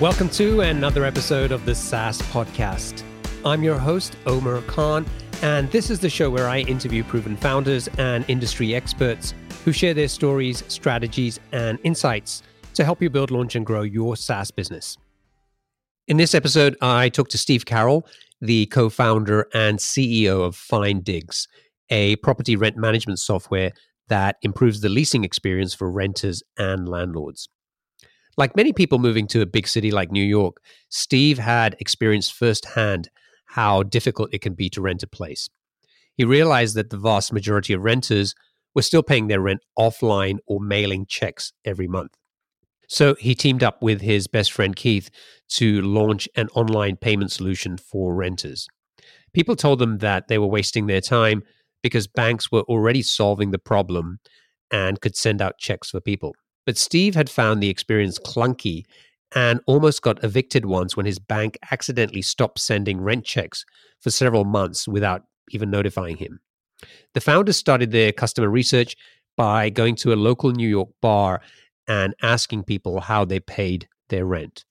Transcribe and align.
Welcome 0.00 0.30
to 0.30 0.62
another 0.62 1.04
episode 1.04 1.52
of 1.52 1.66
the 1.66 1.74
SaaS 1.74 2.22
Podcast. 2.22 3.02
I'm 3.44 3.62
your 3.62 3.76
host, 3.76 4.16
Omer 4.24 4.62
Khan, 4.62 5.04
and 5.42 5.70
this 5.72 5.90
is 5.90 6.00
the 6.00 6.08
show 6.08 6.30
where 6.30 6.48
I 6.48 6.60
interview 6.60 7.04
proven 7.04 7.36
founders 7.36 7.86
and 7.98 8.24
industry 8.26 8.74
experts 8.74 9.34
who 9.62 9.72
share 9.72 9.92
their 9.92 10.08
stories, 10.08 10.64
strategies, 10.68 11.38
and 11.52 11.78
insights 11.84 12.42
to 12.72 12.82
help 12.82 13.02
you 13.02 13.10
build, 13.10 13.30
launch, 13.30 13.56
and 13.56 13.66
grow 13.66 13.82
your 13.82 14.16
SaaS 14.16 14.50
business. 14.50 14.96
In 16.08 16.16
this 16.16 16.34
episode, 16.34 16.78
I 16.80 17.10
talk 17.10 17.28
to 17.28 17.38
Steve 17.38 17.66
Carroll, 17.66 18.06
the 18.40 18.64
co 18.66 18.88
founder 18.88 19.48
and 19.52 19.78
CEO 19.78 20.42
of 20.42 20.56
Findigs, 20.56 21.46
a 21.90 22.16
property 22.16 22.56
rent 22.56 22.78
management 22.78 23.18
software 23.18 23.72
that 24.08 24.36
improves 24.40 24.80
the 24.80 24.88
leasing 24.88 25.24
experience 25.24 25.74
for 25.74 25.90
renters 25.90 26.42
and 26.56 26.88
landlords. 26.88 27.50
Like 28.40 28.56
many 28.56 28.72
people 28.72 28.98
moving 28.98 29.26
to 29.26 29.42
a 29.42 29.46
big 29.46 29.68
city 29.68 29.90
like 29.90 30.10
New 30.10 30.24
York, 30.24 30.62
Steve 30.88 31.38
had 31.38 31.76
experienced 31.78 32.32
firsthand 32.32 33.10
how 33.44 33.82
difficult 33.82 34.32
it 34.32 34.40
can 34.40 34.54
be 34.54 34.70
to 34.70 34.80
rent 34.80 35.02
a 35.02 35.06
place. 35.06 35.50
He 36.14 36.24
realized 36.24 36.74
that 36.76 36.88
the 36.88 36.96
vast 36.96 37.34
majority 37.34 37.74
of 37.74 37.82
renters 37.82 38.34
were 38.74 38.80
still 38.80 39.02
paying 39.02 39.26
their 39.26 39.42
rent 39.42 39.60
offline 39.78 40.38
or 40.46 40.58
mailing 40.58 41.04
checks 41.04 41.52
every 41.66 41.86
month. 41.86 42.16
So 42.88 43.14
he 43.16 43.34
teamed 43.34 43.62
up 43.62 43.82
with 43.82 44.00
his 44.00 44.26
best 44.26 44.52
friend 44.52 44.74
Keith 44.74 45.10
to 45.50 45.82
launch 45.82 46.26
an 46.34 46.48
online 46.54 46.96
payment 46.96 47.32
solution 47.32 47.76
for 47.76 48.14
renters. 48.14 48.66
People 49.34 49.54
told 49.54 49.80
them 49.80 49.98
that 49.98 50.28
they 50.28 50.38
were 50.38 50.46
wasting 50.46 50.86
their 50.86 51.02
time 51.02 51.42
because 51.82 52.06
banks 52.06 52.50
were 52.50 52.62
already 52.62 53.02
solving 53.02 53.50
the 53.50 53.58
problem 53.58 54.18
and 54.72 54.98
could 55.02 55.14
send 55.14 55.42
out 55.42 55.58
checks 55.58 55.90
for 55.90 56.00
people. 56.00 56.34
But 56.70 56.78
Steve 56.78 57.16
had 57.16 57.28
found 57.28 57.60
the 57.60 57.68
experience 57.68 58.16
clunky 58.16 58.84
and 59.34 59.60
almost 59.66 60.02
got 60.02 60.22
evicted 60.22 60.66
once 60.66 60.96
when 60.96 61.04
his 61.04 61.18
bank 61.18 61.58
accidentally 61.72 62.22
stopped 62.22 62.60
sending 62.60 63.00
rent 63.00 63.24
checks 63.24 63.64
for 63.98 64.12
several 64.12 64.44
months 64.44 64.86
without 64.86 65.24
even 65.50 65.68
notifying 65.68 66.16
him. 66.16 66.38
The 67.12 67.20
founders 67.20 67.56
started 67.56 67.90
their 67.90 68.12
customer 68.12 68.48
research 68.48 68.94
by 69.36 69.68
going 69.68 69.96
to 69.96 70.12
a 70.12 70.14
local 70.14 70.52
New 70.52 70.68
York 70.68 70.90
bar 71.02 71.40
and 71.88 72.14
asking 72.22 72.62
people 72.62 73.00
how 73.00 73.24
they 73.24 73.40
paid 73.40 73.88
their 74.08 74.24
rent. 74.24 74.64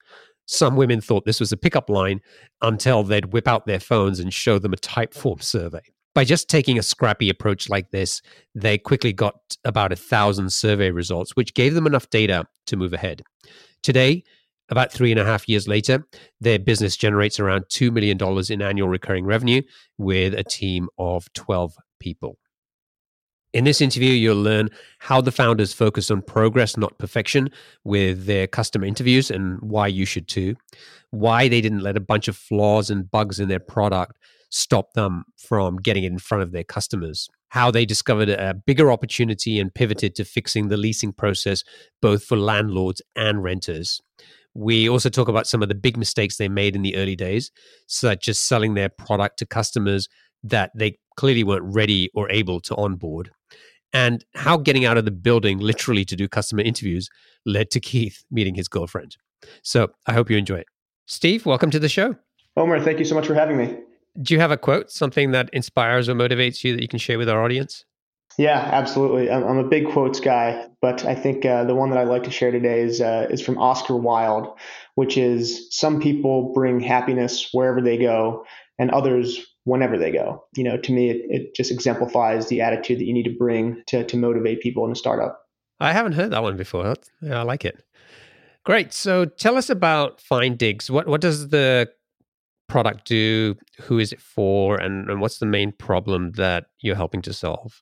Some 0.46 0.78
women 0.78 1.02
thought 1.02 1.26
this 1.26 1.42
was 1.42 1.52
a 1.52 1.58
pickup 1.58 1.90
line 1.90 2.22
until 2.62 3.04
they'd 3.04 3.34
whip 3.34 3.46
out 3.46 3.66
their 3.66 3.82
phones 3.82 4.22
and 4.22 4.34
show 4.34 4.58
them 4.58 4.72
a 4.72 4.78
Typeform 4.78 5.44
survey. 5.44 5.84
By 6.16 6.24
just 6.24 6.50
taking 6.50 6.80
a 6.80 6.84
scrappy 6.84 7.30
approach 7.30 7.70
like 7.70 7.92
this, 7.92 8.22
they 8.56 8.78
quickly 8.78 9.14
got 9.14 9.36
about 9.64 9.92
a 9.92 9.96
thousand 9.96 10.52
survey 10.52 10.92
results, 10.92 11.36
which 11.36 11.54
gave 11.54 11.76
them 11.76 11.86
enough 11.86 12.10
data 12.10 12.46
to 12.66 12.78
move 12.78 12.94
ahead. 12.94 13.22
Today, 13.84 14.24
about 14.70 14.92
three 14.92 15.12
and 15.12 15.20
a 15.20 15.26
half 15.26 15.48
years 15.48 15.68
later, 15.68 16.06
their 16.42 16.60
business 16.60 16.96
generates 16.96 17.40
around 17.40 17.66
$2 17.66 17.92
million 17.92 18.18
in 18.52 18.62
annual 18.62 18.88
recurring 18.88 19.26
revenue 19.26 19.62
with 19.98 20.34
a 20.34 20.44
team 20.44 20.90
of 20.98 21.32
12 21.34 21.76
people. 22.00 22.38
In 23.52 23.64
this 23.64 23.82
interview, 23.82 24.12
you'll 24.12 24.42
learn 24.42 24.70
how 25.00 25.22
the 25.22 25.32
founders 25.32 25.74
focus 25.74 26.12
on 26.12 26.22
progress, 26.22 26.78
not 26.78 27.00
perfection, 27.00 27.50
with 27.84 28.26
their 28.26 28.46
customer 28.46 28.86
interviews 28.86 29.32
and 29.32 29.60
why 29.62 29.88
you 29.88 30.06
should 30.06 30.28
too. 30.28 30.56
Why 31.10 31.48
they 31.48 31.62
didn't 31.62 31.82
let 31.82 31.98
a 31.98 32.02
bunch 32.02 32.28
of 32.28 32.38
flaws 32.38 32.92
and 32.92 33.10
bugs 33.10 33.40
in 33.40 33.50
their 33.50 33.60
product 33.60 34.20
stop 34.50 34.94
them 34.94 35.24
from 35.38 35.78
getting 35.78 36.04
it 36.04 36.12
in 36.12 36.20
front 36.20 36.44
of 36.44 36.52
their 36.52 36.64
customers. 36.64 37.30
How 37.50 37.72
they 37.72 37.86
discovered 37.86 38.30
a 38.30 38.54
bigger 38.54 38.92
opportunity 38.92 39.60
and 39.60 39.74
pivoted 39.74 40.16
to 40.16 40.26
fixing 40.26 40.68
the 40.68 40.78
leasing 40.78 41.14
process, 41.14 41.64
both 42.02 42.24
for 42.24 42.38
landlords 42.38 43.02
and 43.16 43.44
renters. 43.44 44.02
We 44.54 44.90
also 44.90 45.10
talk 45.10 45.28
about 45.28 45.48
some 45.48 45.62
of 45.62 45.70
the 45.70 45.76
big 45.76 45.98
mistakes 45.98 46.38
they 46.38 46.50
made 46.50 46.76
in 46.76 46.82
the 46.82 46.96
early 46.96 47.16
days, 47.16 47.52
such 47.88 48.28
as 48.28 48.40
selling 48.40 48.74
their 48.74 48.90
product 48.90 49.40
to 49.40 49.46
customers 49.46 50.08
that 50.44 50.72
they 50.76 50.98
clearly 51.16 51.44
weren't 51.44 51.74
ready 51.74 52.10
or 52.14 52.30
able 52.32 52.60
to 52.62 52.76
onboard, 52.76 53.32
and 53.94 54.26
how 54.36 54.58
getting 54.58 54.86
out 54.86 54.98
of 54.98 55.06
the 55.06 55.12
building 55.12 55.60
literally 55.60 56.06
to 56.06 56.16
do 56.16 56.28
customer 56.28 56.62
interviews 56.62 57.10
led 57.46 57.70
to 57.72 57.80
Keith 57.80 58.24
meeting 58.32 58.56
his 58.56 58.68
girlfriend. 58.68 59.18
So 59.64 59.90
I 60.06 60.14
hope 60.14 60.30
you 60.30 60.38
enjoy 60.38 60.58
it. 60.58 60.68
Steve, 61.08 61.46
welcome 61.46 61.72
to 61.72 61.80
the 61.80 61.90
show. 61.90 62.16
Omer, 62.56 62.80
thank 62.80 63.00
you 63.00 63.06
so 63.06 63.16
much 63.16 63.26
for 63.26 63.34
having 63.34 63.58
me 63.58 63.78
do 64.22 64.34
you 64.34 64.40
have 64.40 64.52
a 64.52 64.58
quote, 64.58 64.92
something 64.92 65.32
that 65.32 65.50
inspires 65.54 66.10
or 66.10 66.14
motivates 66.14 66.64
you 66.64 66.76
that 66.76 66.82
you 66.82 66.88
can 66.88 67.00
share 67.00 67.18
with 67.18 67.30
our 67.30 67.44
audience? 67.44 67.86
Yeah, 68.38 68.70
absolutely. 68.72 69.30
I'm, 69.30 69.44
I'm 69.44 69.58
a 69.58 69.68
big 69.68 69.90
quotes 69.90 70.20
guy, 70.20 70.68
but 70.82 71.04
I 71.04 71.16
think 71.16 71.46
uh, 71.46 71.66
the 71.66 71.76
one 71.76 71.90
that 71.90 72.00
I'd 72.00 72.08
like 72.08 72.24
to 72.24 72.32
share 72.32 72.52
today 72.52 72.82
is 72.82 73.02
uh, 73.02 73.28
is 73.30 73.42
from 73.42 73.58
Oscar 73.58 73.98
Wilde, 73.98 74.58
which 74.96 75.18
is 75.18 75.68
some 75.72 76.00
people 76.00 76.54
bring 76.54 76.80
happiness 76.80 77.50
wherever 77.52 77.82
they 77.82 77.98
go, 77.98 78.46
and 78.78 78.92
others 78.92 79.46
whenever 79.66 79.98
they 79.98 80.12
go. 80.12 80.46
You 80.56 80.64
know, 80.64 80.78
to 80.78 80.92
me, 80.94 81.10
it, 81.10 81.22
it 81.30 81.56
just 81.56 81.72
exemplifies 81.72 82.48
the 82.48 82.62
attitude 82.62 83.00
that 83.00 83.06
you 83.06 83.14
need 83.14 83.24
to 83.24 83.36
bring 83.38 83.84
to 83.88 84.06
to 84.06 84.16
motivate 84.18 84.62
people 84.62 84.86
in 84.86 84.92
a 84.92 84.96
startup. 84.96 85.42
I 85.82 85.92
haven't 85.92 86.14
heard 86.14 86.32
that 86.32 86.44
one 86.44 86.56
before. 86.56 86.96
Yeah, 87.22 87.40
I 87.40 87.44
like 87.44 87.66
it. 87.66 87.84
Great. 88.64 88.94
So 88.94 89.26
tell 89.26 89.58
us 89.58 89.70
about 89.70 90.20
Findigs. 90.20 90.90
What 90.90 91.08
what 91.08 91.22
does 91.22 91.50
the 91.50 91.90
product 92.70 93.06
do? 93.06 93.56
Who 93.82 94.00
is 94.00 94.14
it 94.14 94.22
for? 94.22 94.80
And, 94.80 95.10
and 95.10 95.20
what's 95.20 95.40
the 95.40 95.46
main 95.46 95.74
problem 95.74 96.32
that 96.34 96.68
you're 96.80 96.96
helping 96.96 97.22
to 97.24 97.34
solve? 97.34 97.82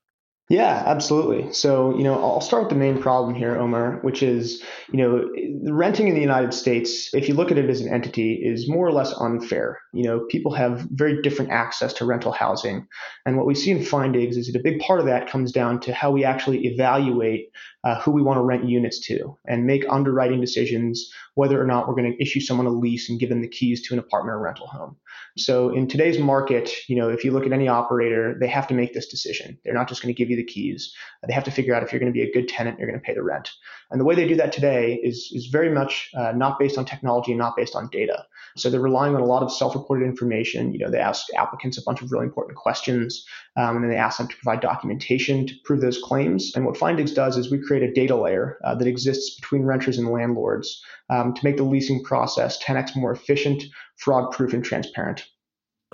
Yeah, 0.49 0.83
absolutely. 0.85 1.51
So, 1.51 1.97
you 1.97 2.05
know, 2.05 2.13
I'll 2.13 2.39
start 2.39 2.63
with 2.63 2.69
the 2.69 2.77
main 2.77 3.01
problem 3.01 3.35
here, 3.35 3.57
Omer, 3.57 3.99
which 4.01 4.23
is, 4.23 4.63
you 4.93 4.97
know, 4.97 5.29
renting 5.69 6.07
in 6.07 6.15
the 6.15 6.21
United 6.21 6.53
States, 6.53 7.13
if 7.13 7.27
you 7.27 7.33
look 7.33 7.51
at 7.51 7.57
it 7.57 7.69
as 7.69 7.81
an 7.81 7.93
entity, 7.93 8.35
is 8.35 8.69
more 8.69 8.87
or 8.87 8.93
less 8.93 9.13
unfair. 9.19 9.77
You 9.93 10.03
know, 10.03 10.25
people 10.29 10.53
have 10.53 10.87
very 10.91 11.21
different 11.21 11.51
access 11.51 11.91
to 11.95 12.05
rental 12.05 12.31
housing. 12.31 12.87
And 13.25 13.35
what 13.35 13.45
we 13.45 13.55
see 13.55 13.71
in 13.71 13.79
Findigs 13.79 14.37
is 14.37 14.47
that 14.47 14.57
a 14.57 14.63
big 14.63 14.79
part 14.79 15.01
of 15.01 15.05
that 15.07 15.29
comes 15.29 15.51
down 15.51 15.81
to 15.81 15.93
how 15.93 16.11
we 16.11 16.23
actually 16.23 16.65
evaluate 16.65 17.49
uh, 17.83 17.99
who 18.01 18.11
we 18.11 18.21
want 18.21 18.37
to 18.37 18.41
rent 18.41 18.67
units 18.67 18.99
to 18.99 19.37
and 19.45 19.65
make 19.65 19.85
underwriting 19.89 20.41
decisions 20.41 21.11
whether 21.35 21.61
or 21.61 21.65
not 21.65 21.87
we're 21.87 21.95
going 21.95 22.11
to 22.11 22.21
issue 22.21 22.39
someone 22.39 22.65
a 22.65 22.71
lease 22.71 23.09
and 23.09 23.19
give 23.19 23.29
them 23.29 23.41
the 23.41 23.47
keys 23.47 23.81
to 23.87 23.93
an 23.93 23.99
apartment 23.99 24.35
or 24.35 24.39
rental 24.39 24.67
home. 24.67 24.95
So 25.37 25.69
in 25.69 25.87
today's 25.87 26.17
market, 26.17 26.71
you 26.87 26.95
know, 26.95 27.09
if 27.09 27.23
you 27.23 27.31
look 27.31 27.45
at 27.45 27.53
any 27.53 27.67
operator, 27.67 28.35
they 28.39 28.47
have 28.47 28.67
to 28.67 28.73
make 28.73 28.93
this 28.93 29.07
decision. 29.07 29.57
They're 29.63 29.73
not 29.73 29.87
just 29.87 30.01
going 30.01 30.13
to 30.13 30.17
give 30.17 30.31
you 30.31 30.35
the 30.35 30.43
keys. 30.43 30.91
They 31.27 31.33
have 31.33 31.43
to 31.43 31.51
figure 31.51 31.75
out 31.75 31.83
if 31.83 31.91
you're 31.91 31.99
going 31.99 32.11
to 32.11 32.17
be 32.17 32.27
a 32.27 32.31
good 32.31 32.47
tenant, 32.47 32.79
you're 32.79 32.89
going 32.89 32.99
to 32.99 33.05
pay 33.05 33.13
the 33.13 33.23
rent. 33.23 33.51
And 33.91 34.01
the 34.01 34.05
way 34.05 34.15
they 34.15 34.27
do 34.27 34.35
that 34.35 34.51
today 34.51 34.99
is 35.03 35.31
is 35.31 35.47
very 35.47 35.69
much 35.69 36.09
uh, 36.17 36.33
not 36.35 36.59
based 36.59 36.77
on 36.77 36.85
technology 36.85 37.31
and 37.31 37.39
not 37.39 37.55
based 37.55 37.75
on 37.75 37.89
data. 37.89 38.25
So 38.57 38.69
they're 38.69 38.79
relying 38.81 39.15
on 39.15 39.21
a 39.21 39.25
lot 39.25 39.43
of 39.43 39.51
self-reported 39.51 40.03
information. 40.03 40.73
You 40.73 40.79
know, 40.79 40.89
they 40.89 40.99
ask 40.99 41.27
applicants 41.35 41.77
a 41.77 41.83
bunch 41.83 42.01
of 42.01 42.11
really 42.11 42.25
important 42.25 42.57
questions, 42.57 43.23
um, 43.55 43.75
and 43.75 43.83
then 43.83 43.91
they 43.91 43.97
ask 43.97 44.17
them 44.17 44.27
to 44.27 44.35
provide 44.35 44.61
documentation 44.61 45.45
to 45.47 45.53
prove 45.63 45.81
those 45.81 45.99
claims. 45.99 46.51
And 46.55 46.65
what 46.65 46.75
Findigs 46.75 47.13
does 47.13 47.37
is 47.37 47.51
we 47.51 47.61
create 47.61 47.76
a 47.83 47.91
data 47.91 48.15
layer 48.15 48.57
uh, 48.63 48.75
that 48.75 48.87
exists 48.87 49.35
between 49.39 49.63
renters 49.63 49.97
and 49.97 50.09
landlords 50.09 50.81
um, 51.09 51.33
to 51.33 51.41
make 51.43 51.57
the 51.57 51.63
leasing 51.63 52.03
process 52.03 52.61
10x 52.63 52.95
more 52.95 53.11
efficient, 53.11 53.63
fraud-proof, 53.97 54.53
and 54.53 54.63
transparent. 54.63 55.25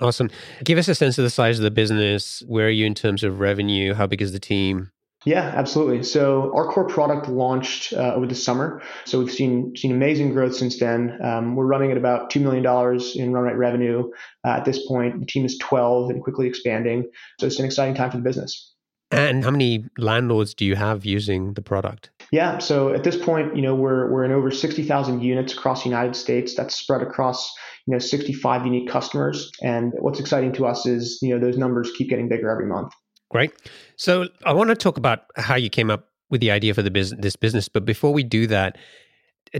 Awesome. 0.00 0.30
Give 0.64 0.78
us 0.78 0.88
a 0.88 0.94
sense 0.94 1.18
of 1.18 1.24
the 1.24 1.30
size 1.30 1.58
of 1.58 1.62
the 1.62 1.70
business. 1.70 2.42
Where 2.46 2.66
are 2.66 2.70
you 2.70 2.84
in 2.84 2.94
terms 2.94 3.22
of 3.22 3.38
revenue? 3.38 3.94
How 3.94 4.06
big 4.06 4.22
is 4.22 4.32
the 4.32 4.40
team? 4.40 4.90
Yeah, 5.24 5.52
absolutely. 5.56 6.02
So 6.02 6.54
our 6.54 6.66
core 6.66 6.86
product 6.86 7.28
launched 7.28 7.94
uh, 7.94 8.14
over 8.14 8.26
the 8.26 8.34
summer. 8.34 8.82
So 9.06 9.18
we've 9.18 9.32
seen 9.32 9.74
seen 9.74 9.90
amazing 9.90 10.34
growth 10.34 10.54
since 10.54 10.78
then. 10.78 11.18
Um, 11.24 11.56
we're 11.56 11.64
running 11.64 11.90
at 11.90 11.96
about 11.96 12.28
two 12.28 12.40
million 12.40 12.62
dollars 12.62 13.16
in 13.16 13.32
run 13.32 13.44
rate 13.44 13.56
revenue 13.56 14.10
uh, 14.44 14.50
at 14.50 14.66
this 14.66 14.86
point. 14.86 15.20
The 15.20 15.26
team 15.26 15.46
is 15.46 15.56
twelve 15.58 16.10
and 16.10 16.22
quickly 16.22 16.46
expanding. 16.46 17.10
So 17.40 17.46
it's 17.46 17.58
an 17.58 17.64
exciting 17.64 17.94
time 17.94 18.10
for 18.10 18.18
the 18.18 18.22
business. 18.22 18.73
And 19.14 19.44
how 19.44 19.50
many 19.50 19.84
landlords 19.98 20.54
do 20.54 20.64
you 20.64 20.76
have 20.76 21.04
using 21.04 21.54
the 21.54 21.62
product? 21.62 22.10
Yeah, 22.32 22.58
so 22.58 22.92
at 22.92 23.04
this 23.04 23.16
point, 23.16 23.54
you 23.54 23.62
know, 23.62 23.74
we're 23.74 24.10
we're 24.10 24.24
in 24.24 24.32
over 24.32 24.50
sixty 24.50 24.82
thousand 24.82 25.22
units 25.22 25.52
across 25.52 25.84
the 25.84 25.88
United 25.88 26.16
States. 26.16 26.54
That's 26.54 26.74
spread 26.74 27.02
across 27.02 27.54
you 27.86 27.92
know 27.92 27.98
65 27.98 28.64
unique 28.64 28.88
customers. 28.88 29.50
And 29.62 29.92
what's 29.98 30.20
exciting 30.20 30.52
to 30.54 30.66
us 30.66 30.86
is 30.86 31.18
you 31.22 31.34
know 31.34 31.44
those 31.44 31.58
numbers 31.58 31.90
keep 31.96 32.08
getting 32.08 32.28
bigger 32.28 32.50
every 32.50 32.66
month. 32.66 32.92
Great. 33.30 33.52
So 33.96 34.26
I 34.44 34.52
want 34.52 34.70
to 34.70 34.76
talk 34.76 34.96
about 34.96 35.24
how 35.36 35.56
you 35.56 35.70
came 35.70 35.90
up 35.90 36.08
with 36.30 36.40
the 36.40 36.50
idea 36.50 36.74
for 36.74 36.82
the 36.82 36.90
business, 36.90 37.20
this 37.20 37.36
business. 37.36 37.68
But 37.68 37.84
before 37.84 38.12
we 38.12 38.22
do 38.22 38.46
that, 38.46 38.78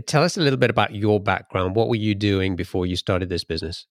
tell 0.05 0.23
us 0.23 0.37
a 0.37 0.41
little 0.41 0.57
bit 0.57 0.69
about 0.69 0.95
your 0.95 1.19
background. 1.19 1.75
What 1.75 1.89
were 1.89 1.95
you 1.95 2.15
doing 2.15 2.55
before 2.55 2.85
you 2.85 2.95
started 2.95 3.29
this 3.29 3.43
business? 3.43 3.85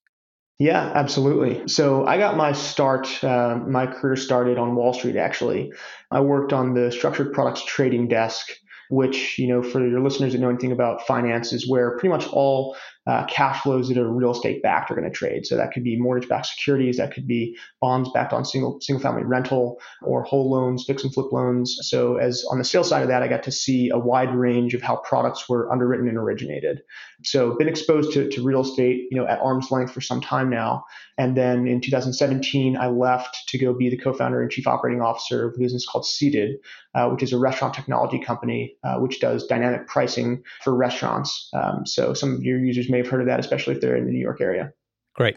Yeah, 0.58 0.92
absolutely. 0.94 1.66
So 1.66 2.06
I 2.06 2.16
got 2.16 2.36
my 2.36 2.52
start, 2.52 3.22
uh, 3.24 3.58
my 3.66 3.86
career 3.86 4.16
started 4.16 4.56
on 4.56 4.76
Wall 4.76 4.92
Street, 4.94 5.16
actually. 5.16 5.72
I 6.12 6.20
worked 6.20 6.52
on 6.52 6.74
the 6.74 6.92
structured 6.92 7.32
products 7.32 7.64
trading 7.64 8.06
desk, 8.06 8.46
which, 8.88 9.36
you 9.36 9.48
know, 9.48 9.62
for 9.62 9.86
your 9.86 10.00
listeners 10.00 10.32
that 10.32 10.38
know 10.40 10.48
anything 10.48 10.70
about 10.70 11.04
finance, 11.06 11.52
is 11.52 11.68
where 11.68 11.92
pretty 11.98 12.08
much 12.10 12.28
all 12.28 12.76
uh, 13.06 13.24
cash 13.26 13.62
flows 13.62 13.88
that 13.88 13.98
are 13.98 14.08
real 14.08 14.32
estate 14.32 14.62
backed 14.62 14.90
are 14.90 14.94
going 14.94 15.08
to 15.08 15.14
trade. 15.14 15.46
So 15.46 15.56
that 15.56 15.72
could 15.72 15.84
be 15.84 15.98
mortgage 15.98 16.28
backed 16.28 16.46
securities, 16.46 16.96
that 16.96 17.12
could 17.12 17.26
be 17.26 17.56
bonds 17.80 18.10
backed 18.12 18.32
on 18.32 18.44
single 18.44 18.80
single 18.80 19.02
family 19.02 19.24
rental 19.24 19.78
or 20.02 20.22
whole 20.22 20.50
loans, 20.50 20.84
fix 20.84 21.04
and 21.04 21.12
flip 21.12 21.32
loans. 21.32 21.78
So 21.82 22.16
as 22.16 22.44
on 22.50 22.58
the 22.58 22.64
sales 22.64 22.88
side 22.88 23.02
of 23.02 23.08
that, 23.08 23.22
I 23.22 23.28
got 23.28 23.42
to 23.44 23.52
see 23.52 23.90
a 23.90 23.98
wide 23.98 24.34
range 24.34 24.74
of 24.74 24.82
how 24.82 24.96
products 24.96 25.48
were 25.48 25.70
underwritten 25.70 26.08
and 26.08 26.16
originated. 26.16 26.82
So 27.24 27.56
been 27.56 27.68
exposed 27.68 28.12
to, 28.14 28.28
to 28.30 28.42
real 28.42 28.60
estate, 28.60 29.08
you 29.10 29.18
know, 29.18 29.26
at 29.26 29.40
arm's 29.40 29.70
length 29.70 29.92
for 29.92 30.00
some 30.00 30.20
time 30.20 30.50
now. 30.50 30.84
And 31.16 31.36
then 31.36 31.66
in 31.66 31.80
2017, 31.80 32.76
I 32.76 32.88
left 32.88 33.48
to 33.48 33.58
go 33.58 33.72
be 33.72 33.88
the 33.88 33.96
co-founder 33.96 34.42
and 34.42 34.50
chief 34.50 34.66
operating 34.66 35.00
officer 35.00 35.48
of 35.48 35.54
a 35.54 35.58
business 35.58 35.86
called 35.86 36.06
Seated, 36.06 36.56
uh, 36.94 37.08
which 37.08 37.22
is 37.22 37.32
a 37.32 37.38
restaurant 37.38 37.74
technology 37.74 38.18
company 38.18 38.76
uh, 38.82 38.98
which 38.98 39.20
does 39.20 39.46
dynamic 39.46 39.86
pricing 39.86 40.42
for 40.62 40.74
restaurants. 40.74 41.48
Um, 41.52 41.86
so 41.86 42.14
some 42.14 42.34
of 42.34 42.42
your 42.42 42.58
users 42.58 42.88
may 42.94 43.02
have 43.02 43.08
heard 43.08 43.20
of 43.20 43.26
that, 43.26 43.40
especially 43.40 43.74
if 43.74 43.80
they're 43.80 43.96
in 43.96 44.06
the 44.06 44.12
New 44.12 44.20
York 44.20 44.40
area. 44.40 44.72
Great. 45.14 45.36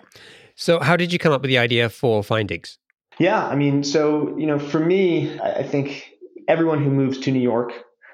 So 0.55 0.79
how 0.79 0.95
did 0.95 1.11
you 1.11 1.19
come 1.19 1.33
up 1.33 1.41
with 1.41 1.49
the 1.49 1.57
idea 1.57 1.89
for 1.89 2.21
Findigs? 2.21 2.77
Yeah, 3.19 3.45
I 3.47 3.55
mean, 3.55 3.83
so 3.83 4.37
you 4.37 4.45
know, 4.45 4.59
for 4.59 4.79
me, 4.79 5.39
I 5.39 5.63
think 5.63 6.11
everyone 6.47 6.83
who 6.83 6.89
moves 6.89 7.17
to 7.19 7.31
New 7.31 7.41
York 7.41 7.73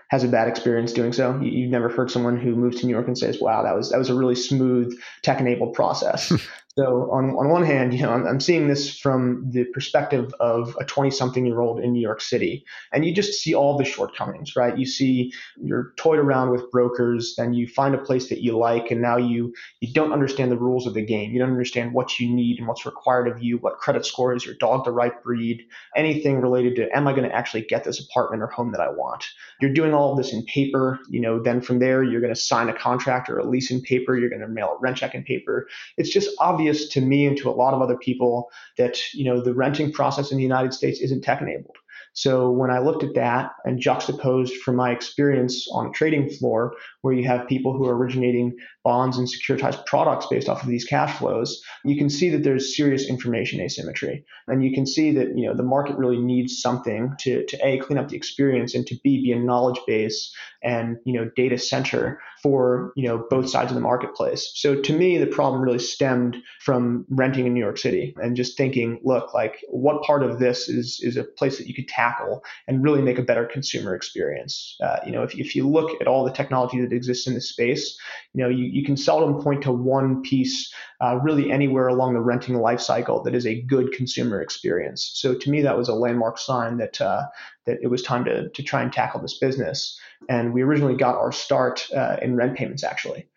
has 0.10 0.24
a 0.24 0.28
bad 0.28 0.48
experience 0.48 0.94
doing 0.94 1.12
so. 1.12 1.40
You, 1.40 1.64
have 1.64 1.72
never 1.72 1.90
heard 1.90 2.12
someone 2.12 2.38
who 2.38 2.56
moves 2.56 2.80
to 2.80 2.86
New 2.86 2.94
York 2.94 3.08
and 3.08 3.18
says, 3.18 3.40
"Wow, 3.42 3.64
that 3.64 3.76
was 3.76 3.90
that 3.90 3.98
was 3.98 4.10
a 4.10 4.16
really 4.16 4.36
smooth 4.36 4.98
tech-enabled 5.24 5.74
process." 5.74 6.32
So 6.76 7.12
on, 7.12 7.30
on 7.36 7.50
one 7.50 7.64
hand, 7.64 7.94
you 7.94 8.02
know, 8.02 8.10
I'm, 8.10 8.26
I'm 8.26 8.40
seeing 8.40 8.68
this 8.68 8.98
from 8.98 9.48
the 9.52 9.64
perspective 9.66 10.34
of 10.40 10.76
a 10.82 10.86
20 10.86 11.12
something 11.12 11.46
year 11.46 11.60
old 11.62 11.80
in 11.80 11.94
New 11.94 12.02
York 12.02 12.20
City. 12.20 12.66
And 12.92 13.06
you 13.06 13.14
just 13.14 13.40
see 13.40 13.54
all 13.54 13.78
the 13.78 13.86
shortcomings, 13.86 14.56
right? 14.56 14.76
You 14.76 14.88
see 14.88 15.34
you're 15.56 15.94
toyed 15.98 16.18
around 16.18 16.50
with 16.50 16.72
brokers, 16.72 17.36
then 17.38 17.54
you 17.54 17.68
find 17.68 17.94
a 17.94 18.00
place 18.00 18.30
that 18.30 18.42
you 18.42 18.58
like, 18.58 18.90
and 18.90 19.04
now 19.04 19.18
you 19.18 19.54
you 19.82 19.94
don't 19.94 20.14
understand 20.14 20.52
the 20.52 20.58
rules 20.58 20.88
of 20.88 20.96
the 20.96 21.06
game. 21.06 21.32
You 21.32 21.40
don't 21.40 21.52
understand 21.52 21.94
what 21.94 22.20
you 22.20 22.34
need 22.34 22.58
and 22.58 22.68
what's 22.68 22.88
required 22.88 23.28
of 23.28 23.44
you, 23.44 23.60
what 23.60 23.78
credit 23.78 24.04
score 24.04 24.34
is 24.34 24.44
your 24.44 24.56
dog 24.56 24.84
the 24.84 24.92
right 24.92 25.22
breed, 25.24 25.68
anything 25.96 26.42
related 26.42 26.76
to 26.78 26.90
am 26.98 27.08
I 27.08 27.12
going 27.12 27.30
to 27.30 27.36
actually 27.36 27.66
get 27.66 27.84
this 27.84 28.04
apartment 28.04 28.42
or 28.42 28.48
home 28.48 28.72
that 28.72 28.82
I 28.82 28.90
want. 28.90 29.26
You're 29.62 29.74
doing 29.74 29.94
all 29.94 30.12
of 30.12 30.18
this 30.18 30.34
in 30.34 30.44
paper, 30.46 31.00
you 31.08 31.22
know, 31.22 31.40
then 31.40 31.62
from 31.62 31.78
there 31.78 32.04
you're 32.04 32.20
going 32.22 32.34
to 32.34 32.40
sign 32.40 32.70
a 32.70 32.74
contract 32.74 33.30
or 33.30 33.38
a 33.38 33.48
lease 33.48 33.70
in 33.70 33.82
paper, 33.82 34.18
you're 34.18 34.30
going 34.30 34.42
to 34.42 34.48
mail 34.48 34.76
a 34.76 34.80
rent 34.80 34.98
check 34.98 35.14
in 35.14 35.24
paper. 35.24 35.68
It's 35.98 36.10
just 36.10 36.36
obvious 36.40 36.63
obvious 36.64 36.88
to 36.90 37.02
me 37.02 37.26
and 37.26 37.38
to 37.38 37.50
a 37.50 37.52
lot 37.52 37.74
of 37.74 37.82
other 37.82 37.98
people 37.98 38.50
that 38.78 38.98
you 39.14 39.26
know 39.26 39.42
the 39.42 39.54
renting 39.54 39.92
process 39.92 40.32
in 40.32 40.38
the 40.38 40.44
United 40.44 40.74
States 40.74 41.02
isn't 41.02 41.22
tech 41.22 41.42
enabled. 41.42 41.76
So 42.16 42.52
when 42.52 42.70
I 42.70 42.78
looked 42.78 43.04
at 43.04 43.16
that 43.16 43.54
and 43.66 43.80
juxtaposed 43.80 44.54
from 44.58 44.76
my 44.76 44.92
experience 44.92 45.68
on 45.74 45.88
a 45.88 45.92
trading 45.92 46.30
floor, 46.30 46.76
where 47.02 47.14
you 47.14 47.28
have 47.28 47.48
people 47.48 47.74
who 47.74 47.86
are 47.86 47.98
originating 47.98 48.56
bonds 48.84 49.18
and 49.18 49.28
securitized 49.28 49.84
products 49.88 50.28
based 50.30 50.48
off 50.48 50.62
of 50.62 50.70
these 50.70 50.86
cash 50.86 51.18
flows, 51.18 51.60
you 51.84 51.98
can 51.98 52.12
see 52.12 52.30
that 52.30 52.44
there's 52.44 52.76
serious 52.76 53.10
information 53.10 53.60
asymmetry. 53.60 54.24
And 54.48 54.64
you 54.64 54.74
can 54.74 54.86
see 54.86 55.12
that 55.14 55.36
you 55.36 55.48
know 55.48 55.56
the 55.56 55.64
market 55.64 55.98
really 55.98 56.20
needs 56.20 56.62
something 56.62 57.14
to, 57.20 57.46
to 57.46 57.68
A, 57.68 57.80
clean 57.80 57.98
up 57.98 58.10
the 58.10 58.18
experience 58.18 58.76
and 58.76 58.86
to 58.88 58.96
B, 59.04 59.24
be 59.24 59.32
a 59.32 59.40
knowledge 59.40 59.80
base 59.88 60.32
and 60.64 60.98
you 61.06 61.14
know 61.14 61.30
data 61.36 61.58
center 61.58 62.20
for 62.42 62.92
you 62.96 63.08
know 63.08 63.26
both 63.30 63.50
sides 63.50 63.72
of 63.72 63.76
the 63.76 63.82
marketplace. 63.82 64.52
So 64.56 64.76
to 64.82 64.94
me, 64.94 65.18
the 65.18 65.28
problem 65.28 65.62
really 65.62 65.80
stemmed 65.80 66.38
from 66.62 67.06
renting 67.10 67.46
in 67.46 67.54
New 67.54 67.60
York 67.60 67.78
City 67.78 68.16
and 68.22 68.36
just 68.36 68.58
thinking, 68.58 69.00
look, 69.04 69.34
like 69.34 69.64
what 69.70 70.04
part 70.04 70.24
of 70.24 70.40
this 70.40 70.68
is 70.68 71.00
is 71.02 71.18
a 71.18 71.24
place 71.24 71.58
that 71.58 71.68
you 71.68 71.74
could 71.74 71.88
tackle 71.88 72.44
and 72.68 72.84
really 72.84 73.02
make 73.02 73.18
a 73.18 73.24
better 73.24 73.46
consumer 73.46 73.96
experience. 73.96 74.76
Uh, 74.84 74.98
you 75.06 75.12
know, 75.12 75.24
if, 75.24 75.36
if 75.36 75.56
you 75.56 75.68
look 75.68 76.00
at 76.02 76.08
all 76.08 76.24
the 76.26 76.32
technology 76.32 76.82
that 76.82 76.92
exists 76.92 77.28
in 77.28 77.34
the 77.34 77.42
space, 77.42 77.98
you 78.34 78.44
know, 78.44 78.50
you, 78.50 78.66
you 78.66 78.84
can 78.84 78.98
seldom 78.98 79.42
point 79.42 79.62
to 79.64 79.72
one 79.72 80.22
piece 80.22 80.74
uh, 81.02 81.20
really 81.22 81.52
anywhere 81.52 81.88
along 81.88 82.14
the 82.14 82.22
renting 82.22 82.56
life 82.56 82.80
cycle 82.80 83.22
that 83.24 83.36
is 83.36 83.46
a 83.46 83.62
good 83.62 83.92
consumer 83.92 84.42
experience. 84.42 85.12
So 85.16 85.34
to 85.34 85.50
me, 85.50 85.62
that 85.62 85.78
was 85.78 85.90
a 85.90 85.94
landmark 85.94 86.38
sign 86.38 86.78
that 86.78 87.00
uh, 87.02 87.24
that 87.66 87.78
it 87.82 87.88
was 87.88 88.02
time 88.02 88.26
to 88.26 88.50
to 88.50 88.64
try 88.64 88.82
and 88.82 88.92
tackle 88.92 89.22
this 89.22 89.38
business. 89.38 89.98
And 90.30 90.53
we 90.54 90.62
originally 90.62 90.96
got 90.96 91.16
our 91.16 91.32
start 91.32 91.88
uh, 91.96 92.18
in 92.22 92.36
rent 92.36 92.58
payments 92.58 92.84
actually. 92.84 93.28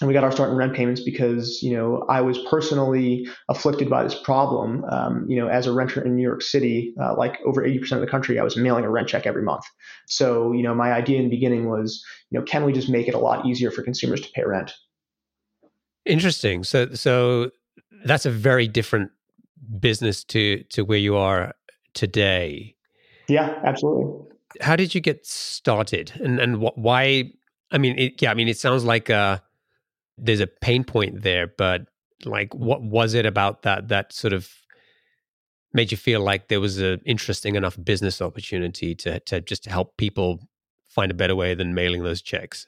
And 0.00 0.08
we 0.08 0.14
got 0.14 0.24
our 0.24 0.32
start 0.32 0.50
in 0.50 0.56
rent 0.56 0.74
payments 0.74 1.00
because, 1.00 1.62
you 1.62 1.72
know, 1.72 2.04
I 2.08 2.20
was 2.20 2.38
personally 2.50 3.28
afflicted 3.48 3.88
by 3.88 4.02
this 4.02 4.14
problem. 4.14 4.84
Um, 4.90 5.24
you 5.28 5.36
know, 5.36 5.46
as 5.46 5.68
a 5.68 5.72
renter 5.72 6.02
in 6.04 6.16
New 6.16 6.22
York 6.22 6.42
City, 6.42 6.92
uh, 7.00 7.14
like 7.16 7.38
over 7.46 7.62
80% 7.62 7.92
of 7.92 8.00
the 8.00 8.08
country, 8.08 8.40
I 8.40 8.42
was 8.42 8.56
mailing 8.56 8.84
a 8.84 8.90
rent 8.90 9.06
check 9.06 9.24
every 9.24 9.42
month. 9.42 9.64
So, 10.08 10.50
you 10.50 10.64
know, 10.64 10.74
my 10.74 10.92
idea 10.92 11.18
in 11.18 11.24
the 11.24 11.30
beginning 11.30 11.70
was, 11.70 12.04
you 12.30 12.38
know, 12.38 12.44
can 12.44 12.64
we 12.64 12.72
just 12.72 12.88
make 12.88 13.06
it 13.06 13.14
a 13.14 13.20
lot 13.20 13.46
easier 13.46 13.70
for 13.70 13.82
consumers 13.82 14.20
to 14.22 14.28
pay 14.32 14.42
rent? 14.44 14.72
Interesting. 16.04 16.64
So, 16.64 16.92
so 16.94 17.52
that's 18.04 18.26
a 18.26 18.30
very 18.30 18.66
different 18.66 19.12
business 19.78 20.24
to 20.24 20.62
to 20.70 20.84
where 20.84 20.98
you 20.98 21.16
are 21.16 21.54
today. 21.94 22.74
Yeah, 23.28 23.60
absolutely. 23.64 24.33
How 24.60 24.76
did 24.76 24.94
you 24.94 25.00
get 25.00 25.26
started, 25.26 26.12
and 26.22 26.38
and 26.38 26.56
wh- 26.56 26.76
why? 26.76 27.32
I 27.70 27.78
mean, 27.78 27.98
it, 27.98 28.22
yeah, 28.22 28.30
I 28.30 28.34
mean, 28.34 28.48
it 28.48 28.58
sounds 28.58 28.84
like 28.84 29.10
uh, 29.10 29.38
there's 30.16 30.40
a 30.40 30.46
pain 30.46 30.84
point 30.84 31.22
there, 31.22 31.46
but 31.46 31.86
like, 32.24 32.54
what 32.54 32.82
was 32.82 33.14
it 33.14 33.26
about 33.26 33.62
that 33.62 33.88
that 33.88 34.12
sort 34.12 34.32
of 34.32 34.48
made 35.72 35.90
you 35.90 35.96
feel 35.96 36.20
like 36.20 36.48
there 36.48 36.60
was 36.60 36.78
an 36.78 37.00
interesting 37.04 37.56
enough 37.56 37.76
business 37.82 38.22
opportunity 38.22 38.94
to 38.94 39.20
to 39.20 39.40
just 39.40 39.66
help 39.66 39.96
people 39.96 40.40
find 40.88 41.10
a 41.10 41.14
better 41.14 41.34
way 41.34 41.54
than 41.54 41.74
mailing 41.74 42.04
those 42.04 42.22
checks? 42.22 42.66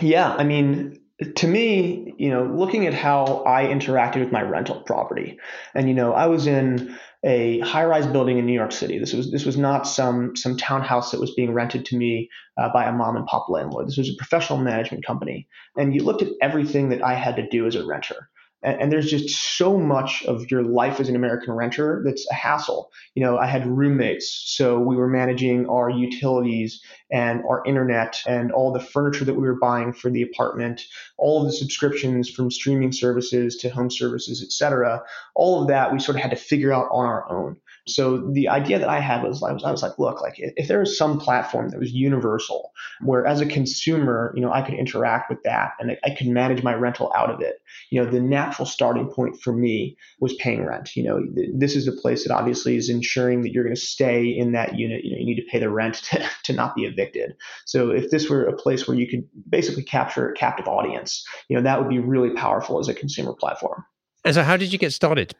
Yeah, 0.00 0.34
I 0.34 0.44
mean, 0.44 1.00
to 1.36 1.48
me, 1.48 2.14
you 2.16 2.30
know, 2.30 2.44
looking 2.44 2.86
at 2.86 2.94
how 2.94 3.42
I 3.44 3.64
interacted 3.64 4.20
with 4.20 4.30
my 4.30 4.42
rental 4.42 4.82
property, 4.82 5.38
and 5.74 5.88
you 5.88 5.94
know, 5.94 6.12
I 6.12 6.26
was 6.26 6.46
in 6.46 6.96
a 7.24 7.58
high-rise 7.60 8.06
building 8.06 8.38
in 8.38 8.46
New 8.46 8.52
York 8.52 8.70
City. 8.70 8.98
This 8.98 9.12
was 9.12 9.32
this 9.32 9.44
was 9.44 9.56
not 9.56 9.86
some 9.86 10.36
some 10.36 10.56
townhouse 10.56 11.10
that 11.10 11.20
was 11.20 11.34
being 11.34 11.52
rented 11.52 11.84
to 11.86 11.96
me 11.96 12.30
uh, 12.56 12.68
by 12.72 12.84
a 12.84 12.92
mom 12.92 13.16
and 13.16 13.26
pop 13.26 13.48
landlord. 13.48 13.88
This 13.88 13.98
was 13.98 14.10
a 14.10 14.16
professional 14.16 14.60
management 14.60 15.04
company, 15.04 15.48
and 15.76 15.92
you 15.92 16.04
looked 16.04 16.22
at 16.22 16.32
everything 16.40 16.90
that 16.90 17.02
I 17.02 17.14
had 17.14 17.34
to 17.36 17.48
do 17.48 17.66
as 17.66 17.74
a 17.74 17.84
renter 17.84 18.28
and, 18.62 18.80
and, 18.80 18.92
there's 18.92 19.10
just 19.10 19.56
so 19.56 19.78
much 19.78 20.24
of 20.24 20.50
your 20.50 20.62
life 20.62 20.98
as 20.98 21.08
an 21.08 21.16
American 21.16 21.52
renter 21.52 22.02
that's 22.04 22.26
a 22.30 22.34
hassle. 22.34 22.90
You 23.14 23.22
know, 23.22 23.38
I 23.38 23.46
had 23.46 23.66
roommates, 23.66 24.44
so 24.46 24.78
we 24.78 24.96
were 24.96 25.08
managing 25.08 25.68
our 25.68 25.88
utilities 25.90 26.80
and 27.10 27.42
our 27.48 27.62
internet 27.64 28.20
and 28.26 28.50
all 28.50 28.72
the 28.72 28.80
furniture 28.80 29.24
that 29.24 29.34
we 29.34 29.46
were 29.46 29.58
buying 29.58 29.92
for 29.92 30.10
the 30.10 30.22
apartment, 30.22 30.82
all 31.16 31.40
of 31.40 31.46
the 31.46 31.52
subscriptions 31.52 32.28
from 32.28 32.50
streaming 32.50 32.92
services 32.92 33.56
to 33.56 33.68
home 33.68 33.90
services, 33.90 34.42
et 34.42 34.52
cetera. 34.52 35.02
All 35.34 35.62
of 35.62 35.68
that 35.68 35.92
we 35.92 36.00
sort 36.00 36.16
of 36.16 36.22
had 36.22 36.30
to 36.30 36.36
figure 36.36 36.72
out 36.72 36.88
on 36.90 37.06
our 37.06 37.30
own. 37.30 37.56
So 37.88 38.18
the 38.18 38.48
idea 38.48 38.78
that 38.78 38.88
I 38.88 39.00
had 39.00 39.22
was 39.22 39.42
I 39.42 39.52
was, 39.52 39.64
I 39.64 39.70
was 39.70 39.82
like, 39.82 39.98
look, 39.98 40.20
like 40.20 40.34
if 40.36 40.68
there 40.68 40.80
was 40.80 40.96
some 40.96 41.18
platform 41.18 41.70
that 41.70 41.78
was 41.78 41.92
universal, 41.92 42.72
where 43.00 43.26
as 43.26 43.40
a 43.40 43.46
consumer, 43.46 44.32
you 44.34 44.42
know, 44.42 44.52
I 44.52 44.62
could 44.62 44.74
interact 44.74 45.30
with 45.30 45.42
that 45.44 45.72
and 45.80 45.92
I, 45.92 45.98
I 46.04 46.10
could 46.10 46.28
manage 46.28 46.62
my 46.62 46.74
rental 46.74 47.12
out 47.14 47.30
of 47.30 47.40
it. 47.40 47.60
You 47.90 48.02
know, 48.02 48.10
the 48.10 48.20
natural 48.20 48.66
starting 48.66 49.08
point 49.08 49.40
for 49.40 49.52
me 49.52 49.96
was 50.20 50.34
paying 50.34 50.64
rent. 50.64 50.96
You 50.96 51.04
know, 51.04 51.20
th- 51.34 51.50
this 51.54 51.76
is 51.76 51.88
a 51.88 51.92
place 51.92 52.24
that 52.24 52.34
obviously 52.34 52.76
is 52.76 52.88
ensuring 52.88 53.42
that 53.42 53.52
you're 53.52 53.64
going 53.64 53.74
to 53.74 53.80
stay 53.80 54.26
in 54.26 54.52
that 54.52 54.78
unit. 54.78 55.04
You 55.04 55.12
know, 55.12 55.18
you 55.18 55.26
need 55.26 55.40
to 55.40 55.50
pay 55.50 55.58
the 55.58 55.70
rent 55.70 55.94
to, 56.10 56.28
to 56.44 56.52
not 56.52 56.74
be 56.74 56.84
evicted. 56.84 57.36
So 57.64 57.90
if 57.90 58.10
this 58.10 58.28
were 58.28 58.44
a 58.44 58.56
place 58.56 58.86
where 58.86 58.96
you 58.96 59.08
could 59.08 59.28
basically 59.48 59.82
capture 59.82 60.28
a 60.28 60.34
captive 60.34 60.68
audience, 60.68 61.24
you 61.48 61.56
know, 61.56 61.62
that 61.62 61.80
would 61.80 61.88
be 61.88 61.98
really 61.98 62.30
powerful 62.30 62.78
as 62.78 62.88
a 62.88 62.94
consumer 62.94 63.32
platform. 63.32 63.84
And 64.24 64.34
so, 64.34 64.42
how 64.42 64.56
did 64.56 64.72
you 64.72 64.78
get 64.78 64.92
started? 64.92 65.34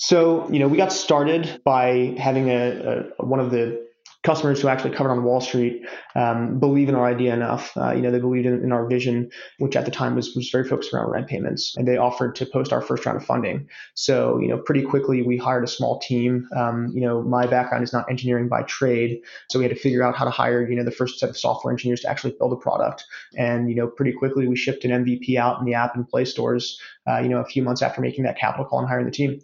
So, 0.00 0.50
you 0.50 0.58
know, 0.58 0.66
we 0.66 0.78
got 0.78 0.94
started 0.94 1.60
by 1.62 2.14
having 2.18 2.48
a, 2.48 3.04
a 3.18 3.24
one 3.26 3.38
of 3.38 3.50
the 3.50 3.86
customers 4.22 4.60
who 4.60 4.68
actually 4.68 4.94
covered 4.94 5.10
on 5.10 5.24
Wall 5.24 5.42
Street 5.42 5.86
um, 6.14 6.58
believe 6.58 6.88
in 6.88 6.94
our 6.94 7.04
idea 7.04 7.34
enough. 7.34 7.76
Uh, 7.76 7.92
you 7.92 8.00
know, 8.00 8.10
they 8.10 8.18
believed 8.18 8.46
in, 8.46 8.64
in, 8.64 8.72
our 8.72 8.86
vision, 8.86 9.30
which 9.58 9.76
at 9.76 9.84
the 9.84 9.90
time 9.90 10.14
was, 10.14 10.34
was 10.34 10.48
very 10.48 10.66
focused 10.66 10.94
around 10.94 11.10
rent 11.10 11.26
payments, 11.26 11.76
and 11.76 11.86
they 11.86 11.98
offered 11.98 12.34
to 12.36 12.46
post 12.46 12.72
our 12.72 12.80
first 12.80 13.04
round 13.04 13.18
of 13.18 13.26
funding. 13.26 13.68
So, 13.92 14.38
you 14.38 14.48
know, 14.48 14.56
pretty 14.56 14.80
quickly 14.82 15.20
we 15.20 15.36
hired 15.36 15.64
a 15.64 15.68
small 15.68 15.98
team. 16.00 16.48
Um, 16.56 16.90
you 16.94 17.02
know, 17.02 17.20
my 17.20 17.46
background 17.46 17.84
is 17.84 17.92
not 17.92 18.10
engineering 18.10 18.48
by 18.48 18.62
trade, 18.62 19.20
so 19.50 19.58
we 19.58 19.66
had 19.66 19.74
to 19.74 19.80
figure 19.80 20.02
out 20.02 20.16
how 20.16 20.24
to 20.24 20.30
hire, 20.30 20.66
you 20.66 20.76
know, 20.76 20.84
the 20.84 20.90
first 20.90 21.18
set 21.18 21.28
of 21.28 21.36
software 21.36 21.72
engineers 21.72 22.00
to 22.00 22.08
actually 22.08 22.34
build 22.38 22.54
a 22.54 22.56
product. 22.56 23.04
And 23.36 23.68
you 23.68 23.76
know, 23.76 23.86
pretty 23.86 24.12
quickly 24.12 24.48
we 24.48 24.56
shipped 24.56 24.86
an 24.86 25.04
MVP 25.04 25.36
out 25.36 25.60
in 25.60 25.66
the 25.66 25.74
app 25.74 25.94
and 25.94 26.08
Play 26.08 26.24
stores. 26.24 26.80
Uh, 27.06 27.18
you 27.18 27.28
know, 27.28 27.38
a 27.38 27.44
few 27.44 27.62
months 27.62 27.82
after 27.82 28.00
making 28.00 28.24
that 28.24 28.38
capital 28.38 28.64
call 28.64 28.78
and 28.78 28.88
hiring 28.88 29.04
the 29.04 29.10
team. 29.10 29.40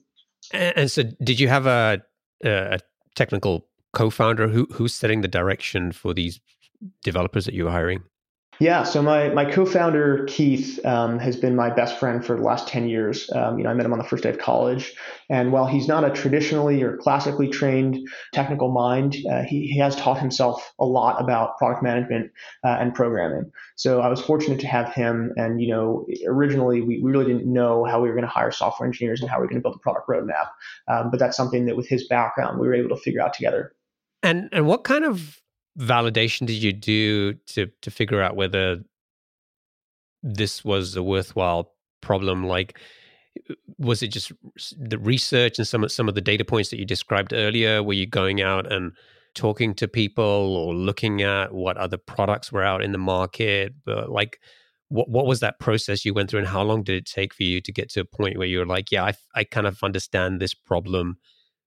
And 0.53 0.91
so, 0.91 1.05
did 1.23 1.41
you 1.41 1.49
have 1.49 1.67
a, 1.67 2.03
a 2.45 2.81
technical 3.15 3.67
co-founder 3.93 4.49
who 4.49 4.67
who's 4.73 4.95
setting 4.95 5.23
the 5.23 5.29
direction 5.29 5.93
for 5.93 6.15
these 6.15 6.41
developers 7.03 7.45
that 7.47 7.55
you 7.55 7.65
were 7.65 7.71
hiring? 7.71 8.03
Yeah, 8.59 8.85
so 8.85 9.03
my 9.03 9.29
my 9.31 9.45
co-founder 9.45 10.25
Keith 10.27 10.85
um, 10.85 11.19
has 11.19 11.37
been 11.37 11.55
my 11.55 11.69
best 11.69 11.99
friend 11.99 12.25
for 12.25 12.37
the 12.37 12.43
last 12.43 12.67
ten 12.69 12.89
years. 12.89 13.31
Um, 13.35 13.59
you 13.59 13.65
know, 13.65 13.71
I 13.71 13.75
met 13.75 13.85
him 13.85 13.93
on 13.93 13.99
the 13.99 14.05
first 14.05 14.23
day 14.23 14.31
of 14.31 14.39
college, 14.39 14.95
and 15.29 15.53
while 15.53 15.67
he's 15.67 15.87
not 15.87 16.05
a 16.05 16.11
traditionally 16.11 16.83
or 16.83 16.97
classically 16.97 17.49
trained 17.49 18.09
technical 18.33 18.71
mind, 18.71 19.17
uh, 19.31 19.43
he 19.43 19.67
he 19.67 19.79
has 19.79 19.95
taught 19.95 20.19
himself 20.19 20.73
a 20.79 20.87
lot 20.87 21.21
about 21.21 21.59
product 21.59 21.83
management 21.83 22.33
uh, 22.65 22.77
and 22.81 22.95
programming. 22.95 23.53
So 23.77 24.01
I 24.01 24.09
was 24.09 24.23
fortunate 24.23 24.61
to 24.61 24.67
have 24.67 24.93
him. 24.93 25.33
And 25.37 25.61
you 25.61 25.69
know, 25.69 26.07
originally 26.27 26.81
we, 26.81 27.01
we 27.01 27.11
really 27.11 27.27
didn't 27.27 27.53
know 27.53 27.85
how 27.85 28.01
we 28.01 28.09
were 28.09 28.15
going 28.15 28.25
to 28.25 28.31
hire 28.31 28.51
software 28.51 28.87
engineers 28.87 29.21
and 29.21 29.29
how 29.29 29.37
we 29.37 29.43
were 29.43 29.49
going 29.49 29.61
to 29.61 29.63
build 29.63 29.77
a 29.77 29.81
product 29.81 30.09
roadmap. 30.09 30.49
Um, 30.89 31.11
but 31.11 31.21
that's 31.21 31.37
something 31.37 31.67
that 31.67 31.77
with 31.77 31.89
his 31.89 32.09
background 32.09 32.59
we 32.59 32.67
were 32.67 32.75
able 32.75 32.89
to 32.97 33.03
figure 33.03 33.21
out 33.21 33.35
together. 33.35 33.75
And 34.23 34.49
and 34.53 34.67
what 34.67 34.85
kind 34.85 35.05
of 35.05 35.43
validation 35.79 36.47
did 36.47 36.63
you 36.63 36.73
do 36.73 37.35
to 37.35 37.69
to 37.83 37.91
figure 37.91 38.23
out 38.23 38.37
whether 38.37 38.83
this 40.23 40.65
was 40.65 40.97
a 40.97 41.03
worthwhile 41.03 41.73
problem? 42.01 42.47
Like, 42.47 42.79
uh, 43.51 43.55
was 43.79 44.03
it 44.03 44.09
just 44.09 44.33
the 44.79 44.99
research 44.99 45.59
and 45.59 45.67
some 45.67 45.85
of 45.85 45.93
some 45.93 46.09
of 46.09 46.15
the 46.15 46.21
data 46.21 46.45
points 46.45 46.71
that 46.71 46.79
you 46.79 46.85
described 46.87 47.33
earlier? 47.33 47.83
Were 47.83 47.93
you 47.93 48.07
going 48.07 48.41
out 48.41 48.71
and 48.73 48.93
talking 49.35 49.75
to 49.75 49.87
people 49.87 50.57
or 50.57 50.75
looking 50.75 51.23
at 51.23 51.53
what 51.53 51.77
other 51.77 51.99
products 51.99 52.51
were 52.51 52.65
out 52.65 52.83
in 52.83 52.93
the 52.93 52.99
market? 52.99 53.75
But 53.85 54.11
like, 54.11 54.41
what 54.89 55.09
what 55.09 55.27
was 55.27 55.41
that 55.41 55.61
process 55.61 56.05
you 56.05 56.15
went 56.15 56.31
through, 56.31 56.41
and 56.41 56.49
how 56.49 56.63
long 56.63 56.83
did 56.83 56.97
it 56.97 57.07
take 57.07 57.35
for 57.35 57.43
you 57.43 57.61
to 57.61 57.73
get 57.73 57.91
to 57.91 58.01
a 58.01 58.05
point 58.05 58.39
where 58.39 58.49
you 58.49 58.59
were 58.59 58.67
like, 58.67 58.91
yeah, 58.91 59.05
I 59.05 59.15
I 59.35 59.45
kind 59.45 59.67
of 59.67 59.83
understand 59.83 60.41
this 60.41 60.55
problem 60.55 61.19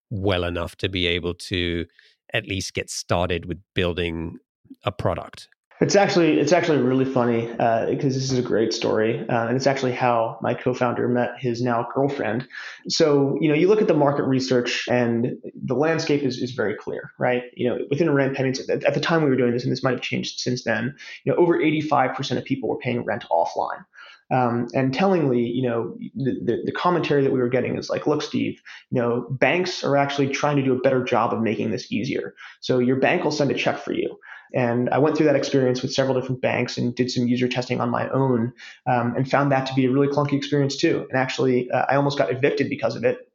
well 0.10 0.44
enough 0.44 0.76
to 0.78 0.90
be 0.90 1.06
able 1.06 1.36
to 1.36 1.86
at 2.34 2.48
least 2.48 2.74
get 2.74 2.90
started 2.90 3.46
with 3.46 3.60
building 3.74 4.38
a 4.84 4.92
product? 4.92 5.50
It's 5.82 5.96
actually 5.96 6.42
it's 6.42 6.52
actually 6.52 6.80
really 6.80 7.06
funny 7.06 7.48
because 7.48 7.58
uh, 7.60 8.18
this 8.20 8.32
is 8.32 8.38
a 8.38 8.42
great 8.42 8.74
story, 8.74 9.26
uh, 9.30 9.48
and 9.48 9.56
it's 9.56 9.66
actually 9.66 9.94
how 9.94 10.38
my 10.42 10.54
co-founder 10.54 11.08
met 11.08 11.40
his 11.40 11.62
now 11.62 11.88
girlfriend. 11.94 12.46
So 12.90 13.38
you 13.40 13.48
know, 13.48 13.56
you 13.56 13.70
look 13.70 13.82
at 13.82 13.88
the 13.88 13.94
market 13.94 14.24
research, 14.24 14.86
and 14.90 15.38
the 15.56 15.76
landscape 15.76 16.24
is, 16.24 16.38
is 16.38 16.52
very 16.52 16.76
clear, 16.76 17.14
right? 17.18 17.44
You 17.56 17.70
know, 17.70 17.78
within 17.90 18.14
rent 18.14 18.36
payments 18.36 18.60
at, 18.70 18.84
at 18.84 18.94
the 18.94 19.00
time 19.00 19.24
we 19.24 19.30
were 19.30 19.38
doing 19.38 19.54
this, 19.54 19.64
and 19.64 19.72
this 19.72 19.82
might 19.82 19.92
have 19.92 20.02
changed 20.02 20.42
since 20.42 20.66
then. 20.66 20.96
You 21.24 21.32
know, 21.32 21.38
over 21.38 21.58
85% 21.58 22.38
of 22.38 22.44
people 22.44 22.68
were 22.68 22.78
paying 22.80 23.06
rent 23.06 23.24
offline. 23.32 23.86
Um, 24.32 24.68
and 24.74 24.94
tellingly, 24.94 25.42
you 25.42 25.64
know, 25.64 25.98
the, 26.16 26.40
the, 26.44 26.62
the, 26.66 26.72
commentary 26.72 27.24
that 27.24 27.32
we 27.32 27.40
were 27.40 27.50
getting 27.50 27.76
is 27.78 27.90
like, 27.90 28.06
look, 28.06 28.22
Steve, 28.22 28.62
you 28.92 29.02
know, 29.02 29.28
banks 29.32 29.84
are 29.84 29.98
actually 29.98 30.30
trying 30.30 30.58
to 30.58 30.64
do 30.64 30.74
a 30.74 30.80
better 30.80 31.04
job 31.04 31.34
of 31.34 31.42
making 31.42 31.72
this 31.72 31.92
easier. 31.92 32.36
So 32.62 32.78
your 32.78 32.98
bank 32.98 33.24
will 33.24 33.32
send 33.32 33.50
a 33.50 33.56
check 33.56 33.80
for 33.80 33.92
you. 33.92 34.20
And 34.54 34.90
I 34.90 35.00
went 35.00 35.18
through 35.18 35.28
that 35.28 35.36
experience 35.36 35.82
with 35.82 35.94
several 35.94 36.20
different 36.20 36.42
banks 36.42 36.78
and 36.78 36.96
did 36.96 37.10
some 37.10 37.28
user 37.28 37.48
testing 37.48 37.82
on 37.82 37.90
my 37.90 38.08
own 38.10 38.54
um, 38.88 39.16
and 39.16 39.30
found 39.30 39.52
that 39.52 39.66
to 39.68 39.74
be 39.74 39.86
a 39.86 39.92
really 39.92 40.08
clunky 40.08 40.34
experience 40.34 40.78
too. 40.78 41.08
And 41.10 41.20
actually, 41.20 41.70
uh, 41.72 41.86
I 41.90 41.96
almost 41.96 42.18
got 42.18 42.32
evicted 42.32 42.70
because 42.70 42.96
of 42.96 43.04
it. 43.04 43.32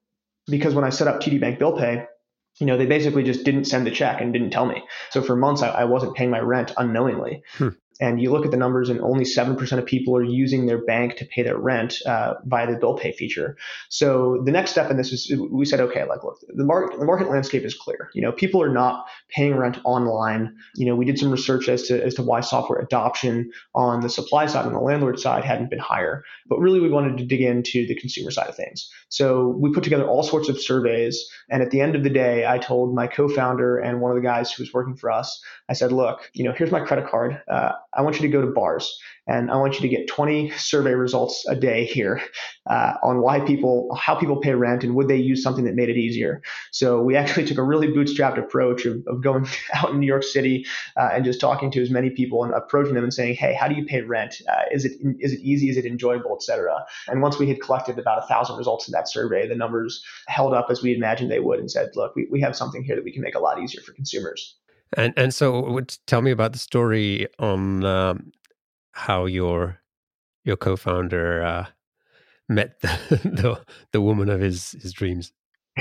Because 0.46 0.74
when 0.74 0.84
I 0.84 0.90
set 0.90 1.08
up 1.08 1.20
TD 1.20 1.40
Bank 1.40 1.58
Bill 1.58 1.76
Pay, 1.76 2.04
you 2.60 2.66
know, 2.66 2.76
they 2.76 2.86
basically 2.86 3.22
just 3.24 3.44
didn't 3.44 3.64
send 3.64 3.86
the 3.86 3.90
check 3.90 4.20
and 4.20 4.32
didn't 4.32 4.50
tell 4.50 4.66
me. 4.66 4.82
So 5.10 5.22
for 5.22 5.34
months, 5.34 5.62
I, 5.62 5.70
I 5.70 5.84
wasn't 5.84 6.14
paying 6.14 6.30
my 6.30 6.40
rent 6.40 6.72
unknowingly. 6.76 7.42
Hmm 7.54 7.70
and 8.00 8.20
you 8.20 8.30
look 8.30 8.44
at 8.44 8.50
the 8.50 8.56
numbers 8.56 8.88
and 8.88 9.00
only 9.00 9.24
7% 9.24 9.78
of 9.78 9.86
people 9.86 10.16
are 10.16 10.24
using 10.24 10.66
their 10.66 10.84
bank 10.84 11.16
to 11.16 11.24
pay 11.24 11.42
their 11.42 11.58
rent 11.58 11.98
uh, 12.06 12.34
via 12.44 12.70
the 12.70 12.78
bill 12.78 12.94
pay 12.94 13.12
feature. 13.12 13.56
So 13.88 14.42
the 14.44 14.52
next 14.52 14.72
step 14.72 14.90
in 14.90 14.96
this 14.96 15.12
is 15.12 15.32
we 15.50 15.64
said 15.64 15.80
okay 15.80 16.04
like 16.04 16.24
look 16.24 16.38
the 16.48 16.64
market 16.64 16.98
the 16.98 17.04
market 17.04 17.30
landscape 17.30 17.64
is 17.64 17.74
clear. 17.74 18.10
You 18.14 18.22
know 18.22 18.32
people 18.32 18.62
are 18.62 18.72
not 18.72 19.06
paying 19.28 19.56
rent 19.56 19.78
online. 19.84 20.54
You 20.74 20.86
know 20.86 20.96
we 20.96 21.04
did 21.04 21.18
some 21.18 21.30
research 21.30 21.68
as 21.68 21.84
to 21.84 22.04
as 22.04 22.14
to 22.14 22.22
why 22.22 22.40
software 22.40 22.80
adoption 22.80 23.50
on 23.74 24.00
the 24.00 24.08
supply 24.08 24.46
side 24.46 24.66
and 24.66 24.74
the 24.74 24.80
landlord 24.80 25.18
side 25.18 25.44
hadn't 25.44 25.70
been 25.70 25.78
higher 25.78 26.24
but 26.48 26.58
really 26.58 26.80
we 26.80 26.90
wanted 26.90 27.16
to 27.18 27.24
dig 27.24 27.40
into 27.40 27.86
the 27.86 27.94
consumer 27.94 28.30
side 28.30 28.48
of 28.48 28.56
things. 28.56 28.90
So 29.08 29.56
we 29.58 29.72
put 29.72 29.84
together 29.84 30.06
all 30.06 30.22
sorts 30.22 30.48
of 30.48 30.60
surveys 30.60 31.24
and 31.50 31.62
at 31.62 31.70
the 31.70 31.80
end 31.80 31.94
of 31.94 32.02
the 32.02 32.10
day 32.10 32.46
i 32.46 32.58
told 32.58 32.94
my 32.94 33.06
co-founder 33.06 33.78
and 33.78 34.00
one 34.00 34.10
of 34.10 34.16
the 34.16 34.22
guys 34.22 34.52
who 34.52 34.62
was 34.62 34.72
working 34.72 34.96
for 34.96 35.10
us 35.10 35.42
i 35.68 35.72
said 35.72 35.92
look 35.92 36.30
you 36.32 36.44
know 36.44 36.52
here's 36.52 36.70
my 36.70 36.80
credit 36.80 37.08
card. 37.08 37.40
Uh, 37.50 37.72
I 37.96 38.02
want 38.02 38.16
you 38.16 38.22
to 38.22 38.28
go 38.28 38.40
to 38.40 38.46
bars 38.48 38.98
and 39.26 39.50
I 39.50 39.56
want 39.56 39.74
you 39.74 39.80
to 39.80 39.88
get 39.88 40.06
20 40.06 40.50
survey 40.50 40.92
results 40.92 41.46
a 41.48 41.56
day 41.56 41.84
here 41.84 42.20
uh, 42.68 42.94
on 43.02 43.22
why 43.22 43.40
people, 43.40 43.88
how 43.94 44.14
people 44.14 44.36
pay 44.36 44.54
rent 44.54 44.84
and 44.84 44.94
would 44.94 45.08
they 45.08 45.16
use 45.16 45.42
something 45.42 45.64
that 45.64 45.74
made 45.74 45.88
it 45.88 45.96
easier. 45.96 46.42
So 46.72 47.00
we 47.00 47.16
actually 47.16 47.46
took 47.46 47.56
a 47.56 47.62
really 47.62 47.88
bootstrapped 47.88 48.38
approach 48.38 48.84
of, 48.84 49.02
of 49.06 49.22
going 49.22 49.46
out 49.74 49.90
in 49.90 50.00
New 50.00 50.06
York 50.06 50.24
City 50.24 50.66
uh, 50.96 51.10
and 51.12 51.24
just 51.24 51.40
talking 51.40 51.70
to 51.70 51.82
as 51.82 51.90
many 51.90 52.10
people 52.10 52.44
and 52.44 52.52
approaching 52.52 52.94
them 52.94 53.04
and 53.04 53.14
saying, 53.14 53.36
hey, 53.36 53.54
how 53.54 53.66
do 53.66 53.74
you 53.74 53.86
pay 53.86 54.02
rent? 54.02 54.42
Uh, 54.48 54.62
is 54.72 54.84
it 54.84 54.92
is 55.20 55.32
it 55.32 55.40
easy? 55.40 55.70
Is 55.70 55.76
it 55.76 55.86
enjoyable, 55.86 56.34
et 56.34 56.42
cetera? 56.42 56.84
And 57.08 57.22
once 57.22 57.38
we 57.38 57.48
had 57.48 57.60
collected 57.60 57.98
about 57.98 58.22
a 58.22 58.26
thousand 58.26 58.56
results 58.56 58.88
in 58.88 58.92
that 58.92 59.08
survey, 59.08 59.48
the 59.48 59.54
numbers 59.54 60.04
held 60.28 60.52
up 60.52 60.66
as 60.70 60.82
we 60.82 60.94
imagined 60.94 61.30
they 61.30 61.40
would 61.40 61.60
and 61.60 61.70
said, 61.70 61.90
look, 61.94 62.14
we, 62.14 62.26
we 62.30 62.40
have 62.40 62.56
something 62.56 62.82
here 62.82 62.96
that 62.96 63.04
we 63.04 63.12
can 63.12 63.22
make 63.22 63.34
a 63.34 63.40
lot 63.40 63.60
easier 63.62 63.82
for 63.82 63.92
consumers. 63.92 64.56
And 64.96 65.12
and 65.16 65.34
so, 65.34 65.80
tell 66.06 66.22
me 66.22 66.30
about 66.30 66.52
the 66.52 66.58
story 66.58 67.26
on 67.38 67.84
um, 67.84 68.32
how 68.92 69.26
your 69.26 69.80
your 70.44 70.56
co-founder 70.56 71.42
uh, 71.42 71.66
met 72.48 72.80
the, 72.80 72.88
the 73.24 73.64
the 73.92 74.00
woman 74.00 74.28
of 74.28 74.40
his 74.40 74.72
his 74.72 74.92
dreams. 74.92 75.32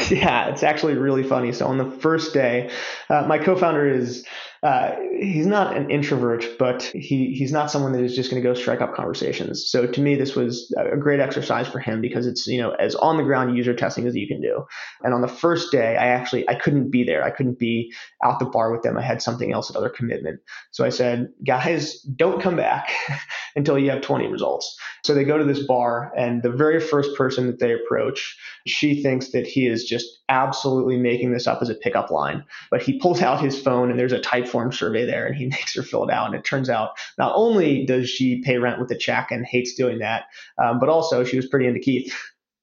Yeah, 0.09 0.47
it's 0.49 0.63
actually 0.63 0.95
really 0.95 1.21
funny. 1.21 1.51
So 1.51 1.67
on 1.67 1.77
the 1.77 1.85
first 1.85 2.33
day, 2.33 2.71
uh, 3.09 3.25
my 3.27 3.37
co-founder 3.37 3.87
is 3.87 4.25
uh, 4.63 4.95
he's 5.19 5.45
not 5.45 5.75
an 5.75 5.89
introvert, 5.89 6.57
but 6.57 6.83
he 6.83 7.33
he's 7.33 7.51
not 7.51 7.69
someone 7.69 7.91
that 7.91 8.01
is 8.01 8.15
just 8.15 8.31
going 8.31 8.41
to 8.41 8.47
go 8.47 8.53
strike 8.53 8.79
up 8.79 8.95
conversations. 8.95 9.69
So 9.69 9.85
to 9.85 10.01
me, 10.01 10.15
this 10.15 10.37
was 10.37 10.73
a 10.77 10.95
great 10.95 11.19
exercise 11.19 11.67
for 11.67 11.79
him 11.79 11.99
because 11.99 12.25
it's 12.25 12.47
you 12.47 12.61
know 12.61 12.71
as 12.71 12.95
on 12.95 13.17
the 13.17 13.23
ground 13.23 13.57
user 13.57 13.73
testing 13.73 14.07
as 14.07 14.15
you 14.15 14.25
can 14.25 14.39
do. 14.39 14.63
And 15.03 15.13
on 15.13 15.19
the 15.19 15.27
first 15.27 15.69
day, 15.73 15.97
I 15.97 16.07
actually 16.07 16.47
I 16.47 16.55
couldn't 16.55 16.91
be 16.91 17.03
there. 17.03 17.25
I 17.25 17.29
couldn't 17.29 17.59
be 17.59 17.93
out 18.23 18.39
the 18.39 18.45
bar 18.45 18.71
with 18.71 18.83
them. 18.83 18.97
I 18.97 19.01
had 19.01 19.21
something 19.21 19.51
else, 19.51 19.69
another 19.69 19.89
commitment. 19.89 20.39
So 20.71 20.85
I 20.85 20.89
said, 20.89 21.27
guys, 21.45 21.99
don't 22.01 22.41
come 22.41 22.55
back 22.55 22.93
until 23.57 23.77
you 23.77 23.89
have 23.89 24.01
20 24.01 24.27
results. 24.27 24.79
So 25.03 25.13
they 25.13 25.25
go 25.25 25.37
to 25.37 25.43
this 25.43 25.65
bar, 25.67 26.13
and 26.17 26.41
the 26.41 26.51
very 26.51 26.79
first 26.79 27.17
person 27.17 27.47
that 27.47 27.59
they 27.59 27.73
approach, 27.73 28.37
she 28.65 29.03
thinks 29.03 29.31
that 29.31 29.45
he 29.45 29.67
is 29.67 29.83
just 29.83 30.05
absolutely 30.29 30.97
making 30.97 31.33
this 31.33 31.45
up 31.45 31.61
as 31.61 31.69
a 31.69 31.75
pickup 31.75 32.09
line. 32.09 32.45
But 32.71 32.81
he 32.81 32.99
pulls 32.99 33.21
out 33.21 33.41
his 33.41 33.61
phone, 33.61 33.89
and 33.89 33.99
there's 33.99 34.13
a 34.13 34.21
type 34.21 34.47
form 34.53 34.71
survey 34.71 35.05
there 35.05 35.25
and 35.25 35.35
he 35.35 35.45
makes 35.55 35.75
her 35.75 35.81
fill 35.83 36.03
it 36.07 36.13
out. 36.13 36.27
And 36.27 36.35
it 36.35 36.45
turns 36.45 36.69
out 36.69 36.91
not 37.17 37.33
only 37.35 37.85
does 37.85 38.09
she 38.09 38.41
pay 38.43 38.57
rent 38.57 38.79
with 38.79 38.91
a 38.91 38.97
check 38.97 39.31
and 39.31 39.45
hates 39.45 39.73
doing 39.73 39.99
that, 39.99 40.25
um, 40.63 40.79
but 40.79 40.87
also 40.87 41.23
she 41.23 41.35
was 41.35 41.47
pretty 41.47 41.67
into 41.67 41.79
Keith. 41.79 42.15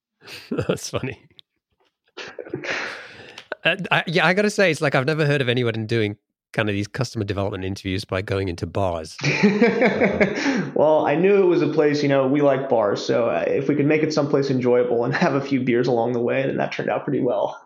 That's 0.50 0.88
funny. 0.88 1.20
uh, 3.64 3.76
I, 3.90 4.04
yeah, 4.06 4.26
I 4.26 4.34
got 4.34 4.42
to 4.42 4.50
say, 4.50 4.70
it's 4.70 4.80
like 4.80 4.94
I've 4.94 5.06
never 5.06 5.26
heard 5.26 5.40
of 5.40 5.48
anyone 5.48 5.86
doing 5.86 6.16
kind 6.52 6.68
of 6.68 6.74
these 6.74 6.88
customer 6.88 7.24
development 7.24 7.64
interviews 7.64 8.04
by 8.04 8.22
going 8.22 8.48
into 8.48 8.66
bars? 8.66 9.16
well, 10.74 11.06
I 11.06 11.14
knew 11.14 11.40
it 11.42 11.46
was 11.46 11.62
a 11.62 11.68
place, 11.68 12.02
you 12.02 12.08
know, 12.08 12.26
we 12.26 12.42
like 12.42 12.68
bars. 12.68 13.04
So 13.04 13.30
uh, 13.30 13.44
if 13.46 13.68
we 13.68 13.76
could 13.76 13.86
make 13.86 14.02
it 14.02 14.12
someplace 14.12 14.50
enjoyable 14.50 15.04
and 15.04 15.14
have 15.14 15.34
a 15.34 15.40
few 15.40 15.60
beers 15.60 15.86
along 15.86 16.12
the 16.12 16.20
way, 16.20 16.42
then 16.42 16.56
that 16.56 16.72
turned 16.72 16.90
out 16.90 17.04
pretty 17.04 17.20
well. 17.20 17.64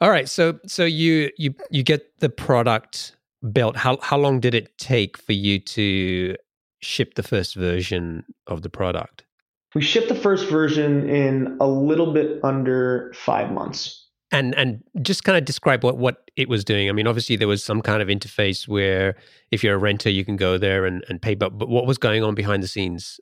All 0.00 0.10
right, 0.10 0.28
so 0.28 0.58
so 0.66 0.84
you 0.84 1.30
you 1.36 1.54
you 1.70 1.82
get 1.82 2.18
the 2.20 2.28
product 2.28 3.16
built. 3.52 3.76
How 3.76 3.98
how 4.02 4.18
long 4.18 4.40
did 4.40 4.54
it 4.54 4.76
take 4.78 5.16
for 5.18 5.32
you 5.32 5.58
to 5.58 6.36
ship 6.80 7.14
the 7.14 7.22
first 7.22 7.54
version 7.54 8.24
of 8.46 8.62
the 8.62 8.70
product? 8.70 9.24
We 9.74 9.82
shipped 9.82 10.08
the 10.08 10.14
first 10.14 10.50
version 10.50 11.08
in 11.08 11.56
a 11.60 11.66
little 11.66 12.12
bit 12.12 12.40
under 12.42 13.12
five 13.14 13.52
months. 13.52 14.08
And 14.32 14.54
and 14.54 14.82
just 15.02 15.24
kind 15.24 15.36
of 15.36 15.44
describe 15.44 15.82
what 15.84 15.98
what 15.98 16.30
it 16.36 16.48
was 16.48 16.64
doing. 16.64 16.88
I 16.88 16.92
mean, 16.92 17.06
obviously 17.06 17.36
there 17.36 17.48
was 17.48 17.64
some 17.64 17.82
kind 17.82 18.00
of 18.00 18.08
interface 18.08 18.68
where 18.68 19.16
if 19.50 19.64
you're 19.64 19.74
a 19.74 19.78
renter, 19.78 20.08
you 20.08 20.24
can 20.24 20.36
go 20.36 20.56
there 20.56 20.86
and, 20.86 21.04
and 21.08 21.20
pay. 21.20 21.34
But 21.34 21.58
but 21.58 21.68
what 21.68 21.86
was 21.86 21.98
going 21.98 22.22
on 22.22 22.34
behind 22.34 22.62
the 22.62 22.68
scenes? 22.68 23.18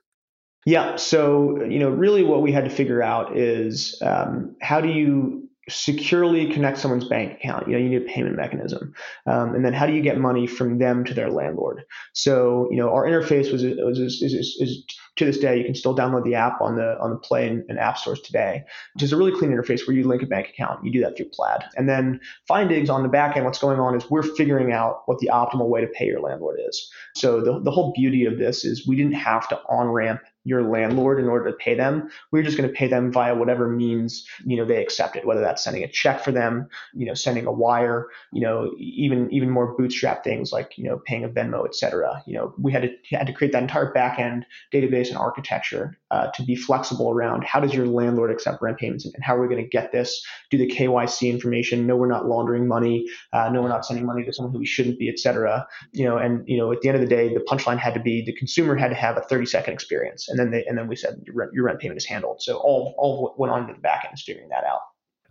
Yeah. 0.66 0.97
So 0.97 1.64
you 1.64 1.78
know, 1.78 1.88
really, 1.88 2.23
what 2.23 2.42
we 2.42 2.52
had 2.52 2.64
to 2.64 2.70
figure 2.70 3.02
out 3.02 3.37
is 3.38 3.99
um, 4.02 4.54
how 4.61 4.82
do 4.82 4.88
you 4.88 5.49
securely 5.68 6.52
connect 6.52 6.78
someone's 6.78 7.08
bank 7.08 7.32
account. 7.34 7.66
You 7.66 7.75
know, 7.75 7.78
you 7.78 7.88
need 7.88 8.02
a 8.02 8.12
payment 8.12 8.37
mechanism, 8.37 8.94
um, 9.26 9.54
and 9.54 9.64
then 9.64 9.72
how 9.72 9.87
do 9.87 9.92
you 9.92 10.02
get 10.02 10.18
money 10.18 10.46
from 10.46 10.78
them 10.78 11.04
to 11.04 11.14
their 11.14 11.30
landlord? 11.30 11.84
So, 12.12 12.68
you 12.70 12.76
know, 12.76 12.90
our 12.90 13.04
interface 13.04 13.52
was, 13.52 13.62
was 13.62 13.98
is, 13.98 14.22
is, 14.22 14.32
is, 14.34 14.84
to 15.16 15.25
this 15.25 15.38
day 15.38 15.58
you 15.58 15.64
can 15.64 15.75
still 15.75 15.96
download 15.96 16.25
the 16.25 16.34
app 16.34 16.60
on 16.60 16.76
the 16.76 16.96
on 17.00 17.10
the 17.10 17.16
Play 17.16 17.48
and, 17.48 17.64
and, 17.68 17.78
App 17.78 17.98
stores 17.98 18.20
today, 18.20 18.64
which 18.94 19.02
is 19.02 19.12
a 19.12 19.16
really 19.16 19.37
clean 19.37 19.50
interface 19.50 19.87
where 19.87 19.96
you 19.96 20.06
link 20.06 20.22
a 20.22 20.26
bank 20.26 20.48
account. 20.48 20.84
You 20.84 20.92
do 20.92 21.00
that 21.00 21.16
through 21.16 21.30
Plaid, 21.32 21.64
and 21.76 21.88
then 21.88 22.20
Findigs 22.48 22.88
on 22.88 23.02
the 23.02 23.08
back 23.08 23.37
end. 23.37 23.44
What's 23.44 23.58
going 23.58 23.80
on 23.80 23.96
is 23.96 24.08
we're 24.10 24.22
figuring 24.22 24.72
out 24.72 25.02
what 25.06 25.18
the 25.18 25.30
optimal 25.32 25.68
way 25.68 25.80
to 25.80 25.88
pay 25.88 26.06
your 26.06 26.20
landlord 26.20 26.60
is. 26.66 26.90
So 27.14 27.40
the 27.40 27.60
the 27.60 27.70
whole 27.70 27.92
beauty 27.92 28.25
of 28.25 28.38
this 28.38 28.64
is 28.64 28.87
we 28.87 28.96
didn't 28.96 29.12
have 29.12 29.48
to 29.48 29.56
on 29.68 29.88
ramp 29.88 30.20
your 30.45 30.62
landlord 30.62 31.21
in 31.21 31.28
order 31.28 31.50
to 31.50 31.57
pay 31.57 31.75
them. 31.75 32.11
We're 32.33 32.42
just 32.42 32.57
going 32.57 32.68
to 32.68 32.75
pay 32.75 32.87
them 32.87 33.12
via 33.12 33.35
whatever 33.35 33.68
means, 33.68 34.26
you 34.45 34.57
know, 34.57 34.64
they 34.64 34.83
accepted, 34.83 35.25
whether 35.25 35.40
that's 35.40 35.62
sending 35.62 35.85
a 35.85 35.88
check 35.88 36.23
for 36.23 36.33
them, 36.33 36.68
you 36.95 37.07
know, 37.07 37.14
sending 37.14 37.47
a 37.47 37.52
wire, 37.52 38.07
you 38.33 38.40
know, 38.40 38.73
even 38.78 39.30
even 39.33 39.50
more 39.50 39.76
bootstrap 39.76 40.25
things 40.25 40.52
like, 40.52 40.78
you 40.78 40.85
know, 40.85 41.00
paying 41.04 41.25
a 41.25 41.28
Venmo, 41.28 41.66
et 41.66 41.75
cetera. 41.75 42.23
You 42.26 42.35
know, 42.35 42.54
we 42.59 42.73
had 42.73 42.83
to 42.83 43.16
had 43.16 43.26
to 43.26 43.33
create 43.33 43.52
that 43.52 43.62
entire 43.62 43.92
backend 43.92 44.45
database 44.73 45.09
and 45.09 45.18
architecture 45.18 45.99
uh, 46.10 46.28
to 46.34 46.42
be 46.42 46.56
flexible 46.56 47.10
around 47.10 47.44
how 47.44 47.60
does 47.60 47.74
your 47.74 47.86
landlord 47.86 48.30
accept 48.30 48.62
rent 48.62 48.78
payments 48.78 49.04
and 49.04 49.14
how 49.22 49.36
are 49.36 49.42
we 49.42 49.48
going 49.48 49.62
to 49.62 49.68
get 49.68 49.92
this, 49.92 50.24
do 50.50 50.56
the 50.56 50.66
KYC 50.66 51.30
information, 51.30 51.86
no, 51.86 51.96
we're 51.96 52.08
not 52.08 52.26
laundering 52.26 52.66
money, 52.66 53.06
uh, 53.32 53.48
no, 53.50 53.62
we're 53.62 53.68
not 53.68 53.84
sending 53.84 54.06
money 54.06 54.24
to 54.24 54.32
someone 54.32 54.52
who 54.52 54.58
we 54.58 54.66
shouldn't 54.66 54.98
be, 54.98 55.08
et 55.08 55.18
cetera. 55.18 55.66
You 55.92 56.04
know, 56.04 56.16
and, 56.16 56.48
you 56.48 56.56
know, 56.56 56.72
at 56.72 56.80
the 56.80 56.88
end 56.88 56.96
of 56.96 57.02
the 57.02 57.14
day, 57.14 57.32
the 57.32 57.40
punchline 57.40 57.78
had 57.78 57.94
to 57.94 58.00
be 58.00 58.24
the 58.24 58.32
consumer 58.32 58.74
had 58.76 58.88
to 58.88 58.94
have 58.94 59.16
a 59.16 59.22
30 59.22 59.46
second 59.46 59.74
experience. 59.74 60.28
And 60.28 60.38
then 60.38 60.50
they, 60.50 60.64
and 60.64 60.78
then 60.78 60.88
we 60.88 60.96
said 60.96 61.20
your 61.24 61.34
rent, 61.34 61.52
your 61.52 61.64
rent 61.64 61.80
payment 61.80 61.98
is 61.98 62.06
handled. 62.06 62.42
So 62.42 62.56
all, 62.56 62.94
all 62.98 63.34
went 63.38 63.52
on 63.52 63.66
to 63.66 63.74
the 63.74 63.80
back 63.80 64.04
end 64.04 64.14
is 64.14 64.22
figuring 64.22 64.48
that 64.48 64.64
out. 64.64 64.80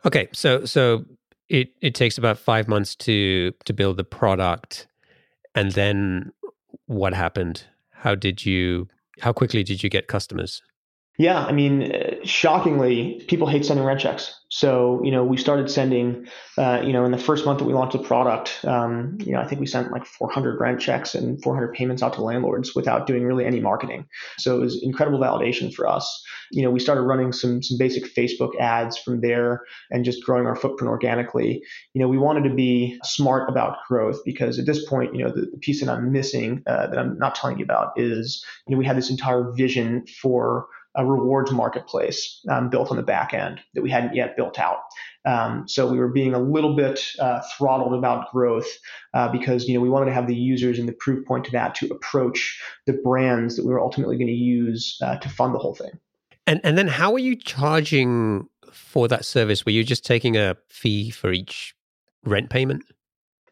Okay. 0.05 0.27
So, 0.33 0.65
so 0.65 1.05
it, 1.49 1.69
it 1.81 1.95
takes 1.95 2.17
about 2.17 2.37
five 2.37 2.67
months 2.67 2.95
to, 2.97 3.51
to 3.65 3.73
build 3.73 3.97
the 3.97 4.03
product. 4.03 4.87
And 5.55 5.71
then 5.71 6.33
what 6.85 7.13
happened? 7.13 7.63
How 7.91 8.13
did 8.13 8.45
you, 8.45 8.87
how 9.21 9.33
quickly 9.33 9.63
did 9.63 9.81
you 9.81 9.89
get 9.89 10.07
customers? 10.07 10.61
Yeah, 11.19 11.43
I 11.43 11.51
mean, 11.51 11.91
uh, 11.91 12.15
shockingly, 12.25 13.23
people 13.27 13.47
hate 13.47 13.65
sending 13.65 13.83
rent 13.83 13.99
checks. 13.99 14.39
So, 14.49 15.01
you 15.03 15.11
know, 15.11 15.23
we 15.25 15.35
started 15.35 15.69
sending, 15.69 16.27
uh, 16.59 16.81
you 16.85 16.93
know, 16.93 17.05
in 17.05 17.11
the 17.11 17.17
first 17.17 17.43
month 17.45 17.57
that 17.59 17.65
we 17.65 17.73
launched 17.73 17.97
the 17.97 18.03
product, 18.03 18.63
um, 18.65 19.17
you 19.21 19.33
know, 19.33 19.41
I 19.41 19.47
think 19.47 19.59
we 19.59 19.65
sent 19.65 19.91
like 19.91 20.05
400 20.05 20.59
rent 20.59 20.79
checks 20.79 21.15
and 21.15 21.41
400 21.41 21.73
payments 21.73 22.03
out 22.03 22.13
to 22.13 22.21
landlords 22.21 22.75
without 22.75 23.07
doing 23.07 23.23
really 23.23 23.45
any 23.45 23.59
marketing. 23.59 24.05
So 24.37 24.55
it 24.55 24.59
was 24.59 24.81
incredible 24.83 25.19
validation 25.19 25.73
for 25.73 25.87
us. 25.87 26.23
You 26.51 26.61
know, 26.61 26.69
we 26.69 26.79
started 26.79 27.01
running 27.01 27.33
some 27.33 27.61
some 27.61 27.77
basic 27.77 28.15
Facebook 28.15 28.57
ads 28.59 28.97
from 28.97 29.19
there 29.19 29.63
and 29.91 30.05
just 30.05 30.23
growing 30.23 30.45
our 30.45 30.55
footprint 30.55 30.89
organically. 30.89 31.61
You 31.93 32.01
know, 32.01 32.07
we 32.07 32.17
wanted 32.17 32.47
to 32.47 32.55
be 32.55 32.99
smart 33.03 33.49
about 33.49 33.79
growth 33.89 34.21
because 34.23 34.59
at 34.59 34.65
this 34.65 34.87
point, 34.87 35.13
you 35.13 35.23
know, 35.25 35.31
the, 35.31 35.47
the 35.51 35.57
piece 35.57 35.81
that 35.81 35.89
I'm 35.89 36.11
missing 36.11 36.63
uh, 36.67 36.87
that 36.87 36.97
I'm 36.97 37.17
not 37.17 37.35
telling 37.35 37.57
you 37.57 37.65
about 37.65 37.99
is, 37.99 38.45
you 38.67 38.75
know, 38.75 38.79
we 38.79 38.85
had 38.85 38.97
this 38.97 39.09
entire 39.09 39.51
vision 39.51 40.05
for 40.21 40.67
a 40.97 41.05
rewards 41.05 41.51
marketplace 41.51 42.41
um, 42.49 42.69
built 42.69 42.89
on 42.89 42.97
the 42.97 43.03
back 43.03 43.33
end 43.33 43.61
that 43.75 43.83
we 43.83 43.89
hadn't 43.89 44.15
yet 44.15 44.35
built 44.35 44.59
out. 44.59 44.79
Um, 45.25 45.67
so 45.67 45.89
we 45.89 45.99
were 45.99 46.07
being 46.07 46.33
a 46.33 46.39
little 46.39 46.75
bit 46.75 46.99
uh, 47.19 47.41
throttled 47.55 47.93
about 47.93 48.31
growth 48.31 48.67
uh, 49.13 49.29
because 49.31 49.67
you 49.67 49.75
know 49.75 49.81
we 49.81 49.89
wanted 49.89 50.07
to 50.07 50.13
have 50.13 50.27
the 50.27 50.35
users 50.35 50.79
and 50.79 50.87
the 50.87 50.93
proof 50.93 51.25
point 51.25 51.45
to 51.45 51.51
that 51.51 51.75
to 51.75 51.87
approach 51.87 52.61
the 52.85 52.93
brands 52.93 53.55
that 53.55 53.65
we 53.65 53.71
were 53.71 53.79
ultimately 53.79 54.17
going 54.17 54.27
to 54.27 54.33
use 54.33 54.97
uh, 55.03 55.17
to 55.17 55.29
fund 55.29 55.53
the 55.53 55.59
whole 55.59 55.75
thing. 55.75 55.91
And 56.47 56.59
and 56.63 56.77
then 56.77 56.87
how 56.87 57.13
are 57.13 57.19
you 57.19 57.35
charging 57.35 58.47
for 58.71 59.07
that 59.07 59.25
service? 59.25 59.65
Were 59.65 59.71
you 59.71 59.83
just 59.83 60.05
taking 60.05 60.35
a 60.35 60.55
fee 60.69 61.11
for 61.11 61.31
each 61.31 61.75
rent 62.23 62.49
payment? 62.49 62.83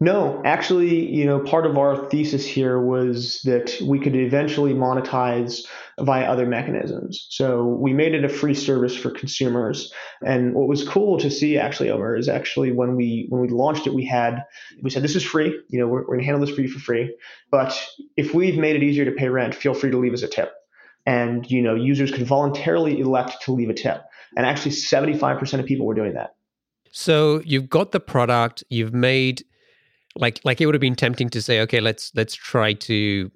No, 0.02 0.42
actually, 0.44 1.10
you 1.10 1.26
know, 1.26 1.40
part 1.40 1.66
of 1.66 1.78
our 1.78 2.10
thesis 2.10 2.46
here 2.46 2.82
was 2.82 3.42
that 3.44 3.78
we 3.82 3.98
could 3.98 4.14
eventually 4.14 4.74
monetize 4.74 5.62
via 6.02 6.26
other 6.26 6.46
mechanisms. 6.46 7.28
So 7.30 7.64
we 7.64 7.94
made 7.94 8.14
it 8.14 8.26
a 8.26 8.30
free 8.30 8.56
service 8.56 8.94
for 8.94 9.10
consumers. 9.10 9.94
And 10.22 10.54
what 10.54 10.68
was 10.68 10.86
cool 10.86 11.18
to 11.20 11.32
see 11.32 11.58
actually, 11.58 11.90
Omer, 11.92 12.18
is 12.18 12.28
actually 12.28 12.74
when 12.74 12.98
we 12.98 13.28
when 13.30 13.42
we 13.42 13.48
launched 13.48 13.88
it, 13.88 13.94
we 13.94 14.04
had 14.04 14.44
we 14.82 14.90
said 14.90 15.02
this 15.02 15.16
is 15.16 15.24
free. 15.24 15.58
You 15.70 15.80
know, 15.80 15.88
we're, 15.88 16.02
we're 16.02 16.16
gonna 16.16 16.26
handle 16.26 16.46
this 16.46 16.54
for 16.54 16.62
you 16.62 16.68
for 16.68 16.80
free. 16.80 17.16
But 17.50 17.82
if 18.18 18.34
we've 18.34 18.58
made 18.58 18.76
it 18.76 18.84
easier 18.84 19.06
to 19.06 19.12
pay 19.12 19.30
rent, 19.30 19.56
feel 19.56 19.74
free 19.74 19.92
to 19.92 19.98
leave 19.98 20.14
us 20.14 20.24
a 20.24 20.28
tip. 20.28 20.54
And 21.06 21.50
you 21.50 21.62
know, 21.62 21.74
users 21.74 22.12
could 22.12 22.28
voluntarily 22.28 23.00
elect 23.00 23.44
to 23.44 23.54
leave 23.54 23.70
a 23.70 23.74
tip. 23.74 24.04
And 24.36 24.46
actually, 24.46 24.72
75% 24.72 25.60
of 25.62 25.66
people 25.66 25.86
were 25.86 25.94
doing 25.94 26.16
that. 26.16 26.36
So 26.92 27.42
you've 27.46 27.70
got 27.70 27.94
the 27.94 28.02
product, 28.02 28.66
you've 28.70 28.94
made 28.94 29.46
like 30.16 30.40
like 30.44 30.62
it 30.62 30.66
would 30.66 30.76
have 30.76 30.82
been 30.82 30.96
tempting 30.96 31.30
to 31.30 31.42
say 31.42 31.62
okay 31.62 31.82
let's 31.82 32.12
let's 32.16 32.34
try 32.34 32.74
to 32.74 33.32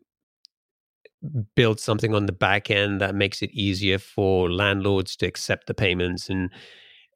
build 1.55 1.79
something 1.79 2.15
on 2.15 2.25
the 2.25 2.31
back 2.31 2.71
end 2.71 3.01
that 3.01 3.13
makes 3.13 3.41
it 3.41 3.51
easier 3.51 3.99
for 3.99 4.49
landlords 4.49 5.15
to 5.17 5.25
accept 5.25 5.67
the 5.67 5.73
payments 5.73 6.29
and 6.29 6.49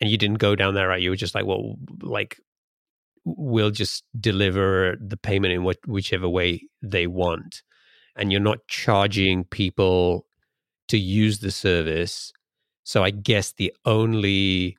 and 0.01 0.09
you 0.09 0.17
didn't 0.17 0.39
go 0.39 0.55
down 0.55 0.73
that 0.73 0.83
right 0.83 1.01
you 1.01 1.09
were 1.09 1.15
just 1.15 1.35
like 1.35 1.45
well 1.45 1.75
like 2.01 2.39
we'll 3.25 3.71
just 3.71 4.03
deliver 4.19 4.97
the 4.99 5.15
payment 5.15 5.53
in 5.53 5.63
what 5.63 5.77
whichever 5.87 6.27
way 6.27 6.61
they 6.81 7.07
want 7.07 7.63
and 8.15 8.31
you're 8.31 8.41
not 8.41 8.67
charging 8.67 9.43
people 9.45 10.25
to 10.87 10.97
use 10.97 11.39
the 11.39 11.51
service. 11.51 12.31
So 12.83 13.03
i 13.03 13.11
guess 13.11 13.53
the 13.53 13.73
only 13.85 14.77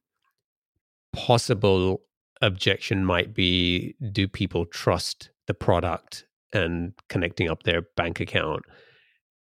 possible 1.12 2.02
objection 2.46 3.04
might 3.04 3.34
be 3.34 3.94
do 4.12 4.28
people 4.28 4.66
trust 4.66 5.30
the 5.46 5.54
product 5.54 6.26
and 6.52 6.92
connecting 7.08 7.48
up 7.48 7.62
their 7.62 7.82
bank 7.96 8.20
account? 8.20 8.62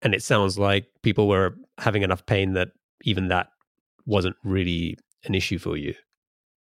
And 0.03 0.15
it 0.15 0.23
sounds 0.23 0.59
like 0.59 0.87
people 1.03 1.29
were 1.29 1.57
having 1.79 2.03
enough 2.03 2.25
pain 2.27 2.55
that 2.55 2.69
even 3.03 3.29
that 3.29 3.49
wasn't 4.07 4.37
really 4.45 4.97
an 5.25 5.35
issue 5.35 5.59
for 5.59 5.77
you. 5.77 5.95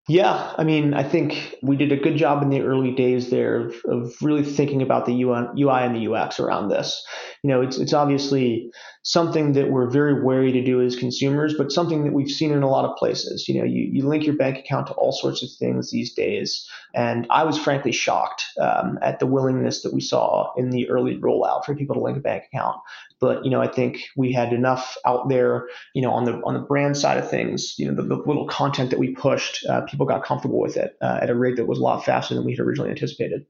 Yeah, 0.06 0.52
I 0.58 0.64
mean, 0.64 0.92
I 0.92 1.02
think 1.02 1.54
we 1.62 1.76
did 1.76 1.90
a 1.90 1.96
good 1.96 2.16
job 2.16 2.42
in 2.42 2.50
the 2.50 2.60
early 2.60 2.90
days 2.90 3.30
there 3.30 3.56
of, 3.56 3.74
of 3.86 4.14
really 4.20 4.42
thinking 4.42 4.82
about 4.82 5.06
the 5.06 5.22
UI, 5.22 5.82
and 5.82 5.96
the 5.96 6.12
UX 6.12 6.38
around 6.38 6.68
this. 6.68 7.02
You 7.42 7.48
know, 7.48 7.62
it's 7.62 7.78
it's 7.78 7.94
obviously 7.94 8.70
something 9.02 9.54
that 9.54 9.70
we're 9.70 9.88
very 9.88 10.22
wary 10.22 10.52
to 10.52 10.62
do 10.62 10.82
as 10.82 10.94
consumers, 10.94 11.54
but 11.56 11.72
something 11.72 12.04
that 12.04 12.12
we've 12.12 12.30
seen 12.30 12.52
in 12.52 12.62
a 12.62 12.68
lot 12.68 12.84
of 12.84 12.96
places. 12.98 13.48
You 13.48 13.58
know, 13.58 13.64
you, 13.64 13.88
you 13.90 14.06
link 14.06 14.26
your 14.26 14.36
bank 14.36 14.58
account 14.58 14.88
to 14.88 14.92
all 14.94 15.12
sorts 15.12 15.42
of 15.42 15.48
things 15.58 15.90
these 15.90 16.12
days, 16.12 16.68
and 16.94 17.26
I 17.30 17.44
was 17.44 17.56
frankly 17.56 17.92
shocked 17.92 18.44
um, 18.60 18.98
at 19.00 19.20
the 19.20 19.26
willingness 19.26 19.82
that 19.84 19.94
we 19.94 20.02
saw 20.02 20.52
in 20.58 20.68
the 20.68 20.86
early 20.90 21.16
rollout 21.16 21.64
for 21.64 21.74
people 21.74 21.94
to 21.94 22.02
link 22.02 22.18
a 22.18 22.20
bank 22.20 22.44
account. 22.52 22.76
But 23.24 23.42
you 23.42 23.50
know, 23.50 23.62
I 23.62 23.68
think 23.68 24.10
we 24.18 24.32
had 24.32 24.52
enough 24.52 24.98
out 25.06 25.30
there, 25.30 25.66
you 25.94 26.02
know, 26.02 26.12
on 26.12 26.26
the 26.26 26.32
on 26.44 26.52
the 26.52 26.60
brand 26.60 26.94
side 26.94 27.16
of 27.16 27.30
things. 27.30 27.74
You 27.78 27.86
know, 27.86 27.94
the, 27.94 28.02
the 28.02 28.16
little 28.16 28.46
content 28.46 28.90
that 28.90 28.98
we 28.98 29.14
pushed, 29.14 29.64
uh, 29.64 29.80
people 29.86 30.04
got 30.04 30.22
comfortable 30.22 30.60
with 30.60 30.76
it 30.76 30.94
uh, 31.00 31.20
at 31.22 31.30
a 31.30 31.34
rate 31.34 31.56
that 31.56 31.64
was 31.64 31.78
a 31.78 31.82
lot 31.82 32.04
faster 32.04 32.34
than 32.34 32.44
we 32.44 32.52
had 32.52 32.60
originally 32.60 32.90
anticipated. 32.90 33.46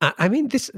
I 0.00 0.28
mean, 0.28 0.46
this. 0.46 0.70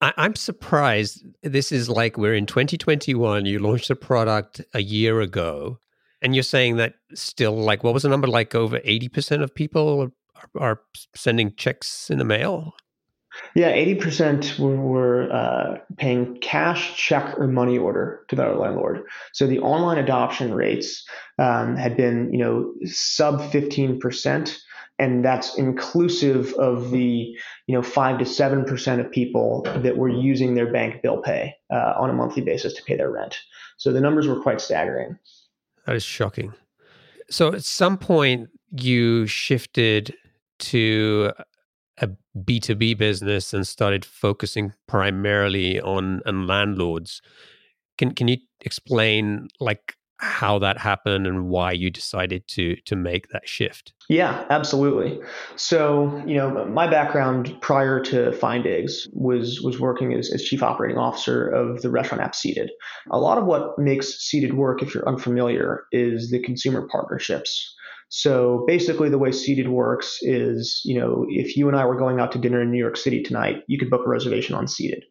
I, 0.00 0.14
I'm 0.16 0.34
surprised. 0.36 1.26
This 1.42 1.70
is 1.70 1.90
like 1.90 2.16
we're 2.16 2.32
in 2.34 2.46
2021. 2.46 3.44
You 3.44 3.58
launched 3.58 3.90
a 3.90 3.96
product 3.96 4.62
a 4.72 4.80
year 4.80 5.20
ago, 5.20 5.78
and 6.22 6.34
you're 6.34 6.44
saying 6.44 6.76
that 6.76 6.94
still, 7.12 7.58
like, 7.58 7.84
what 7.84 7.92
was 7.92 8.04
the 8.04 8.08
number? 8.08 8.26
Like 8.26 8.54
over 8.54 8.78
80% 8.78 9.42
of 9.42 9.54
people 9.54 10.00
are, 10.00 10.58
are 10.58 10.80
sending 11.14 11.54
checks 11.56 12.08
in 12.08 12.16
the 12.16 12.24
mail. 12.24 12.72
Yeah, 13.54 13.72
80% 13.72 14.58
were, 14.58 14.76
were 14.76 15.32
uh, 15.32 15.78
paying 15.96 16.38
cash, 16.40 16.96
check, 16.96 17.38
or 17.38 17.46
money 17.46 17.78
order 17.78 18.24
to 18.28 18.36
their 18.36 18.54
landlord. 18.56 19.04
So 19.32 19.46
the 19.46 19.60
online 19.60 19.98
adoption 19.98 20.54
rates 20.54 21.04
um, 21.38 21.76
had 21.76 21.96
been, 21.96 22.32
you 22.32 22.38
know, 22.38 22.72
sub 22.84 23.40
15%. 23.52 24.58
And 24.98 25.24
that's 25.24 25.56
inclusive 25.56 26.52
of 26.54 26.90
the, 26.90 27.36
you 27.66 27.74
know, 27.74 27.82
five 27.82 28.18
to 28.18 28.26
seven 28.26 28.64
percent 28.64 29.00
of 29.00 29.10
people 29.10 29.62
that 29.76 29.96
were 29.96 30.08
using 30.08 30.54
their 30.54 30.72
bank 30.72 31.02
bill 31.02 31.20
pay 31.20 31.54
uh, 31.72 31.94
on 31.96 32.10
a 32.10 32.12
monthly 32.12 32.42
basis 32.42 32.74
to 32.74 32.82
pay 32.84 32.96
their 32.96 33.10
rent. 33.10 33.36
So 33.76 33.92
the 33.92 34.00
numbers 34.00 34.28
were 34.28 34.40
quite 34.40 34.60
staggering. 34.60 35.18
That 35.86 35.96
is 35.96 36.04
shocking. 36.04 36.54
So 37.28 37.52
at 37.52 37.64
some 37.64 37.98
point, 37.98 38.50
you 38.70 39.26
shifted 39.26 40.14
to 40.60 41.32
B2B 42.36 42.98
business 42.98 43.54
and 43.54 43.66
started 43.66 44.04
focusing 44.04 44.72
primarily 44.86 45.80
on, 45.80 46.20
landlords. 46.26 47.22
Can 47.96 48.12
can 48.12 48.28
you 48.28 48.38
explain 48.60 49.48
like 49.60 49.96
how 50.18 50.58
that 50.58 50.78
happened 50.78 51.26
and 51.26 51.48
why 51.48 51.72
you 51.72 51.90
decided 51.90 52.46
to 52.48 52.76
to 52.86 52.96
make 52.96 53.28
that 53.28 53.48
shift? 53.48 53.92
Yeah, 54.08 54.44
absolutely. 54.50 55.20
So, 55.56 56.22
you 56.26 56.34
know, 56.34 56.66
my 56.66 56.88
background 56.88 57.56
prior 57.60 58.00
to 58.00 58.30
Findigs 58.32 59.08
was 59.12 59.60
was 59.62 59.80
working 59.80 60.12
as, 60.12 60.32
as 60.32 60.42
chief 60.42 60.62
operating 60.62 60.98
officer 60.98 61.48
of 61.48 61.82
the 61.82 61.90
restaurant 61.90 62.22
app 62.22 62.34
Seated. 62.34 62.70
A 63.10 63.18
lot 63.18 63.38
of 63.38 63.46
what 63.46 63.78
makes 63.78 64.18
Seated 64.18 64.54
work, 64.54 64.82
if 64.82 64.94
you're 64.94 65.08
unfamiliar, 65.08 65.84
is 65.92 66.30
the 66.30 66.40
consumer 66.42 66.88
partnerships. 66.90 67.74
So 68.16 68.62
basically, 68.68 69.08
the 69.08 69.18
way 69.18 69.32
Seated 69.32 69.68
works 69.68 70.18
is, 70.22 70.80
you 70.84 70.96
know, 70.96 71.26
if 71.28 71.56
you 71.56 71.66
and 71.66 71.76
I 71.76 71.84
were 71.84 71.98
going 71.98 72.20
out 72.20 72.30
to 72.30 72.38
dinner 72.38 72.62
in 72.62 72.70
New 72.70 72.78
York 72.78 72.96
City 72.96 73.20
tonight, 73.20 73.64
you 73.66 73.76
could 73.76 73.90
book 73.90 74.06
a 74.06 74.08
reservation 74.08 74.54
on 74.54 74.68
Seated. 74.68 75.02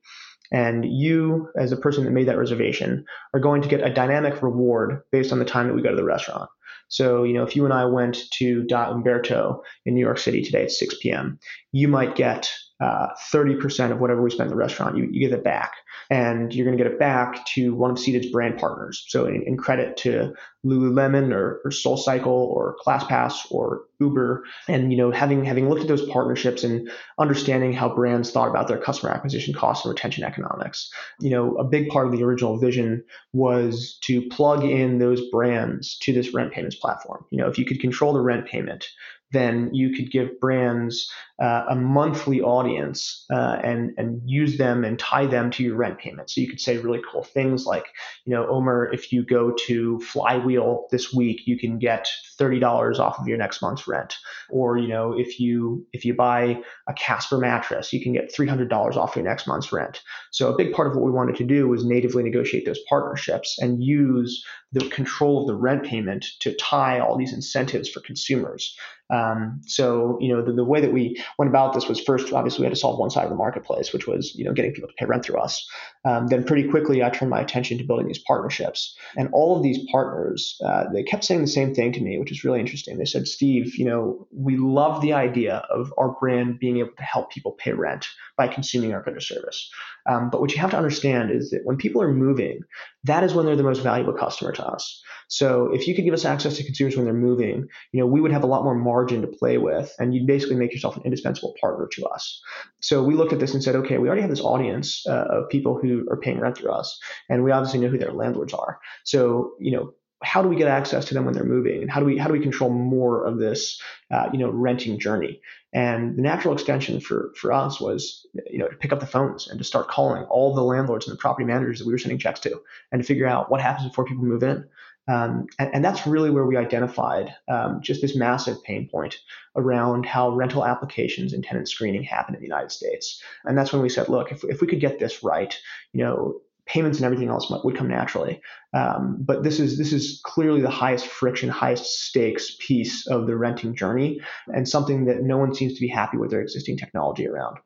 And 0.53 0.85
you, 0.85 1.49
as 1.59 1.73
a 1.73 1.77
person 1.77 2.05
that 2.05 2.11
made 2.11 2.29
that 2.29 2.37
reservation, 2.37 3.03
are 3.33 3.41
going 3.41 3.61
to 3.61 3.67
get 3.67 3.85
a 3.85 3.93
dynamic 3.93 4.41
reward 4.41 5.01
based 5.11 5.33
on 5.33 5.39
the 5.39 5.43
time 5.43 5.67
that 5.67 5.73
we 5.73 5.81
go 5.81 5.89
to 5.89 5.97
the 5.97 6.05
restaurant. 6.05 6.49
So, 6.87 7.25
you 7.25 7.33
know, 7.33 7.43
if 7.43 7.57
you 7.57 7.65
and 7.65 7.73
I 7.73 7.83
went 7.83 8.19
to 8.35 8.63
Da 8.67 8.89
Umberto 8.89 9.61
in 9.85 9.95
New 9.95 9.99
York 9.99 10.17
City 10.17 10.41
today 10.41 10.63
at 10.63 10.71
6 10.71 10.95
p.m., 11.01 11.39
you 11.73 11.89
might 11.89 12.15
get 12.15 12.53
uh, 12.79 13.07
30% 13.31 13.91
of 13.91 13.99
whatever 13.99 14.21
we 14.21 14.29
spend 14.29 14.47
in 14.47 14.57
the 14.57 14.62
restaurant, 14.62 14.97
you, 14.97 15.07
you 15.12 15.19
get 15.19 15.38
it 15.38 15.43
back. 15.43 15.73
And 16.09 16.53
you're 16.53 16.65
going 16.65 16.77
to 16.77 16.83
get 16.83 16.91
it 16.91 16.99
back 16.99 17.45
to 17.47 17.73
one 17.73 17.91
of 17.91 17.97
Seated's 17.97 18.31
brand 18.31 18.57
partners. 18.57 19.05
So 19.07 19.25
in, 19.25 19.43
in 19.43 19.57
credit 19.57 19.95
to 19.97 20.33
Lululemon 20.65 21.33
or, 21.33 21.62
or 21.63 21.71
SoulCycle 21.71 22.25
or 22.25 22.75
ClassPass 22.86 23.51
or 23.51 23.83
Uber. 23.99 24.43
And, 24.67 24.91
you 24.91 24.97
know, 24.97 25.12
having, 25.12 25.45
having 25.45 25.69
looked 25.69 25.81
at 25.81 25.88
those 25.88 26.09
partnerships 26.09 26.63
and 26.63 26.89
understanding 27.19 27.73
how 27.73 27.93
brands 27.93 28.31
thought 28.31 28.49
about 28.49 28.67
their 28.67 28.77
customer 28.77 29.12
acquisition 29.12 29.53
costs 29.53 29.86
and 29.86 29.93
retention 29.93 30.23
economics, 30.23 30.91
you 31.19 31.29
know, 31.29 31.55
a 31.55 31.63
big 31.63 31.89
part 31.89 32.07
of 32.07 32.12
the 32.12 32.23
original 32.23 32.57
vision 32.57 33.03
was 33.33 33.97
to 34.01 34.27
plug 34.29 34.63
in 34.63 34.99
those 34.99 35.21
brands 35.29 35.97
to 35.99 36.12
this 36.12 36.33
rent 36.33 36.51
payments 36.51 36.75
platform. 36.75 37.23
You 37.29 37.38
know, 37.38 37.47
if 37.47 37.57
you 37.57 37.65
could 37.65 37.79
control 37.79 38.13
the 38.13 38.21
rent 38.21 38.45
payment, 38.45 38.88
then 39.33 39.73
you 39.73 39.89
could 39.89 40.12
give 40.12 40.39
brands 40.39 41.12
uh, 41.41 41.65
a 41.69 41.76
monthly 41.76 42.41
audience 42.41 43.26
uh, 43.34 43.58
and 43.63 43.91
and 43.98 44.22
use 44.26 44.58
them 44.58 44.84
and 44.84 45.00
tie 45.00 45.26
them 45.26 45.50
to 45.52 45.63
your 45.63 45.76
rent 45.76 45.98
payment. 45.98 46.30
So 46.30 46.41
you 46.41 46.48
could 46.48 46.62
say 46.62 46.78
really 46.78 47.02
cool 47.12 47.24
things 47.24 47.65
like, 47.65 47.86
you 48.26 48.34
know, 48.34 48.48
Omer, 48.48 48.91
if 48.93 49.12
you 49.12 49.26
go 49.26 49.54
to 49.65 50.00
Flywheel 50.00 50.86
this 50.91 51.12
week, 51.13 51.41
you 51.46 51.58
can 51.58 51.80
get 51.80 52.08
thirty 52.38 52.60
dollars 52.60 53.00
off 53.00 53.19
of 53.19 53.28
your 53.28 53.38
next 53.38 53.62
month's 53.62 53.88
rent. 53.88 54.15
Or 54.50 54.78
you 54.78 54.88
know, 54.88 55.13
if 55.17 55.39
you 55.39 55.86
if 55.91 56.06
you 56.06 56.13
buy 56.13 56.62
a 56.88 56.93
Casper 56.93 57.39
mattress, 57.39 57.91
you 57.91 58.02
can 58.04 58.13
get 58.13 58.34
three 58.34 58.48
hundred 58.48 58.69
dollars 58.69 58.96
off 58.96 59.15
your 59.15 59.26
next 59.26 59.48
month's 59.48 59.72
rent. 59.72 60.02
So 60.32 60.54
a 60.54 60.58
big 60.58 60.72
part 60.72 60.88
of 60.88 60.96
what 60.96 61.04
we 61.04 61.12
wanted 61.12 61.36
to 61.38 61.43
do 61.43 61.67
was 61.67 61.84
natively 61.84 62.24
negotiate 62.24 62.65
those 62.65 62.80
partnerships 62.88 63.58
and 63.60 63.84
use 63.84 64.46
the 64.72 64.88
control 64.89 65.41
of 65.41 65.48
the 65.48 65.56
rent 65.56 65.84
payment 65.84 66.26
to 66.39 66.56
tie 66.56 67.00
all 67.00 67.17
these 67.17 67.34
incentives 67.34 67.89
for 67.89 68.02
consumers. 68.02 68.76
Um, 69.13 69.62
so, 69.67 70.17
you 70.19 70.34
know, 70.34 70.43
the, 70.43 70.54
the 70.54 70.63
way 70.63 70.82
that 70.82 70.91
we 70.91 71.22
went 71.38 71.49
about 71.49 71.73
this 71.73 71.88
was 71.88 71.99
first, 71.99 72.33
obviously, 72.33 72.62
we 72.62 72.65
had 72.65 72.73
to 72.73 72.79
solve 72.79 72.99
one 72.99 73.09
side 73.09 73.23
of 73.23 73.29
the 73.29 73.36
marketplace, 73.36 73.93
which 73.93 74.07
was, 74.07 74.33
you 74.36 74.45
know, 74.45 74.53
getting 74.53 74.73
people 74.73 74.89
to 74.89 74.95
pay 74.95 75.05
rent 75.05 75.23
through 75.25 75.39
us. 75.39 75.67
Um, 76.05 76.27
then 76.27 76.43
pretty 76.43 76.67
quickly, 76.67 77.03
I 77.03 77.09
turned 77.09 77.31
my 77.31 77.41
attention 77.41 77.77
to 77.77 77.83
building 77.83 78.07
these 78.07 78.19
partnerships. 78.19 78.95
And 79.15 79.29
all 79.33 79.55
of 79.57 79.63
these 79.63 79.79
partners, 79.91 80.59
uh, 80.65 80.86
they 80.93 81.03
kept 81.03 81.23
saying 81.23 81.41
the 81.41 81.47
same 81.47 81.73
thing 81.73 81.93
to 81.93 82.01
me, 82.01 82.19
which 82.19 82.31
is 82.31 82.43
really 82.43 82.59
interesting. 82.59 82.97
They 82.97 83.05
said, 83.05 83.27
Steve, 83.27 83.75
you 83.75 83.86
know, 83.86 84.27
we 84.31 84.57
love 84.57 85.01
the 85.01 85.13
idea 85.13 85.65
of 85.69 85.93
our 85.97 86.15
brand 86.19 86.59
being 86.59 86.77
able 86.77 86.91
to 86.97 87.03
help 87.03 87.31
people 87.31 87.53
pay 87.53 87.73
rent 87.73 88.07
by 88.38 88.47
consuming 88.47 88.93
our 88.93 89.03
good 89.03 89.15
or 89.15 89.21
service. 89.21 89.69
Um, 90.05 90.29
but 90.29 90.41
what 90.41 90.51
you 90.51 90.59
have 90.59 90.71
to 90.71 90.77
understand 90.77 91.31
is 91.31 91.51
that 91.51 91.61
when 91.63 91.77
people 91.77 92.01
are 92.01 92.13
moving, 92.13 92.61
that 93.05 93.23
is 93.23 93.33
when 93.33 93.45
they're 93.45 93.55
the 93.55 93.63
most 93.63 93.81
valuable 93.81 94.13
customer 94.13 94.51
to 94.53 94.65
us. 94.65 95.01
So 95.27 95.73
if 95.73 95.87
you 95.87 95.95
could 95.95 96.05
give 96.05 96.13
us 96.13 96.25
access 96.25 96.57
to 96.57 96.63
consumers 96.63 96.95
when 96.95 97.05
they're 97.05 97.13
moving, 97.13 97.67
you 97.91 97.99
know, 97.99 98.05
we 98.05 98.21
would 98.21 98.31
have 98.31 98.43
a 98.43 98.47
lot 98.47 98.63
more 98.63 98.75
margin 98.75 99.21
to 99.21 99.27
play 99.27 99.57
with, 99.57 99.93
and 99.97 100.13
you'd 100.13 100.27
basically 100.27 100.57
make 100.57 100.73
yourself 100.73 100.97
an 100.97 101.03
indispensable 101.03 101.55
partner 101.59 101.87
to 101.93 102.05
us. 102.05 102.41
So 102.81 103.03
we 103.03 103.15
looked 103.15 103.33
at 103.33 103.39
this 103.39 103.53
and 103.53 103.63
said, 103.63 103.75
okay, 103.77 103.97
we 103.97 104.07
already 104.07 104.21
have 104.21 104.29
this 104.29 104.41
audience 104.41 105.05
uh, 105.07 105.25
of 105.29 105.49
people 105.49 105.79
who 105.81 106.07
are 106.11 106.17
paying 106.17 106.39
rent 106.39 106.57
through 106.57 106.71
us, 106.71 106.99
and 107.29 107.43
we 107.43 107.51
obviously 107.51 107.79
know 107.79 107.87
who 107.87 107.97
their 107.97 108.11
landlords 108.11 108.53
are. 108.53 108.79
So 109.05 109.53
you 109.59 109.71
know, 109.71 109.93
how 110.23 110.41
do 110.41 110.47
we 110.47 110.55
get 110.55 110.67
access 110.67 111.05
to 111.05 111.13
them 111.13 111.25
when 111.25 111.33
they're 111.33 111.43
moving? 111.43 111.81
And 111.81 111.91
how 111.91 111.99
do 111.99 112.05
we 112.05 112.17
how 112.17 112.27
do 112.27 112.33
we 112.33 112.39
control 112.39 112.69
more 112.69 113.25
of 113.25 113.38
this 113.38 113.81
uh, 114.12 114.29
you 114.31 114.39
know 114.39 114.49
renting 114.49 114.99
journey? 114.99 115.41
And 115.73 116.15
the 116.17 116.21
natural 116.21 116.53
extension 116.53 116.99
for 116.99 117.33
for 117.36 117.51
us 117.51 117.79
was 117.79 118.25
you 118.49 118.59
know 118.59 118.67
to 118.67 118.75
pick 118.75 118.93
up 118.93 118.99
the 118.99 119.07
phones 119.07 119.47
and 119.47 119.57
to 119.59 119.63
start 119.63 119.88
calling 119.88 120.23
all 120.23 120.53
the 120.53 120.63
landlords 120.63 121.07
and 121.07 121.15
the 121.15 121.19
property 121.19 121.45
managers 121.45 121.79
that 121.79 121.88
we 121.88 121.93
were 121.93 121.99
sending 121.99 122.19
checks 122.19 122.39
to 122.41 122.62
and 122.91 123.01
to 123.01 123.07
figure 123.07 123.27
out 123.27 123.51
what 123.51 123.62
happens 123.62 123.88
before 123.88 124.05
people 124.05 124.23
move 124.23 124.43
in. 124.43 124.65
Um, 125.07 125.47
and, 125.59 125.69
and, 125.75 125.83
that's 125.83 126.07
really 126.07 126.29
where 126.29 126.45
we 126.45 126.55
identified 126.55 127.36
um, 127.49 127.81
just 127.81 128.01
this 128.01 128.15
massive 128.15 128.63
pain 128.63 128.88
point 128.88 129.17
around 129.57 130.05
how 130.05 130.29
rental 130.29 130.65
applications 130.65 131.33
and 131.33 131.43
tenant 131.43 131.67
screening 131.67 132.03
happen 132.03 132.36
in 132.36 132.39
the 132.39 132.47
United 132.47 132.71
States. 132.71 133.21
And 133.43 133.57
that's 133.57 133.73
when 133.73 133.81
we 133.81 133.89
said, 133.89 134.07
look, 134.07 134.31
if, 134.31 134.45
if 134.45 134.62
we 134.62 134.67
could 134.67 134.79
get 134.79 134.99
this 134.99 135.21
right, 135.21 135.59
you 135.91 136.05
know, 136.05 136.39
payments 136.65 136.97
and 136.97 137.06
everything 137.06 137.30
else 137.30 137.52
would 137.63 137.76
come 137.76 137.88
naturally. 137.88 138.41
Um, 138.73 139.17
but 139.19 139.43
this 139.43 139.60
is 139.60 139.78
this 139.78 139.93
is 139.93 140.21
clearly 140.23 140.62
the 140.62 140.69
highest 140.69 141.06
friction, 141.08 141.49
highest 141.49 141.86
stakes 141.86 142.56
piece 142.60 143.08
of 143.08 143.28
the 143.28 143.36
renting 143.36 143.76
journey, 143.76 144.21
and 144.47 144.67
something 144.67 145.06
that 145.06 145.23
no 145.23 145.38
one 145.38 145.54
seems 145.54 145.73
to 145.73 145.82
be 145.82 145.88
happy 145.88 146.17
with 146.17 146.32
their 146.32 146.41
existing 146.41 146.78
technology 146.78 147.28
around. 147.28 147.58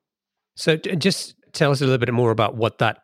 So, 0.55 0.75
just 0.77 1.35
tell 1.53 1.71
us 1.71 1.81
a 1.81 1.85
little 1.85 1.99
bit 1.99 2.11
more 2.13 2.31
about 2.31 2.55
what 2.55 2.79
that 2.79 3.03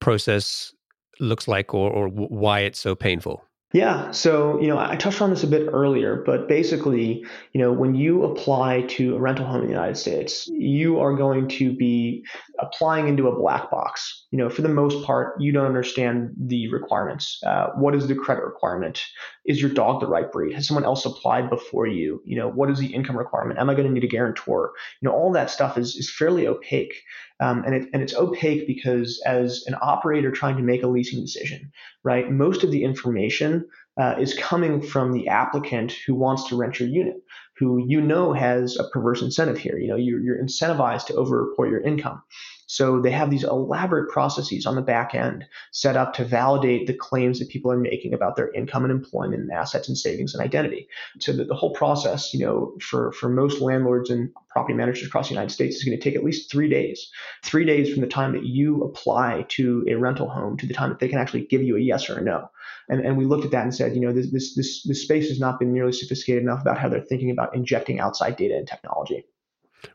process 0.00 0.72
looks 1.18 1.48
like, 1.48 1.74
or, 1.74 1.90
or 1.90 2.08
why 2.08 2.60
it's 2.60 2.78
so 2.78 2.94
painful. 2.94 3.42
Yeah. 3.72 4.10
So, 4.10 4.60
you 4.60 4.66
know, 4.66 4.78
I 4.78 4.96
touched 4.96 5.22
on 5.22 5.30
this 5.30 5.44
a 5.44 5.46
bit 5.46 5.68
earlier, 5.72 6.24
but 6.26 6.48
basically, 6.48 7.24
you 7.52 7.60
know, 7.60 7.70
when 7.70 7.94
you 7.94 8.24
apply 8.24 8.82
to 8.82 9.14
a 9.14 9.20
rental 9.20 9.46
home 9.46 9.60
in 9.60 9.66
the 9.68 9.72
United 9.72 9.96
States, 9.96 10.48
you 10.48 10.98
are 10.98 11.14
going 11.14 11.46
to 11.50 11.72
be 11.72 12.24
applying 12.58 13.06
into 13.06 13.28
a 13.28 13.36
black 13.36 13.70
box. 13.70 14.26
You 14.32 14.38
know, 14.38 14.50
for 14.50 14.62
the 14.62 14.68
most 14.68 15.06
part, 15.06 15.40
you 15.40 15.52
don't 15.52 15.66
understand 15.66 16.32
the 16.36 16.68
requirements. 16.72 17.40
Uh, 17.46 17.68
what 17.76 17.94
is 17.94 18.08
the 18.08 18.16
credit 18.16 18.44
requirement? 18.44 19.04
Is 19.44 19.60
your 19.60 19.70
dog 19.70 20.00
the 20.00 20.08
right 20.08 20.30
breed? 20.32 20.52
Has 20.54 20.66
someone 20.66 20.84
else 20.84 21.04
applied 21.04 21.48
before 21.48 21.86
you? 21.86 22.20
You 22.24 22.38
know, 22.38 22.48
what 22.48 22.70
is 22.70 22.80
the 22.80 22.92
income 22.92 23.16
requirement? 23.16 23.60
Am 23.60 23.70
I 23.70 23.74
going 23.74 23.86
to 23.86 23.92
need 23.92 24.04
a 24.04 24.08
guarantor? 24.08 24.72
You 25.00 25.08
know, 25.08 25.14
all 25.14 25.30
that 25.32 25.48
stuff 25.48 25.78
is, 25.78 25.94
is 25.94 26.12
fairly 26.12 26.48
opaque. 26.48 26.94
Um, 27.40 27.64
and, 27.64 27.74
it, 27.74 27.88
and 27.92 28.02
it's 28.02 28.14
opaque 28.14 28.66
because 28.66 29.22
as 29.24 29.64
an 29.66 29.74
operator 29.80 30.30
trying 30.30 30.56
to 30.56 30.62
make 30.62 30.82
a 30.82 30.86
leasing 30.86 31.20
decision, 31.20 31.72
right, 32.04 32.30
most 32.30 32.64
of 32.64 32.70
the 32.70 32.84
information 32.84 33.66
uh, 33.98 34.16
is 34.18 34.34
coming 34.34 34.82
from 34.82 35.12
the 35.12 35.28
applicant 35.28 35.92
who 36.06 36.14
wants 36.14 36.48
to 36.48 36.56
rent 36.56 36.78
your 36.78 36.88
unit, 36.88 37.16
who 37.56 37.84
you 37.86 38.00
know 38.00 38.32
has 38.32 38.78
a 38.78 38.88
perverse 38.90 39.22
incentive 39.22 39.58
here. 39.58 39.78
You 39.78 39.88
know, 39.88 39.96
you're, 39.96 40.20
you're 40.20 40.42
incentivized 40.42 41.06
to 41.06 41.14
overreport 41.14 41.70
your 41.70 41.80
income. 41.80 42.22
So 42.70 43.00
they 43.00 43.10
have 43.10 43.30
these 43.30 43.42
elaborate 43.42 44.12
processes 44.12 44.64
on 44.64 44.76
the 44.76 44.80
back 44.80 45.12
end 45.12 45.44
set 45.72 45.96
up 45.96 46.14
to 46.14 46.24
validate 46.24 46.86
the 46.86 46.94
claims 46.94 47.40
that 47.40 47.48
people 47.48 47.72
are 47.72 47.76
making 47.76 48.14
about 48.14 48.36
their 48.36 48.52
income 48.52 48.84
and 48.84 48.92
employment 48.92 49.42
and 49.42 49.50
assets 49.50 49.88
and 49.88 49.98
savings 49.98 50.34
and 50.34 50.40
identity. 50.40 50.86
So 51.18 51.32
that 51.32 51.48
the 51.48 51.56
whole 51.56 51.72
process, 51.74 52.32
you 52.32 52.38
know, 52.38 52.72
for, 52.80 53.10
for 53.10 53.28
most 53.28 53.60
landlords 53.60 54.08
and 54.08 54.32
property 54.50 54.74
managers 54.74 55.04
across 55.04 55.26
the 55.26 55.34
United 55.34 55.50
States 55.50 55.74
is 55.74 55.82
going 55.82 55.98
to 55.98 56.02
take 56.02 56.14
at 56.14 56.22
least 56.22 56.48
three 56.48 56.68
days. 56.68 57.10
Three 57.42 57.64
days 57.64 57.92
from 57.92 58.02
the 58.02 58.06
time 58.06 58.34
that 58.34 58.44
you 58.44 58.84
apply 58.84 59.46
to 59.48 59.84
a 59.88 59.96
rental 59.96 60.28
home 60.28 60.56
to 60.58 60.66
the 60.66 60.74
time 60.74 60.90
that 60.90 61.00
they 61.00 61.08
can 61.08 61.18
actually 61.18 61.46
give 61.46 61.64
you 61.64 61.76
a 61.76 61.80
yes 61.80 62.08
or 62.08 62.18
a 62.18 62.22
no. 62.22 62.52
And, 62.88 63.04
and 63.04 63.18
we 63.18 63.24
looked 63.24 63.44
at 63.44 63.50
that 63.50 63.64
and 63.64 63.74
said, 63.74 63.96
you 63.96 64.00
know, 64.00 64.12
this, 64.12 64.30
this, 64.30 64.54
this, 64.54 64.84
this 64.84 65.02
space 65.02 65.28
has 65.28 65.40
not 65.40 65.58
been 65.58 65.72
nearly 65.72 65.92
sophisticated 65.92 66.44
enough 66.44 66.60
about 66.60 66.78
how 66.78 66.88
they're 66.88 67.00
thinking 67.00 67.32
about 67.32 67.52
injecting 67.52 67.98
outside 67.98 68.36
data 68.36 68.56
and 68.56 68.68
technology. 68.68 69.24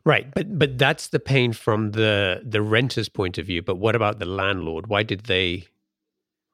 Right, 0.03 0.33
but 0.33 0.57
but 0.57 0.77
that's 0.77 1.07
the 1.07 1.19
pain 1.19 1.53
from 1.53 1.91
the 1.91 2.41
the 2.43 2.61
renter's 2.61 3.09
point 3.09 3.37
of 3.37 3.45
view. 3.45 3.61
But 3.61 3.75
what 3.75 3.95
about 3.95 4.19
the 4.19 4.25
landlord? 4.25 4.87
Why 4.87 5.03
did 5.03 5.21
they? 5.21 5.67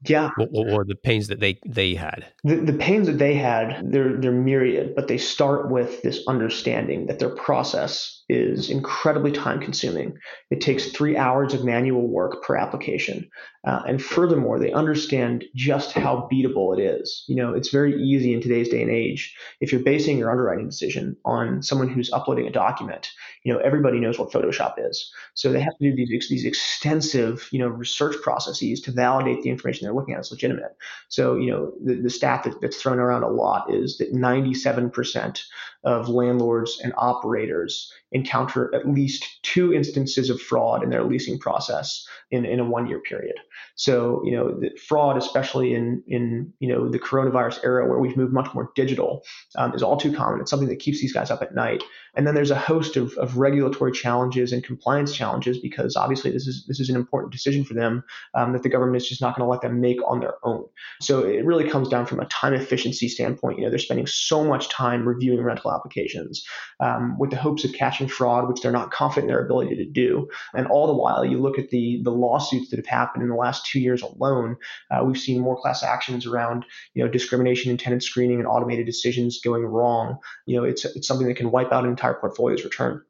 Yeah, 0.07 0.31
what, 0.35 0.51
what 0.51 0.67
were 0.67 0.85
the 0.85 0.95
pains 0.95 1.27
that 1.27 1.39
they 1.39 1.59
they 1.65 1.93
had? 1.93 2.25
The, 2.43 2.55
the 2.55 2.73
pains 2.73 3.05
that 3.07 3.19
they 3.19 3.35
had, 3.35 3.91
they're 3.91 4.17
they're 4.17 4.31
myriad, 4.31 4.95
but 4.95 5.07
they 5.07 5.19
start 5.19 5.69
with 5.69 6.01
this 6.01 6.23
understanding 6.27 7.05
that 7.05 7.19
their 7.19 7.35
process 7.35 8.20
is 8.31 8.69
incredibly 8.69 9.31
time 9.31 9.59
consuming. 9.59 10.17
It 10.49 10.61
takes 10.61 10.87
three 10.87 11.17
hours 11.17 11.53
of 11.53 11.65
manual 11.65 12.07
work 12.07 12.43
per 12.43 12.55
application. 12.55 13.29
Uh, 13.67 13.81
and 13.85 14.01
furthermore, 14.01 14.57
they 14.57 14.71
understand 14.71 15.43
just 15.53 15.91
how 15.91 16.27
beatable 16.31 16.75
it 16.75 16.81
is. 16.81 17.25
You 17.27 17.35
know, 17.35 17.53
it's 17.53 17.69
very 17.69 18.01
easy 18.01 18.33
in 18.33 18.41
today's 18.41 18.69
day 18.69 18.81
and 18.81 18.89
age. 18.89 19.35
If 19.59 19.71
you're 19.71 19.83
basing 19.83 20.17
your 20.17 20.31
underwriting 20.31 20.67
decision 20.67 21.17
on 21.25 21.61
someone 21.61 21.89
who's 21.89 22.11
uploading 22.11 22.47
a 22.47 22.51
document, 22.51 23.11
you 23.43 23.53
know, 23.53 23.59
everybody 23.59 23.99
knows 23.99 24.17
what 24.17 24.31
Photoshop 24.31 24.75
is. 24.77 25.11
So 25.33 25.51
they 25.51 25.61
have 25.61 25.77
to 25.77 25.91
do 25.91 25.95
these, 25.95 26.29
these 26.29 26.45
extensive, 26.45 27.49
you 27.51 27.59
know, 27.59 27.67
research 27.67 28.15
processes 28.23 28.81
to 28.81 28.91
validate 28.91 29.43
the 29.43 29.49
information 29.49 29.85
they're 29.85 29.93
looking 29.93 30.15
at 30.15 30.21
is 30.21 30.31
legitimate. 30.31 30.75
So, 31.09 31.35
you 31.35 31.51
know, 31.51 31.73
the, 31.83 32.01
the 32.01 32.09
stat 32.09 32.43
that, 32.45 32.61
that's 32.61 32.81
thrown 32.81 32.97
around 32.97 33.23
a 33.23 33.29
lot 33.29 33.73
is 33.73 33.97
that 33.97 34.13
97% 34.13 35.41
of 35.83 36.09
landlords 36.09 36.79
and 36.83 36.93
operators 36.97 37.91
encounter 38.11 38.73
at 38.75 38.87
least 38.87 39.39
two 39.43 39.73
instances 39.73 40.29
of 40.29 40.41
fraud 40.41 40.83
in 40.83 40.89
their 40.89 41.03
leasing 41.03 41.39
process 41.39 42.05
in, 42.29 42.45
in 42.45 42.59
a 42.59 42.65
one 42.65 42.87
year 42.87 42.99
period. 42.99 43.35
So, 43.81 44.21
you 44.23 44.33
know, 44.33 44.61
fraud, 44.87 45.17
especially 45.17 45.73
in, 45.73 46.03
in, 46.05 46.53
you 46.59 46.67
know, 46.67 46.87
the 46.87 46.99
coronavirus 46.99 47.63
era 47.63 47.89
where 47.89 47.97
we've 47.97 48.15
moved 48.15 48.31
much 48.31 48.53
more 48.53 48.71
digital, 48.75 49.23
um, 49.55 49.73
is 49.73 49.81
all 49.81 49.97
too 49.97 50.13
common. 50.13 50.39
It's 50.39 50.51
something 50.51 50.69
that 50.69 50.75
keeps 50.77 51.01
these 51.01 51.11
guys 51.11 51.31
up 51.31 51.41
at 51.41 51.55
night. 51.55 51.81
And 52.13 52.27
then 52.27 52.35
there's 52.35 52.51
a 52.51 52.55
host 52.55 52.95
of, 52.95 53.13
of 53.17 53.37
regulatory 53.37 53.91
challenges 53.91 54.51
and 54.51 54.63
compliance 54.63 55.13
challenges 55.13 55.57
because 55.57 55.95
obviously 55.95 56.29
this 56.29 56.45
is, 56.45 56.63
this 56.67 56.79
is 56.79 56.91
an 56.91 56.95
important 56.95 57.33
decision 57.33 57.63
for 57.63 57.73
them 57.73 58.03
um, 58.35 58.53
that 58.53 58.61
the 58.61 58.69
government 58.69 59.01
is 59.01 59.09
just 59.09 59.21
not 59.21 59.35
going 59.35 59.47
to 59.47 59.49
let 59.49 59.61
them 59.61 59.81
make 59.81 59.97
on 60.07 60.19
their 60.19 60.35
own. 60.43 60.63
So 60.99 61.23
it 61.23 61.43
really 61.43 61.67
comes 61.67 61.89
down 61.89 62.05
from 62.05 62.19
a 62.19 62.25
time 62.25 62.53
efficiency 62.53 63.07
standpoint. 63.07 63.57
You 63.57 63.63
know, 63.63 63.71
they're 63.71 63.79
spending 63.79 64.05
so 64.05 64.43
much 64.43 64.69
time 64.69 65.07
reviewing 65.07 65.41
rental 65.41 65.73
applications 65.73 66.45
um, 66.79 67.17
with 67.17 67.31
the 67.31 67.37
hopes 67.37 67.63
of 67.63 67.73
catching 67.73 68.07
fraud, 68.07 68.47
which 68.47 68.61
they're 68.61 68.71
not 68.71 68.91
confident 68.91 69.31
in 69.31 69.33
their 69.33 69.43
ability 69.43 69.75
to 69.77 69.85
do. 69.85 70.27
And 70.53 70.67
all 70.67 70.85
the 70.85 70.93
while, 70.93 71.25
you 71.25 71.39
look 71.39 71.57
at 71.57 71.71
the, 71.71 71.99
the 72.03 72.11
lawsuits 72.11 72.69
that 72.69 72.77
have 72.77 72.85
happened 72.85 73.23
in 73.23 73.29
the 73.29 73.35
last 73.35 73.70
two 73.71 73.79
years 73.79 74.01
alone, 74.01 74.57
uh, 74.91 75.03
we've 75.05 75.17
seen 75.17 75.39
more 75.39 75.59
class 75.61 75.83
actions 75.83 76.25
around, 76.25 76.65
you 76.93 77.03
know, 77.03 77.09
discrimination 77.09 77.71
in 77.71 77.77
tenant 77.77 78.03
screening 78.03 78.39
and 78.39 78.47
automated 78.47 78.85
decisions 78.85 79.39
going 79.43 79.63
wrong. 79.63 80.17
You 80.45 80.57
know, 80.57 80.63
it's, 80.63 80.85
it's 80.85 81.07
something 81.07 81.27
that 81.27 81.37
can 81.37 81.51
wipe 81.51 81.71
out 81.71 81.83
an 81.83 81.89
entire 81.89 82.15
portfolio's 82.15 82.63
return. 82.63 83.01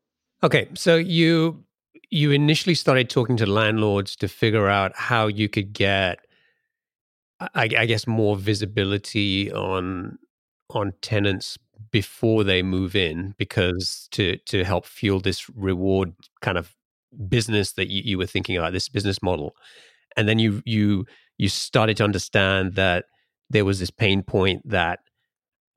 Okay, 0.43 0.67
so 0.73 0.95
you 0.95 1.63
you 2.09 2.31
initially 2.31 2.75
started 2.75 3.09
talking 3.09 3.37
to 3.37 3.45
landlords 3.45 4.15
to 4.17 4.27
figure 4.27 4.67
out 4.67 4.91
how 4.95 5.27
you 5.27 5.47
could 5.47 5.71
get, 5.71 6.19
I, 7.39 7.69
I 7.77 7.85
guess, 7.85 8.07
more 8.07 8.35
visibility 8.35 9.51
on 9.51 10.17
on 10.69 10.93
tenants 11.01 11.57
before 11.91 12.43
they 12.43 12.63
move 12.63 12.95
in, 12.95 13.35
because 13.37 14.07
to 14.11 14.37
to 14.45 14.63
help 14.63 14.85
fuel 14.85 15.19
this 15.19 15.49
reward 15.49 16.13
kind 16.41 16.57
of 16.57 16.75
business 17.27 17.73
that 17.73 17.89
you, 17.89 18.01
you 18.05 18.17
were 18.17 18.25
thinking 18.25 18.57
about, 18.57 18.73
this 18.73 18.89
business 18.89 19.21
model, 19.21 19.53
and 20.17 20.27
then 20.27 20.39
you 20.39 20.61
you 20.65 21.05
you 21.37 21.49
started 21.49 21.97
to 21.97 22.03
understand 22.03 22.75
that 22.75 23.05
there 23.49 23.65
was 23.65 23.79
this 23.79 23.91
pain 23.91 24.23
point 24.23 24.61
that 24.69 24.99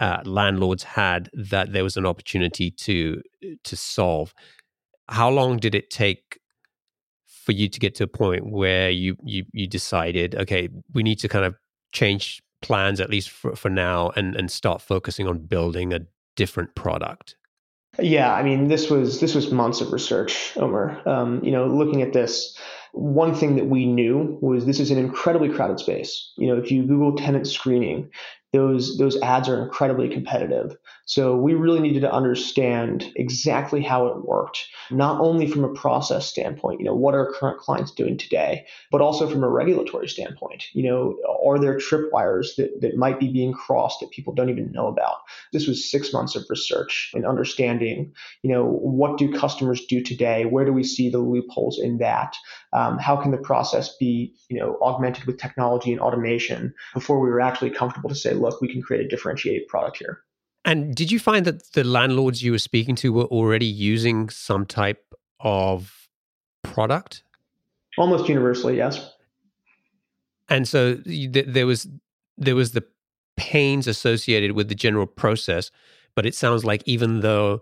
uh, 0.01 0.20
landlords 0.25 0.83
had 0.83 1.31
that 1.33 1.73
there 1.73 1.85
was 1.85 1.97
an 1.97 2.07
opportunity 2.07 2.70
to 2.70 3.23
to 3.62 3.77
solve. 3.77 4.35
How 5.09 5.31
long 5.31 5.59
did 5.59 5.75
it 5.75 5.90
take 5.90 6.38
for 7.27 7.53
you 7.53 7.68
to 7.68 7.79
get 7.79 7.94
to 7.97 8.05
a 8.05 8.09
point 8.09 8.51
where 8.51 8.90
you 8.90 9.16
you 9.25 9.44
you 9.53 9.66
decided, 9.66 10.35
okay, 10.35 10.68
we 10.92 11.03
need 11.03 11.18
to 11.20 11.29
kind 11.29 11.44
of 11.44 11.55
change 11.92 12.42
plans 12.62 13.01
at 13.01 13.11
least 13.11 13.31
for, 13.31 13.55
for 13.55 13.68
now 13.68 14.11
and 14.16 14.35
and 14.35 14.51
start 14.51 14.81
focusing 14.81 15.29
on 15.29 15.38
building 15.38 15.92
a 15.92 16.01
different 16.37 16.75
product? 16.75 17.37
Yeah, 18.01 18.35
I 18.35 18.42
mean, 18.42 18.68
this 18.68 18.90
was 18.90 19.20
this 19.20 19.35
was 19.35 19.53
months 19.53 19.81
of 19.81 19.92
research, 19.92 20.57
Omer. 20.57 21.01
Um, 21.07 21.42
you 21.44 21.53
know, 21.53 21.66
looking 21.66 22.03
at 22.03 22.12
this, 22.12 22.59
one 22.94 23.35
thing 23.35 23.57
that 23.57 23.66
we 23.66 23.87
knew 23.87 24.38
was 24.40 24.66
this 24.66 24.78
is 24.78 24.90
an 24.90 24.98
incredibly 24.98 25.48
crowded 25.48 25.80
space. 25.80 26.33
You 26.38 26.46
know, 26.46 26.57
if 26.57 26.70
you 26.70 26.87
Google 26.87 27.16
tenant 27.16 27.46
screening, 27.46 28.11
those 28.55 28.97
those 28.99 29.21
ads 29.21 29.49
are 29.49 29.61
incredibly 29.61 30.09
competitive. 30.09 30.77
So 31.07 31.37
we 31.37 31.53
really 31.53 31.81
needed 31.81 32.01
to 32.01 32.12
understand 32.12 33.12
exactly 33.17 33.83
how 33.83 34.07
it 34.07 34.25
worked, 34.25 34.67
not 34.90 35.21
only 35.21 35.47
from 35.47 35.64
a 35.64 35.75
process 35.75 36.27
standpoint, 36.27 36.81
you 36.81 36.87
know, 36.87 36.95
what 36.95 37.14
are 37.14 37.33
current 37.33 37.59
clients 37.59 37.90
doing 37.90 38.17
today, 38.17 38.64
but 38.90 39.03
also 39.03 39.29
from 39.29 39.45
a 39.45 39.51
regulatory 39.51 40.09
standpoint. 40.09 40.64
You 40.73 40.85
know, 40.85 41.17
are 41.45 41.59
there 41.59 41.77
tripwires 41.77 42.57
that, 42.57 42.81
that 42.81 42.97
might 42.97 43.21
be 43.21 43.31
being 43.31 43.53
crossed 43.53 44.01
that 44.01 44.12
people 44.12 44.33
don't 44.33 44.49
even 44.49 44.73
know 44.73 44.87
about? 44.87 45.17
This 45.53 45.67
was 45.67 45.90
six 45.90 46.12
months 46.12 46.37
of 46.37 46.45
research 46.49 47.11
and 47.12 47.27
understanding, 47.27 48.12
you 48.43 48.51
know, 48.51 48.64
what 48.64 49.19
do 49.19 49.31
customers 49.33 49.85
do 49.85 50.01
today? 50.01 50.47
Where 50.47 50.64
do 50.64 50.73
we 50.73 50.85
see 50.85 51.11
the 51.11 51.19
loopholes 51.19 51.79
in 51.79 51.99
that? 51.99 52.37
Um, 52.73 52.99
how 52.99 53.17
can 53.17 53.31
the 53.31 53.37
process 53.37 53.95
be, 53.97 54.35
you 54.49 54.59
know, 54.59 54.79
augmented 54.81 55.25
with 55.25 55.38
technology 55.38 55.93
and 55.93 56.01
automation 56.01 56.73
before 56.95 57.21
we 57.21 57.29
were 57.29 57.40
actually 57.40 57.71
comfortable 57.71 58.09
to 58.09 58.17
say, 58.17 58.33
look, 58.44 58.61
we 58.61 58.72
can 58.72 58.83
create 58.83 59.04
a 59.04 59.09
differentiated 59.09 59.66
product 59.68 59.98
here. 59.98 60.20
And 60.64 60.94
did 60.94 61.11
you 61.11 61.18
find 61.18 61.44
that 61.44 61.72
the 61.72 61.85
landlords 61.85 62.42
you 62.42 62.52
were 62.52 62.59
speaking 62.59 62.94
to 62.96 63.12
were 63.12 63.24
already 63.24 63.66
using 63.66 64.30
some 64.30 64.64
type 64.64 65.14
of 65.40 66.09
product? 66.62 67.22
Almost 67.98 68.28
universally, 68.28 68.76
yes. 68.76 69.12
And 70.48 70.66
so 70.66 70.94
there 71.04 71.66
was 71.66 71.87
there 72.37 72.57
was 72.57 72.72
the 72.72 72.85
pains 73.37 73.87
associated 73.87 74.52
with 74.52 74.68
the 74.68 74.74
general 74.74 75.07
process, 75.07 75.70
but 76.14 76.26
it 76.26 76.35
sounds 76.35 76.64
like 76.64 76.83
even 76.87 77.20
though 77.20 77.61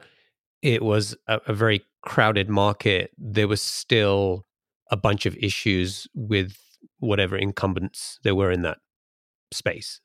it 0.63 0.83
was 0.83 1.17
a, 1.27 1.41
a 1.47 1.53
very 1.53 1.85
crowded 2.03 2.49
market, 2.49 3.11
there 3.19 3.49
was 3.49 3.61
still 3.61 4.47
a 4.91 4.97
bunch 4.97 5.27
of 5.27 5.37
issues 5.37 6.07
with 6.15 6.57
whatever 6.99 7.37
incumbents 7.37 8.19
there 8.23 8.35
were 8.35 8.51
in 8.51 8.63
that 8.63 8.79
space. 9.53 10.01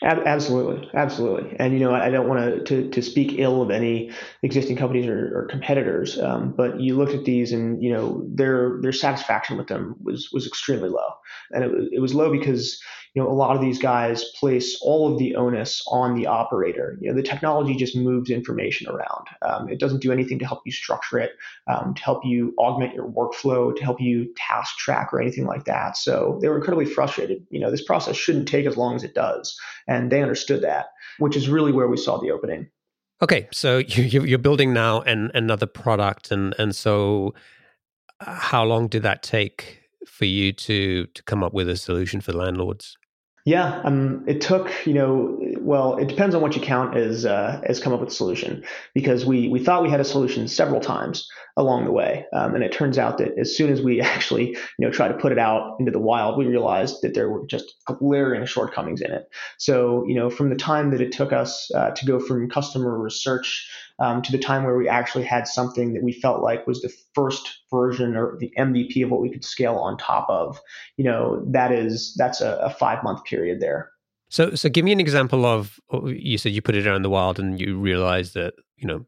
Absolutely, 0.00 0.88
absolutely, 0.94 1.56
and 1.58 1.72
you 1.72 1.80
know 1.80 1.92
I 1.92 2.08
don't 2.08 2.28
want 2.28 2.66
to 2.66 2.88
to 2.88 3.02
speak 3.02 3.34
ill 3.36 3.62
of 3.62 3.70
any 3.72 4.12
existing 4.44 4.76
companies 4.76 5.08
or, 5.08 5.36
or 5.36 5.46
competitors, 5.46 6.16
um, 6.20 6.54
but 6.56 6.80
you 6.80 6.96
looked 6.96 7.14
at 7.14 7.24
these 7.24 7.50
and 7.52 7.82
you 7.82 7.92
know 7.92 8.24
their 8.32 8.78
their 8.80 8.92
satisfaction 8.92 9.56
with 9.58 9.66
them 9.66 9.96
was 10.00 10.30
was 10.32 10.46
extremely 10.46 10.88
low, 10.88 11.10
and 11.50 11.64
it 11.64 11.72
it 11.94 12.00
was 12.00 12.14
low 12.14 12.30
because 12.30 12.80
you 13.14 13.22
know, 13.22 13.28
a 13.28 13.32
lot 13.32 13.56
of 13.56 13.62
these 13.62 13.78
guys 13.78 14.24
place 14.38 14.78
all 14.82 15.12
of 15.12 15.18
the 15.18 15.34
onus 15.36 15.82
on 15.88 16.14
the 16.14 16.26
operator. 16.26 16.98
You 17.00 17.10
know, 17.10 17.16
the 17.16 17.22
technology 17.22 17.74
just 17.74 17.96
moves 17.96 18.30
information 18.30 18.88
around. 18.88 19.26
Um, 19.42 19.68
it 19.68 19.80
doesn't 19.80 20.02
do 20.02 20.12
anything 20.12 20.38
to 20.40 20.46
help 20.46 20.60
you 20.64 20.72
structure 20.72 21.18
it, 21.18 21.32
um, 21.66 21.94
to 21.94 22.02
help 22.02 22.24
you 22.24 22.54
augment 22.58 22.94
your 22.94 23.08
workflow, 23.08 23.74
to 23.74 23.82
help 23.82 24.00
you 24.00 24.32
task 24.36 24.76
track 24.78 25.12
or 25.12 25.20
anything 25.20 25.46
like 25.46 25.64
that. 25.64 25.96
So 25.96 26.38
they 26.40 26.48
were 26.48 26.56
incredibly 26.56 26.86
frustrated. 26.86 27.46
You 27.50 27.60
know, 27.60 27.70
this 27.70 27.84
process 27.84 28.16
shouldn't 28.16 28.48
take 28.48 28.66
as 28.66 28.76
long 28.76 28.94
as 28.94 29.04
it 29.04 29.14
does, 29.14 29.58
and 29.86 30.12
they 30.12 30.22
understood 30.22 30.62
that, 30.62 30.86
which 31.18 31.36
is 31.36 31.48
really 31.48 31.72
where 31.72 31.88
we 31.88 31.96
saw 31.96 32.18
the 32.18 32.30
opening. 32.30 32.68
Okay, 33.20 33.48
so 33.52 33.78
you, 33.86 34.34
are 34.34 34.38
building 34.38 34.72
now 34.72 35.00
an, 35.02 35.30
another 35.34 35.66
product, 35.66 36.30
and 36.30 36.54
and 36.58 36.74
so 36.74 37.34
uh, 38.20 38.34
how 38.34 38.64
long 38.64 38.88
did 38.88 39.02
that 39.02 39.22
take 39.22 39.87
for 40.08 40.24
you 40.24 40.52
to 40.52 41.06
to 41.06 41.22
come 41.22 41.42
up 41.42 41.52
with 41.52 41.68
a 41.68 41.76
solution 41.76 42.20
for 42.20 42.32
landlords? 42.32 42.96
Yeah, 43.44 43.80
um, 43.84 44.24
it 44.26 44.40
took 44.40 44.70
you 44.86 44.92
know, 44.92 45.38
well, 45.68 45.98
it 45.98 46.08
depends 46.08 46.34
on 46.34 46.40
what 46.40 46.56
you 46.56 46.62
count 46.62 46.96
as 46.96 47.26
uh, 47.26 47.60
as 47.64 47.78
come 47.78 47.92
up 47.92 48.00
with 48.00 48.08
a 48.08 48.14
solution 48.14 48.64
because 48.94 49.26
we 49.26 49.50
we 49.50 49.62
thought 49.62 49.82
we 49.82 49.90
had 49.90 50.00
a 50.00 50.04
solution 50.04 50.48
several 50.48 50.80
times 50.80 51.28
along 51.58 51.84
the 51.84 51.92
way, 51.92 52.24
um, 52.32 52.54
and 52.54 52.64
it 52.64 52.72
turns 52.72 52.96
out 52.96 53.18
that 53.18 53.38
as 53.38 53.54
soon 53.54 53.70
as 53.70 53.82
we 53.82 54.00
actually 54.14 54.52
you 54.52 54.56
know 54.78 54.90
try 54.90 55.08
to 55.08 55.18
put 55.18 55.30
it 55.30 55.38
out 55.38 55.76
into 55.78 55.92
the 55.92 55.98
wild, 55.98 56.38
we 56.38 56.46
realized 56.46 57.02
that 57.02 57.12
there 57.12 57.28
were 57.28 57.44
just 57.46 57.74
glaring 57.84 58.46
shortcomings 58.46 59.02
in 59.02 59.10
it. 59.10 59.28
So 59.58 60.06
you 60.08 60.14
know, 60.14 60.30
from 60.30 60.48
the 60.48 60.56
time 60.56 60.90
that 60.92 61.02
it 61.02 61.12
took 61.12 61.34
us 61.34 61.70
uh, 61.74 61.90
to 61.90 62.06
go 62.06 62.18
from 62.18 62.48
customer 62.48 62.98
research 62.98 63.70
um, 63.98 64.22
to 64.22 64.32
the 64.32 64.38
time 64.38 64.64
where 64.64 64.78
we 64.78 64.88
actually 64.88 65.24
had 65.24 65.46
something 65.46 65.92
that 65.92 66.02
we 66.02 66.12
felt 66.14 66.42
like 66.42 66.66
was 66.66 66.80
the 66.80 66.94
first 67.14 67.58
version 67.70 68.16
or 68.16 68.38
the 68.40 68.50
MVP 68.56 69.04
of 69.04 69.10
what 69.10 69.20
we 69.20 69.28
could 69.28 69.44
scale 69.44 69.74
on 69.74 69.98
top 69.98 70.30
of, 70.30 70.58
you 70.96 71.04
know, 71.04 71.44
that 71.48 71.72
is 71.72 72.14
that's 72.16 72.40
a, 72.40 72.56
a 72.62 72.70
five 72.70 73.04
month 73.04 73.24
period 73.24 73.60
there. 73.60 73.90
So, 74.30 74.54
so 74.54 74.68
give 74.68 74.84
me 74.84 74.92
an 74.92 75.00
example 75.00 75.46
of 75.46 75.80
uh, 75.92 76.04
you 76.06 76.38
said 76.38 76.52
you 76.52 76.62
put 76.62 76.74
it 76.74 76.86
out 76.86 76.96
in 76.96 77.02
the 77.02 77.10
wild 77.10 77.38
and 77.38 77.60
you 77.60 77.78
realized 77.78 78.34
that 78.34 78.54
you 78.76 78.86
know 78.86 79.06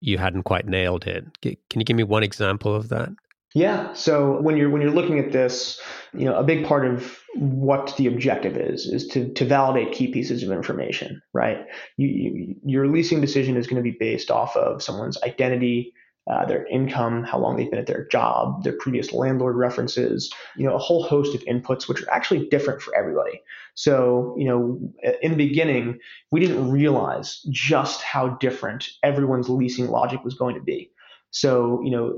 you 0.00 0.18
hadn't 0.18 0.44
quite 0.44 0.66
nailed 0.66 1.06
it. 1.06 1.24
Can 1.42 1.80
you 1.80 1.84
give 1.84 1.96
me 1.96 2.02
one 2.02 2.22
example 2.22 2.74
of 2.74 2.88
that? 2.88 3.10
Yeah. 3.54 3.92
So 3.92 4.40
when 4.40 4.56
you're 4.56 4.70
when 4.70 4.80
you're 4.80 4.90
looking 4.90 5.18
at 5.18 5.32
this, 5.32 5.80
you 6.14 6.24
know, 6.24 6.36
a 6.36 6.42
big 6.42 6.64
part 6.64 6.86
of 6.86 7.18
what 7.34 7.94
the 7.96 8.06
objective 8.06 8.56
is 8.56 8.86
is 8.86 9.06
to 9.08 9.32
to 9.34 9.44
validate 9.44 9.92
key 9.92 10.10
pieces 10.10 10.42
of 10.42 10.50
information, 10.50 11.20
right? 11.34 11.58
You, 11.96 12.08
you, 12.08 12.54
your 12.64 12.88
leasing 12.88 13.20
decision 13.20 13.56
is 13.56 13.66
going 13.66 13.82
to 13.82 13.82
be 13.82 13.96
based 13.98 14.30
off 14.30 14.56
of 14.56 14.82
someone's 14.82 15.20
identity, 15.22 15.92
uh, 16.30 16.44
their 16.46 16.66
income, 16.66 17.24
how 17.24 17.38
long 17.38 17.56
they've 17.56 17.70
been 17.70 17.80
at 17.80 17.86
their 17.86 18.06
job, 18.06 18.62
their 18.62 18.76
previous 18.78 19.12
landlord 19.12 19.56
references, 19.56 20.32
you 20.56 20.64
know, 20.64 20.74
a 20.74 20.78
whole 20.78 21.02
host 21.02 21.34
of 21.34 21.44
inputs 21.44 21.88
which 21.88 22.02
are 22.02 22.10
actually 22.10 22.48
different 22.48 22.80
for 22.80 22.94
everybody. 22.96 23.42
So, 23.74 24.34
you 24.38 24.44
know, 24.44 24.78
in 25.20 25.32
the 25.32 25.36
beginning, 25.36 25.98
we 26.30 26.40
didn't 26.40 26.70
realize 26.70 27.40
just 27.50 28.02
how 28.02 28.28
different 28.28 28.88
everyone's 29.02 29.48
leasing 29.48 29.88
logic 29.88 30.22
was 30.24 30.34
going 30.34 30.54
to 30.54 30.62
be. 30.62 30.92
So, 31.34 31.80
you 31.82 31.90
know, 31.90 32.14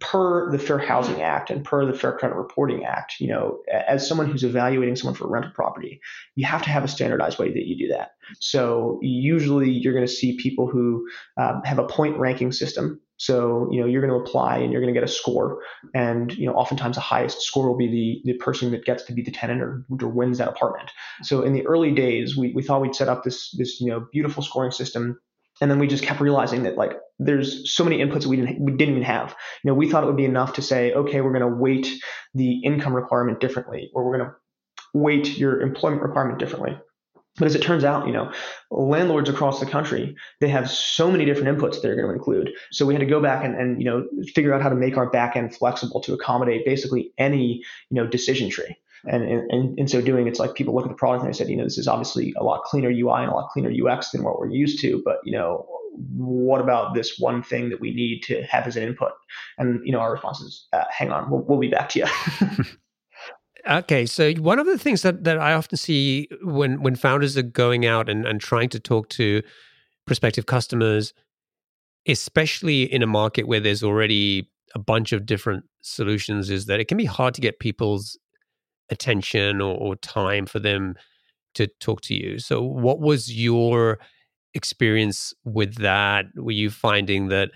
per 0.00 0.50
the 0.50 0.58
Fair 0.58 0.78
Housing 0.78 1.22
Act 1.22 1.48
and 1.48 1.64
per 1.64 1.86
the 1.86 1.96
Fair 1.96 2.18
Credit 2.18 2.34
Reporting 2.34 2.84
Act, 2.84 3.14
you 3.20 3.28
know, 3.28 3.60
as 3.72 4.06
someone 4.06 4.28
who's 4.28 4.42
evaluating 4.42 4.96
someone 4.96 5.14
for 5.14 5.28
rental 5.28 5.52
property, 5.54 6.00
you 6.34 6.44
have 6.44 6.62
to 6.62 6.70
have 6.70 6.82
a 6.82 6.88
standardized 6.88 7.38
way 7.38 7.52
that 7.52 7.66
you 7.66 7.78
do 7.78 7.86
that. 7.94 8.10
So, 8.40 8.98
usually 9.00 9.70
you're 9.70 9.94
going 9.94 10.06
to 10.06 10.12
see 10.12 10.36
people 10.36 10.66
who 10.66 11.06
um, 11.36 11.62
have 11.64 11.78
a 11.78 11.86
point 11.86 12.18
ranking 12.18 12.50
system. 12.50 13.00
So, 13.18 13.68
you 13.70 13.80
know, 13.80 13.86
you're 13.86 14.00
going 14.00 14.12
to 14.12 14.24
apply 14.24 14.58
and 14.58 14.72
you're 14.72 14.80
going 14.80 14.92
to 14.92 14.98
get 14.98 15.08
a 15.08 15.12
score. 15.12 15.60
And, 15.94 16.32
you 16.32 16.46
know, 16.46 16.54
oftentimes 16.54 16.96
the 16.96 17.02
highest 17.02 17.42
score 17.42 17.68
will 17.68 17.76
be 17.76 18.22
the, 18.24 18.32
the 18.32 18.38
person 18.38 18.70
that 18.70 18.84
gets 18.84 19.02
to 19.04 19.12
be 19.12 19.22
the 19.22 19.30
tenant 19.30 19.60
or, 19.60 19.84
or 20.00 20.08
wins 20.08 20.38
that 20.38 20.48
apartment. 20.48 20.90
So, 21.22 21.42
in 21.42 21.52
the 21.52 21.66
early 21.66 21.92
days, 21.92 22.36
we, 22.36 22.52
we 22.54 22.62
thought 22.62 22.80
we'd 22.80 22.94
set 22.94 23.08
up 23.08 23.24
this, 23.24 23.50
this, 23.58 23.80
you 23.80 23.88
know, 23.88 24.06
beautiful 24.12 24.42
scoring 24.42 24.70
system 24.70 25.18
and 25.60 25.70
then 25.70 25.78
we 25.78 25.86
just 25.86 26.04
kept 26.04 26.20
realizing 26.20 26.62
that 26.64 26.76
like 26.76 26.92
there's 27.18 27.72
so 27.72 27.82
many 27.82 27.98
inputs 27.98 28.26
we 28.26 28.36
didn't 28.36 28.60
we 28.60 28.72
didn't 28.72 28.94
even 28.94 29.02
have. 29.02 29.34
You 29.64 29.70
know, 29.70 29.74
we 29.74 29.90
thought 29.90 30.04
it 30.04 30.06
would 30.06 30.16
be 30.16 30.24
enough 30.24 30.54
to 30.54 30.62
say, 30.62 30.92
okay, 30.92 31.20
we're 31.20 31.32
going 31.32 31.50
to 31.50 31.56
weight 31.56 31.88
the 32.34 32.60
income 32.60 32.94
requirement 32.94 33.40
differently, 33.40 33.90
or 33.94 34.04
we're 34.04 34.18
going 34.18 34.30
to 34.30 34.36
weight 34.94 35.36
your 35.36 35.60
employment 35.60 36.02
requirement 36.02 36.38
differently. 36.38 36.78
But 37.38 37.46
as 37.46 37.54
it 37.54 37.62
turns 37.62 37.84
out, 37.84 38.06
you 38.06 38.12
know, 38.12 38.32
landlords 38.70 39.28
across 39.28 39.60
the 39.60 39.66
country, 39.66 40.16
they 40.40 40.48
have 40.48 40.70
so 40.70 41.10
many 41.10 41.24
different 41.24 41.56
inputs 41.56 41.80
they're 41.80 41.94
going 41.94 42.08
to 42.08 42.14
include. 42.14 42.50
So 42.70 42.86
we 42.86 42.94
had 42.94 43.00
to 43.00 43.06
go 43.06 43.20
back 43.20 43.44
and, 43.44 43.54
and 43.54 43.80
you 43.80 43.84
know 43.84 44.06
figure 44.34 44.52
out 44.52 44.62
how 44.62 44.68
to 44.68 44.74
make 44.74 44.96
our 44.96 45.10
back 45.10 45.36
end 45.36 45.54
flexible 45.54 46.00
to 46.02 46.14
accommodate 46.14 46.64
basically 46.64 47.12
any 47.18 47.62
you 47.90 47.94
know 47.94 48.06
decision 48.06 48.50
tree. 48.50 48.76
And, 49.04 49.78
in 49.78 49.86
so 49.86 50.00
doing, 50.00 50.26
it's 50.26 50.40
like 50.40 50.54
people 50.54 50.74
look 50.74 50.84
at 50.84 50.88
the 50.88 50.96
product 50.96 51.24
and 51.24 51.32
they 51.32 51.36
said, 51.36 51.48
you 51.48 51.56
know, 51.56 51.62
this 51.62 51.78
is 51.78 51.86
obviously 51.86 52.34
a 52.36 52.42
lot 52.42 52.64
cleaner 52.64 52.90
UI 52.90 53.22
and 53.22 53.30
a 53.30 53.34
lot 53.34 53.48
cleaner 53.50 53.70
UX 53.70 54.10
than 54.10 54.24
what 54.24 54.40
we're 54.40 54.50
used 54.50 54.80
to. 54.80 55.00
But 55.04 55.18
you 55.24 55.32
know, 55.32 55.66
what 56.16 56.60
about 56.60 56.94
this 56.94 57.18
one 57.18 57.42
thing 57.42 57.70
that 57.70 57.80
we 57.80 57.94
need 57.94 58.22
to 58.24 58.42
have 58.42 58.66
as 58.66 58.76
an 58.76 58.82
input? 58.82 59.12
And 59.56 59.80
you 59.84 59.92
know, 59.92 60.00
our 60.00 60.12
response 60.12 60.40
is, 60.40 60.66
uh, 60.72 60.84
hang 60.90 61.10
on, 61.10 61.30
we'll, 61.30 61.42
we'll 61.42 61.58
be 61.58 61.68
back 61.68 61.88
to 61.90 62.00
you. 62.00 62.64
okay, 63.68 64.06
so 64.06 64.32
one 64.34 64.58
of 64.58 64.66
the 64.66 64.78
things 64.78 65.02
that, 65.02 65.24
that 65.24 65.38
I 65.38 65.52
often 65.52 65.76
see 65.76 66.28
when 66.42 66.82
when 66.82 66.96
founders 66.96 67.36
are 67.36 67.42
going 67.42 67.86
out 67.86 68.08
and, 68.08 68.26
and 68.26 68.40
trying 68.40 68.68
to 68.70 68.80
talk 68.80 69.08
to 69.10 69.42
prospective 70.06 70.46
customers, 70.46 71.12
especially 72.06 72.82
in 72.92 73.02
a 73.02 73.06
market 73.06 73.46
where 73.46 73.60
there's 73.60 73.82
already 73.82 74.50
a 74.74 74.78
bunch 74.78 75.12
of 75.12 75.26
different 75.26 75.64
solutions 75.82 76.50
is 76.50 76.66
that 76.66 76.80
it 76.80 76.88
can 76.88 76.98
be 76.98 77.04
hard 77.04 77.34
to 77.34 77.40
get 77.40 77.58
people's 77.58 78.18
attention 78.90 79.60
or, 79.60 79.76
or 79.76 79.96
time 79.96 80.46
for 80.46 80.58
them 80.58 80.94
to 81.54 81.66
talk 81.80 82.00
to 82.02 82.14
you. 82.14 82.38
So, 82.38 82.62
what 82.62 83.00
was 83.00 83.32
your 83.32 83.98
experience 84.54 85.34
with 85.44 85.76
that? 85.76 86.26
Were 86.36 86.52
you 86.52 86.70
finding 86.70 87.28
that 87.28 87.50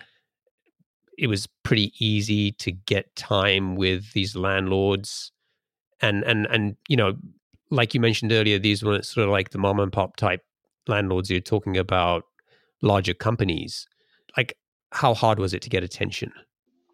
it 1.19 1.27
was 1.27 1.47
pretty 1.63 1.93
easy 1.99 2.53
to 2.53 2.73
get 2.73 3.15
time 3.17 3.77
with 3.77 4.13
these 4.13 4.35
landlords? 4.35 5.33
And 6.03 6.25
and 6.25 6.47
and 6.47 6.77
you 6.89 6.97
know, 6.97 7.15
like 7.71 7.95
you 7.95 8.01
mentioned 8.01 8.33
earlier, 8.33 8.59
these 8.59 8.83
were 8.83 9.03
sort 9.03 9.27
of 9.27 9.33
like 9.33 9.51
the 9.51 9.59
mom 9.59 9.81
and 9.81 9.93
pop 9.93 10.17
type 10.17 10.43
landlords. 10.89 11.31
You're 11.31 11.41
talking 11.41 11.77
about 11.77 12.25
larger 12.83 13.15
companies. 13.15 13.87
Like, 14.37 14.57
how 14.91 15.15
hard 15.15 15.39
was 15.39 15.55
it 15.55 15.63
to 15.63 15.71
get 15.71 15.85
attention? 15.85 16.33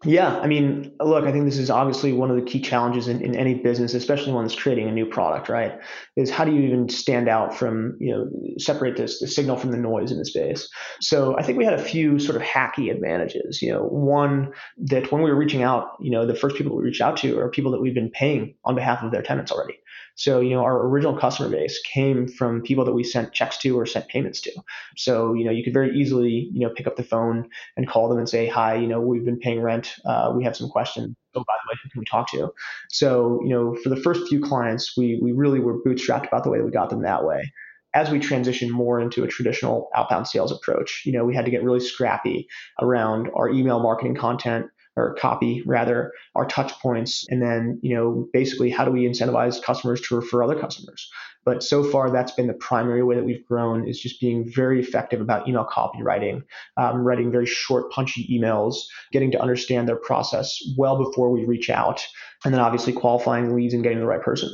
Yeah, 0.05 0.39
I 0.39 0.47
mean, 0.47 0.93
look, 1.01 1.25
I 1.25 1.31
think 1.33 1.43
this 1.43 1.57
is 1.57 1.69
obviously 1.69 2.13
one 2.13 2.29
of 2.29 2.37
the 2.37 2.41
key 2.41 2.61
challenges 2.61 3.09
in, 3.09 3.21
in 3.21 3.35
any 3.35 3.55
business, 3.55 3.93
especially 3.93 4.31
one 4.31 4.45
that's 4.45 4.55
creating 4.55 4.87
a 4.87 4.93
new 4.93 5.05
product, 5.05 5.49
right? 5.49 5.77
Is 6.15 6.29
how 6.29 6.45
do 6.45 6.53
you 6.53 6.61
even 6.61 6.87
stand 6.87 7.27
out 7.27 7.53
from, 7.53 7.97
you 7.99 8.11
know, 8.13 8.29
separate 8.59 8.95
this 8.95 9.19
the 9.19 9.27
signal 9.27 9.57
from 9.57 9.71
the 9.71 9.77
noise 9.77 10.13
in 10.13 10.17
the 10.17 10.23
space? 10.23 10.69
So 11.01 11.37
I 11.37 11.43
think 11.43 11.57
we 11.57 11.65
had 11.65 11.73
a 11.73 11.83
few 11.83 12.17
sort 12.17 12.37
of 12.37 12.43
hacky 12.43 12.89
advantages. 12.89 13.61
You 13.61 13.73
know, 13.73 13.83
one 13.83 14.53
that 14.85 15.11
when 15.11 15.21
we 15.21 15.29
were 15.29 15.35
reaching 15.35 15.63
out, 15.63 15.89
you 15.99 16.11
know, 16.11 16.25
the 16.25 16.33
first 16.33 16.55
people 16.55 16.77
we 16.77 16.83
reached 16.83 17.01
out 17.01 17.17
to 17.17 17.37
are 17.37 17.49
people 17.49 17.73
that 17.73 17.81
we've 17.81 17.93
been 17.93 18.11
paying 18.11 18.55
on 18.63 18.75
behalf 18.75 19.03
of 19.03 19.11
their 19.11 19.21
tenants 19.21 19.51
already. 19.51 19.79
So, 20.19 20.41
you 20.41 20.49
know, 20.49 20.63
our 20.63 20.85
original 20.85 21.17
customer 21.17 21.47
base 21.47 21.79
came 21.81 22.27
from 22.27 22.61
people 22.61 22.83
that 22.83 22.91
we 22.91 23.05
sent 23.05 23.31
checks 23.31 23.57
to 23.59 23.79
or 23.79 23.85
sent 23.85 24.09
payments 24.09 24.41
to. 24.41 24.51
So, 24.97 25.33
you 25.33 25.45
know, 25.45 25.51
you 25.51 25.63
could 25.63 25.71
very 25.71 25.97
easily, 25.97 26.49
you 26.51 26.59
know, 26.59 26.73
pick 26.75 26.87
up 26.87 26.97
the 26.97 27.03
phone 27.03 27.49
and 27.77 27.87
call 27.87 28.09
them 28.09 28.17
and 28.17 28.27
say, 28.27 28.45
hi, 28.45 28.75
you 28.75 28.85
know, 28.85 28.99
we've 28.99 29.23
been 29.23 29.39
paying 29.39 29.61
rent. 29.61 29.95
Uh, 30.03 30.33
we 30.35 30.43
have 30.43 30.57
some 30.57 30.67
questions. 30.67 31.15
Oh, 31.35 31.39
by 31.47 31.53
the 31.63 31.71
way, 31.71 31.79
who 31.81 31.89
can 31.89 31.99
we 31.99 32.05
talk 32.05 32.29
to? 32.31 32.51
So, 32.89 33.39
you 33.43 33.49
know, 33.49 33.77
for 33.81 33.87
the 33.87 33.95
first 33.95 34.27
few 34.27 34.41
clients, 34.41 34.97
we, 34.97 35.17
we 35.21 35.31
really 35.31 35.61
were 35.61 35.81
bootstrapped 35.81 36.27
about 36.27 36.43
the 36.43 36.49
way 36.49 36.57
that 36.57 36.65
we 36.65 36.71
got 36.71 36.89
them 36.89 37.03
that 37.03 37.23
way 37.23 37.53
as 37.95 38.11
we 38.11 38.19
transitioned 38.19 38.69
more 38.69 38.99
into 38.99 39.23
a 39.23 39.27
traditional 39.27 39.89
outbound 39.95 40.27
sales 40.27 40.51
approach, 40.51 41.01
you 41.05 41.11
know, 41.11 41.25
we 41.25 41.33
had 41.33 41.45
to 41.45 41.51
get 41.51 41.63
really 41.63 41.79
scrappy 41.79 42.47
around 42.79 43.29
our 43.35 43.49
email 43.49 43.79
marketing 43.79 44.13
content, 44.13 44.67
or 44.95 45.15
copy 45.15 45.63
rather 45.65 46.11
our 46.35 46.45
touch 46.45 46.71
points. 46.79 47.25
And 47.29 47.41
then 47.41 47.79
you 47.81 47.95
know 47.95 48.27
basically 48.33 48.69
how 48.69 48.85
do 48.85 48.91
we 48.91 49.05
incentivize 49.05 49.61
customers 49.61 50.01
to 50.01 50.15
refer 50.15 50.43
other 50.43 50.59
customers? 50.59 51.09
But 51.45 51.63
so 51.63 51.83
far 51.83 52.11
that's 52.11 52.31
been 52.33 52.47
the 52.47 52.53
primary 52.53 53.03
way 53.03 53.15
that 53.15 53.25
we've 53.25 53.45
grown 53.45 53.87
is 53.87 53.99
just 53.99 54.19
being 54.19 54.51
very 54.53 54.79
effective 54.79 55.21
about 55.21 55.47
email 55.47 55.65
copywriting 55.65 56.43
um, 56.77 56.97
writing 56.97 57.31
very 57.31 57.45
short 57.45 57.91
punchy 57.91 58.27
emails 58.31 58.75
getting 59.11 59.31
to 59.31 59.41
understand 59.41 59.87
their 59.87 59.95
process 59.95 60.59
well 60.77 60.97
before 61.03 61.31
we 61.31 61.45
reach 61.45 61.69
out 61.69 62.05
and 62.45 62.53
then 62.53 62.61
obviously 62.61 62.93
qualifying 62.93 63.55
leads 63.55 63.73
and 63.73 63.83
getting 63.83 63.99
the 63.99 64.05
right 64.05 64.21
person. 64.21 64.49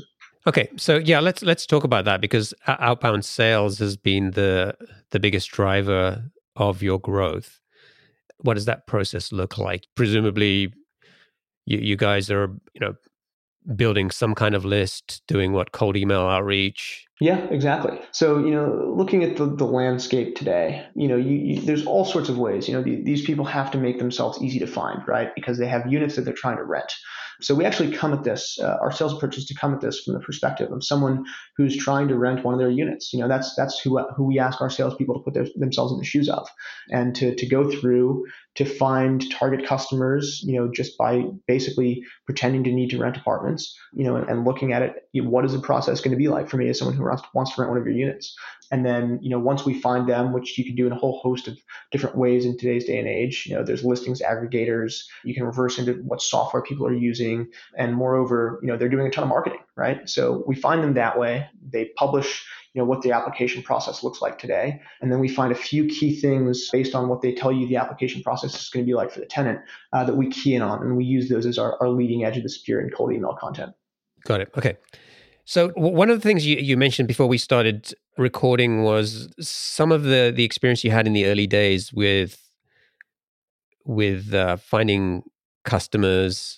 Okay, 0.47 0.69
so 0.77 0.97
yeah, 0.97 1.19
let's 1.19 1.41
let's 1.41 1.65
talk 1.65 1.83
about 1.83 2.05
that 2.05 2.21
because 2.21 2.53
outbound 2.67 3.25
sales 3.25 3.79
has 3.79 3.97
been 3.97 4.31
the 4.31 4.75
the 5.09 5.19
biggest 5.19 5.49
driver 5.49 6.23
of 6.55 6.83
your 6.83 6.99
growth 6.99 7.59
what 8.39 8.55
does 8.55 8.65
that 8.65 8.87
process 8.87 9.31
look 9.31 9.57
like? 9.57 9.85
Presumably, 9.95 10.73
you, 11.65 11.77
you 11.79 11.95
guys 11.95 12.29
are 12.29 12.55
you 12.73 12.81
know 12.81 12.95
building 13.75 14.11
some 14.11 14.35
kind 14.35 14.53
of 14.53 14.63
list, 14.63 15.23
doing 15.27 15.51
what 15.51 15.71
cold 15.71 15.97
email 15.97 16.21
outreach. 16.21 17.05
Yeah, 17.19 17.39
exactly. 17.45 17.99
So 18.11 18.39
you 18.39 18.51
know, 18.51 18.93
looking 18.95 19.23
at 19.23 19.37
the, 19.37 19.45
the 19.45 19.65
landscape 19.65 20.35
today, 20.35 20.85
you 20.95 21.07
know, 21.07 21.17
you, 21.17 21.35
you, 21.35 21.61
there's 21.61 21.85
all 21.85 22.05
sorts 22.05 22.29
of 22.29 22.37
ways. 22.37 22.67
You 22.67 22.75
know, 22.75 22.83
the, 22.83 23.01
these 23.03 23.25
people 23.25 23.45
have 23.45 23.71
to 23.71 23.77
make 23.77 23.99
themselves 23.99 24.41
easy 24.41 24.59
to 24.59 24.67
find, 24.67 25.01
right? 25.07 25.33
Because 25.33 25.57
they 25.57 25.67
have 25.67 25.91
units 25.91 26.15
that 26.15 26.23
they're 26.23 26.33
trying 26.33 26.57
to 26.57 26.63
rent. 26.63 26.91
So 27.41 27.53
we 27.55 27.65
actually 27.65 27.91
come 27.91 28.13
at 28.13 28.23
this, 28.23 28.57
uh, 28.59 28.77
our 28.81 28.91
sales 28.91 29.13
approach 29.13 29.37
is 29.37 29.45
to 29.45 29.55
come 29.55 29.73
at 29.73 29.81
this 29.81 30.01
from 30.01 30.13
the 30.13 30.19
perspective 30.19 30.71
of 30.71 30.83
someone 30.83 31.25
who's 31.57 31.75
trying 31.77 32.07
to 32.07 32.17
rent 32.17 32.43
one 32.43 32.53
of 32.53 32.59
their 32.59 32.69
units. 32.69 33.13
You 33.13 33.19
know, 33.19 33.27
that's 33.27 33.55
that's 33.55 33.79
who 33.79 33.99
who 34.15 34.25
we 34.25 34.39
ask 34.39 34.61
our 34.61 34.69
salespeople 34.69 35.15
to 35.15 35.23
put 35.23 35.33
their, 35.33 35.47
themselves 35.55 35.91
in 35.91 35.99
the 35.99 36.05
shoes 36.05 36.29
of, 36.29 36.47
and 36.89 37.15
to 37.15 37.35
to 37.35 37.45
go 37.45 37.69
through 37.69 38.25
to 38.55 38.65
find 38.65 39.29
target 39.31 39.65
customers. 39.65 40.41
You 40.45 40.59
know, 40.59 40.71
just 40.71 40.97
by 40.97 41.23
basically 41.47 42.03
pretending 42.25 42.63
to 42.65 42.71
need 42.71 42.89
to 42.91 42.99
rent 42.99 43.17
apartments. 43.17 43.77
You 43.93 44.03
know, 44.05 44.15
and, 44.15 44.29
and 44.29 44.45
looking 44.45 44.73
at 44.73 44.81
it, 44.81 45.07
you 45.11 45.23
know, 45.23 45.29
what 45.29 45.45
is 45.45 45.53
the 45.53 45.59
process 45.59 46.01
going 46.01 46.11
to 46.11 46.17
be 46.17 46.27
like 46.27 46.49
for 46.49 46.57
me 46.57 46.69
as 46.69 46.79
someone 46.79 46.97
who 46.97 47.03
wants 47.33 47.55
to 47.55 47.61
rent 47.61 47.71
one 47.71 47.79
of 47.79 47.85
your 47.85 47.95
units? 47.95 48.35
And 48.71 48.85
then, 48.85 49.19
you 49.21 49.29
know, 49.29 49.39
once 49.39 49.63
we 49.63 49.79
find 49.79 50.09
them, 50.09 50.33
which 50.33 50.57
you 50.57 50.65
can 50.65 50.75
do 50.75 50.87
in 50.87 50.91
a 50.91 50.97
whole 50.97 51.19
host 51.19 51.47
of 51.47 51.57
different 51.91 52.17
ways 52.17 52.45
in 52.45 52.57
today's 52.57 52.85
day 52.85 52.97
and 52.97 53.07
age, 53.07 53.45
you 53.45 53.55
know, 53.55 53.63
there's 53.63 53.83
listings 53.83 54.21
aggregators. 54.21 55.03
You 55.23 55.35
can 55.35 55.43
reverse 55.43 55.77
into 55.77 55.93
what 56.03 56.21
software 56.21 56.63
people 56.63 56.87
are 56.87 56.93
using. 56.93 57.47
And 57.77 57.93
moreover, 57.93 58.59
you 58.61 58.67
know, 58.67 58.77
they're 58.77 58.89
doing 58.89 59.07
a 59.07 59.11
ton 59.11 59.23
of 59.23 59.29
marketing, 59.29 59.59
right? 59.75 60.09
So 60.09 60.43
we 60.47 60.55
find 60.55 60.83
them 60.83 60.95
that 60.95 61.19
way. 61.19 61.47
They 61.69 61.91
publish, 61.95 62.43
you 62.75 62.81
know, 62.81 62.85
what 62.85 63.01
the 63.03 63.11
application 63.11 63.63
process 63.63 64.03
looks 64.03 64.21
like 64.21 64.37
today. 64.37 64.81
And 64.99 65.09
then 65.09 65.19
we 65.19 65.29
find 65.29 65.53
a 65.53 65.55
few 65.55 65.85
key 65.85 66.13
things 66.13 66.69
based 66.71 66.93
on 66.93 67.07
what 67.07 67.21
they 67.21 67.33
tell 67.33 67.51
you 67.51 67.65
the 67.67 67.77
application 67.77 68.21
process 68.21 68.53
is 68.53 68.69
going 68.69 68.85
to 68.85 68.87
be 68.87 68.93
like 68.93 69.11
for 69.11 69.21
the 69.21 69.25
tenant 69.25 69.61
uh, 69.93 70.03
that 70.03 70.17
we 70.17 70.29
key 70.29 70.55
in 70.55 70.61
on. 70.61 70.81
And 70.81 70.97
we 70.97 71.05
use 71.05 71.29
those 71.29 71.45
as 71.45 71.57
our, 71.57 71.81
our 71.81 71.89
leading 71.89 72.25
edge 72.25 72.35
of 72.35 72.43
the 72.43 72.49
spear 72.49 72.81
in 72.81 72.89
cold 72.89 73.13
email 73.13 73.33
content. 73.39 73.71
Got 74.25 74.41
it. 74.41 74.49
Okay. 74.57 74.75
So 75.45 75.69
one 75.69 76.09
of 76.09 76.21
the 76.21 76.27
things 76.27 76.45
you, 76.45 76.57
you 76.57 76.75
mentioned 76.75 77.07
before 77.07 77.27
we 77.27 77.37
started 77.37 77.93
recording 78.17 78.83
was 78.83 79.29
some 79.39 79.91
of 79.91 80.03
the 80.03 80.33
the 80.35 80.43
experience 80.43 80.83
you 80.83 80.91
had 80.91 81.07
in 81.07 81.13
the 81.13 81.27
early 81.27 81.47
days 81.47 81.93
with 81.93 82.41
with 83.85 84.33
uh, 84.33 84.57
finding 84.57 85.23
customers 85.63 86.57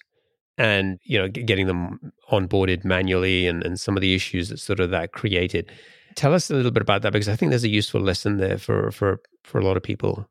and 0.58 1.00
you 1.04 1.20
know 1.20 1.28
getting 1.28 1.68
them 1.68 2.14
onboarded 2.32 2.86
manually 2.86 3.46
and, 3.46 3.64
and 3.64 3.80
some 3.80 3.98
of 3.98 4.02
the 4.02 4.16
issues 4.16 4.50
that 4.50 4.60
sort 4.60 4.80
of 4.80 4.90
that 4.90 5.12
created. 5.12 5.70
Tell 6.18 6.34
us 6.34 6.50
a 6.50 6.56
little 6.56 6.72
bit 6.72 6.82
about 6.82 7.04
that 7.04 7.14
because 7.14 7.30
I 7.30 7.36
think 7.38 7.52
there's 7.52 7.64
a 7.64 7.70
useful 7.70 8.02
lesson 8.02 8.38
there 8.38 8.58
for 8.58 8.92
for 8.92 9.22
for 9.44 9.60
a 9.60 9.64
lot 9.64 9.78
of 9.78 9.84
people. 9.84 10.28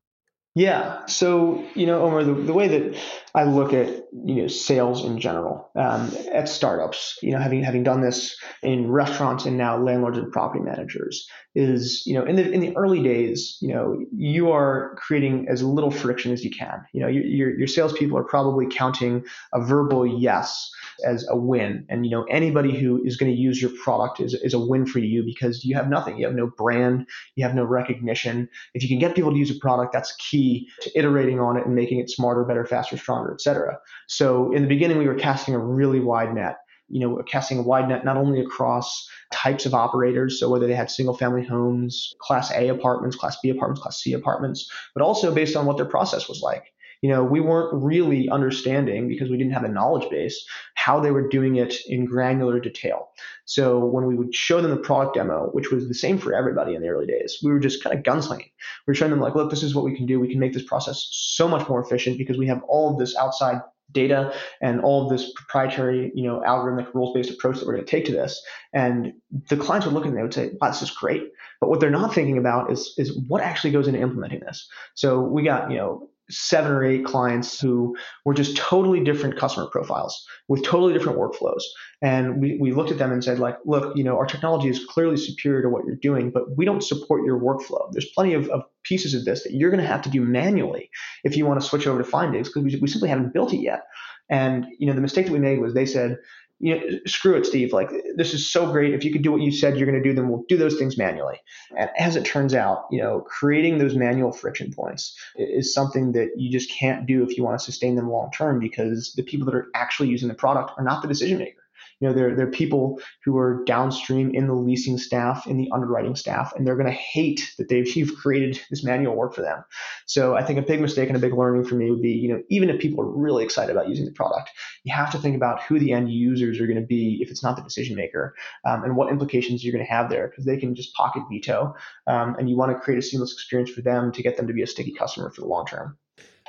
Yeah. 0.57 1.05
So, 1.05 1.62
you 1.75 1.85
know, 1.85 2.03
Omer, 2.03 2.25
the, 2.25 2.33
the 2.33 2.55
way 2.55 2.66
that 2.66 2.99
I 3.35 3.44
look 3.44 3.75
at, 3.75 3.88
you 4.25 4.37
know, 4.37 4.49
sales 4.49 5.05
in 5.05 5.20
general 5.20 5.70
um, 5.77 6.11
at 6.33 6.49
startups, 6.49 7.18
you 7.22 7.33
know, 7.33 7.38
having 7.38 7.62
having 7.62 7.83
done 7.83 8.01
this 8.01 8.37
in 8.62 8.90
restaurants 8.90 9.44
and 9.44 9.59
now 9.59 9.77
landlords 9.77 10.16
and 10.16 10.33
property 10.33 10.64
managers 10.64 11.29
is, 11.56 12.02
you 12.04 12.12
know, 12.12 12.22
in 12.22 12.36
the 12.36 12.52
in 12.52 12.60
the 12.60 12.76
early 12.76 13.02
days, 13.02 13.56
you 13.62 13.68
know, 13.68 13.98
you 14.14 14.52
are 14.52 14.94
creating 14.98 15.48
as 15.48 15.62
little 15.62 15.90
friction 15.90 16.30
as 16.30 16.44
you 16.44 16.50
can. 16.50 16.84
You 16.92 17.00
know, 17.00 17.08
your 17.08 17.56
your, 17.56 17.66
salespeople 17.66 18.16
are 18.18 18.24
probably 18.24 18.66
counting 18.66 19.24
a 19.54 19.64
verbal 19.64 20.06
yes 20.06 20.70
as 21.04 21.26
a 21.30 21.36
win. 21.36 21.86
And 21.88 22.04
you 22.04 22.10
know, 22.10 22.24
anybody 22.24 22.78
who 22.78 23.02
is 23.02 23.16
going 23.16 23.32
to 23.32 23.38
use 23.38 23.60
your 23.60 23.70
product 23.82 24.20
is, 24.20 24.34
is 24.34 24.52
a 24.52 24.58
win 24.58 24.84
for 24.84 24.98
you 24.98 25.22
because 25.24 25.64
you 25.64 25.74
have 25.76 25.88
nothing. 25.88 26.18
You 26.18 26.26
have 26.26 26.34
no 26.34 26.46
brand, 26.46 27.06
you 27.36 27.44
have 27.44 27.54
no 27.54 27.64
recognition. 27.64 28.50
If 28.74 28.82
you 28.82 28.88
can 28.90 28.98
get 28.98 29.14
people 29.14 29.32
to 29.32 29.38
use 29.38 29.50
a 29.50 29.58
product, 29.58 29.94
that's 29.94 30.14
key 30.16 30.68
to 30.82 30.98
iterating 30.98 31.40
on 31.40 31.56
it 31.56 31.64
and 31.64 31.74
making 31.74 32.00
it 32.00 32.10
smarter, 32.10 32.44
better, 32.44 32.66
faster, 32.66 32.98
stronger, 32.98 33.32
etc. 33.32 33.78
So 34.08 34.52
in 34.52 34.60
the 34.60 34.68
beginning, 34.68 34.98
we 34.98 35.08
were 35.08 35.14
casting 35.14 35.54
a 35.54 35.58
really 35.58 36.00
wide 36.00 36.34
net 36.34 36.58
you 36.88 37.01
know, 37.01 37.22
casting 37.22 37.59
a 37.59 37.62
wide 37.62 37.88
net 37.88 38.05
not 38.05 38.16
only 38.16 38.40
across 38.40 39.09
types 39.33 39.66
of 39.66 39.75
operators, 39.75 40.38
so 40.38 40.49
whether 40.49 40.66
they 40.66 40.75
had 40.75 40.90
single 40.90 41.16
family 41.16 41.44
homes, 41.44 42.14
class 42.20 42.51
A 42.53 42.68
apartments, 42.68 43.16
class 43.16 43.37
B 43.42 43.51
apartments, 43.51 43.83
class 43.83 44.01
C 44.01 44.12
apartments, 44.12 44.70
but 44.94 45.03
also 45.03 45.35
based 45.35 45.57
on 45.57 45.66
what 45.66 45.77
their 45.77 45.87
process 45.87 46.29
was 46.29 46.40
like 46.42 46.72
you 47.03 47.11
know, 47.11 47.22
we 47.22 47.40
weren't 47.40 47.72
really 47.72 48.29
understanding 48.29 49.09
because 49.09 49.31
we 49.31 49.37
didn't 49.37 49.53
have 49.53 49.64
a 49.64 49.68
knowledge 49.68 50.09
base 50.11 50.46
how 50.75 51.01
they 51.01 51.11
were 51.11 51.29
doing 51.29 51.57
it 51.57 51.75
in 51.87 52.05
granular 52.05 52.61
detail. 52.61 53.09
So 53.44 53.85
when 53.85 54.07
we 54.07 54.14
would 54.14 54.35
show 54.35 54.61
them 54.61 54.70
the 54.70 54.77
product 54.77 55.14
demo, 55.14 55.51
which 55.53 55.70
was 55.70 55.88
the 55.88 55.94
same 55.94 56.18
for 56.18 56.35
everybody 56.35 56.75
in 56.75 56.83
the 56.83 56.88
early 56.88 57.07
days, 57.07 57.38
we 57.42 57.51
were 57.51 57.59
just 57.59 57.83
kind 57.83 57.96
of 57.96 58.05
gunslinging. 58.05 58.51
We 58.87 58.90
were 58.90 58.94
showing 58.94 59.11
them 59.11 59.20
like, 59.20 59.35
look, 59.35 59.51
this 59.51 59.62
is 59.62 59.75
what 59.75 59.85
we 59.85 59.96
can 59.96 60.07
do. 60.07 60.20
We 60.20 60.31
can 60.31 60.40
make 60.40 60.53
this 60.53 60.64
process 60.64 61.07
so 61.11 61.49
much 61.49 61.68
more 61.68 61.83
efficient 61.83 62.18
because 62.18 62.38
we 62.38 62.46
have 62.46 62.62
all 62.68 62.92
of 62.92 62.99
this 62.99 63.16
outside 63.16 63.61
data 63.92 64.35
and 64.61 64.81
all 64.81 65.05
of 65.05 65.11
this 65.11 65.33
proprietary, 65.33 66.12
you 66.14 66.25
know, 66.25 66.40
algorithmic 66.46 66.92
rules-based 66.94 67.31
approach 67.31 67.59
that 67.59 67.66
we're 67.66 67.75
going 67.75 67.85
to 67.85 67.90
take 67.90 68.05
to 68.07 68.12
this. 68.12 68.42
And 68.72 69.12
the 69.49 69.57
clients 69.57 69.87
would 69.87 69.94
look 69.94 70.05
and 70.05 70.16
they 70.16 70.22
would 70.22 70.35
say, 70.35 70.53
wow, 70.61 70.68
this 70.68 70.83
is 70.83 70.90
great. 70.90 71.25
But 71.61 71.70
what 71.70 71.81
they're 71.81 71.90
not 71.90 72.14
thinking 72.14 72.38
about 72.38 72.70
is 72.70 72.94
is 72.99 73.18
what 73.29 73.42
actually 73.42 73.70
goes 73.70 73.88
into 73.88 74.01
implementing 74.01 74.40
this. 74.40 74.68
So 74.94 75.20
we 75.20 75.42
got, 75.42 75.70
you 75.70 75.77
know, 75.79 76.11
seven 76.28 76.72
or 76.72 76.84
eight 76.84 77.04
clients 77.04 77.60
who 77.60 77.96
were 78.24 78.34
just 78.34 78.56
totally 78.56 79.02
different 79.02 79.38
customer 79.38 79.66
profiles 79.70 80.26
with 80.48 80.64
totally 80.64 80.92
different 80.92 81.18
workflows. 81.18 81.62
And 82.02 82.40
we, 82.40 82.58
we 82.60 82.72
looked 82.72 82.90
at 82.90 82.98
them 82.98 83.12
and 83.12 83.22
said, 83.22 83.38
like, 83.38 83.56
look, 83.64 83.96
you 83.96 84.04
know, 84.04 84.16
our 84.16 84.26
technology 84.26 84.68
is 84.68 84.84
clearly 84.84 85.16
superior 85.16 85.62
to 85.62 85.68
what 85.68 85.84
you're 85.86 85.96
doing, 85.96 86.30
but 86.30 86.56
we 86.56 86.64
don't 86.64 86.82
support 86.82 87.24
your 87.24 87.40
workflow. 87.40 87.90
There's 87.92 88.10
plenty 88.14 88.34
of, 88.34 88.48
of 88.48 88.62
pieces 88.82 89.14
of 89.14 89.24
this 89.24 89.44
that 89.44 89.52
you're 89.52 89.70
going 89.70 89.82
to 89.82 89.88
have 89.88 90.02
to 90.02 90.10
do 90.10 90.20
manually 90.20 90.90
if 91.24 91.36
you 91.36 91.46
want 91.46 91.60
to 91.60 91.66
switch 91.66 91.86
over 91.86 92.02
to 92.02 92.08
Findigs 92.08 92.44
because 92.44 92.62
we, 92.64 92.76
we 92.80 92.88
simply 92.88 93.08
haven't 93.08 93.32
built 93.32 93.52
it 93.52 93.60
yet. 93.60 93.84
And, 94.28 94.66
you 94.78 94.86
know, 94.86 94.92
the 94.92 95.00
mistake 95.00 95.26
that 95.26 95.32
we 95.32 95.38
made 95.38 95.60
was 95.60 95.74
they 95.74 95.86
said, 95.86 96.16
you 96.58 96.74
know, 96.74 96.98
screw 97.06 97.34
it, 97.36 97.44
Steve. 97.44 97.72
Like 97.72 97.90
this 98.16 98.32
is 98.32 98.48
so 98.48 98.70
great. 98.70 98.94
If 98.94 99.04
you 99.04 99.12
could 99.12 99.22
do 99.22 99.32
what 99.32 99.42
you 99.42 99.52
said 99.52 99.76
you're 99.76 99.90
going 99.90 100.02
to 100.02 100.09
do, 100.09 100.14
then 100.14 100.28
we'll 100.28 100.44
do 100.48 100.57
those 100.57 100.76
things 100.76 100.96
manually. 100.96 101.38
And 101.76 101.90
as 101.98 102.16
it 102.16 102.24
turns 102.24 102.54
out, 102.54 102.86
you 102.90 103.00
know, 103.00 103.20
creating 103.20 103.78
those 103.78 103.94
manual 103.94 104.32
friction 104.32 104.72
points 104.72 105.18
is 105.36 105.74
something 105.74 106.12
that 106.12 106.30
you 106.36 106.50
just 106.50 106.70
can't 106.70 107.07
do 107.07 107.22
if 107.22 107.36
you 107.36 107.44
want 107.44 107.59
to 107.59 107.64
sustain 107.64 107.94
them 107.94 108.11
long 108.11 108.30
term 108.30 108.59
because 108.59 109.12
the 109.14 109.22
people 109.22 109.44
that 109.46 109.54
are 109.54 109.68
actually 109.74 110.09
using 110.09 110.28
the 110.28 110.34
product 110.34 110.72
are 110.78 110.84
not 110.84 111.02
the 111.02 111.09
decision 111.09 111.38
maker. 111.38 111.65
You 112.01 112.09
know, 112.09 112.14
there, 112.14 112.38
are 112.38 112.51
people 112.51 113.01
who 113.24 113.38
are 113.38 113.64
downstream 113.64 114.34
in 114.34 114.47
the 114.47 114.55
leasing 114.55 114.99
staff, 114.99 115.47
in 115.47 115.57
the 115.57 115.70
underwriting 115.72 116.14
staff, 116.14 116.53
and 116.55 116.66
they're 116.66 116.76
going 116.76 116.86
to 116.86 116.92
hate 116.92 117.55
that 117.59 117.68
they've 117.68 117.86
you've 117.97 118.16
created 118.16 118.61
this 118.70 118.84
manual 118.84 119.16
work 119.16 119.34
for 119.34 119.42
them. 119.42 119.64
So 120.07 120.36
I 120.36 120.42
think 120.42 120.59
a 120.59 120.62
big 120.62 120.80
mistake 120.80 121.09
and 121.09 121.16
a 121.16 121.20
big 121.20 121.32
learning 121.32 121.64
for 121.64 121.74
me 121.74 121.90
would 121.90 122.03
be, 122.03 122.11
you 122.11 122.28
know, 122.28 122.42
even 122.51 122.68
if 122.70 122.80
people 122.80 123.01
are 123.01 123.09
really 123.09 123.44
excited 123.44 123.74
about 123.74 123.88
using 123.88 124.05
the 124.05 124.12
product, 124.12 124.51
you 124.84 124.94
have 124.94 125.11
to 125.12 125.18
think 125.18 125.36
about 125.36 125.62
who 125.62 125.78
the 125.78 125.92
end 125.92 126.12
users 126.12 126.61
are 126.61 126.66
going 126.66 126.80
to 126.80 126.86
be 126.86 127.18
if 127.20 127.30
it's 127.30 127.42
not 127.42 127.57
the 127.57 127.62
decision 127.62 127.97
maker, 127.97 128.34
um, 128.66 128.84
and 128.84 128.97
what 128.97 129.11
implications 129.11 129.64
you're 129.64 129.72
going 129.72 129.84
to 129.84 129.90
have 129.90 130.11
there 130.11 130.28
because 130.28 130.44
they 130.44 130.57
can 130.57 130.74
just 130.74 130.94
pocket 130.94 131.22
veto, 131.30 131.74
um, 132.07 132.36
and 132.38 132.51
you 132.51 132.57
want 132.57 132.72
to 132.72 132.78
create 132.78 132.99
a 132.99 133.03
seamless 133.03 133.32
experience 133.32 133.70
for 133.70 133.80
them 133.80 134.12
to 134.12 134.22
get 134.22 134.36
them 134.36 134.47
to 134.47 134.53
be 134.53 134.62
a 134.62 134.66
sticky 134.66 134.92
customer 134.92 135.30
for 135.30 135.40
the 135.40 135.47
long 135.47 135.66
term. 135.66 135.97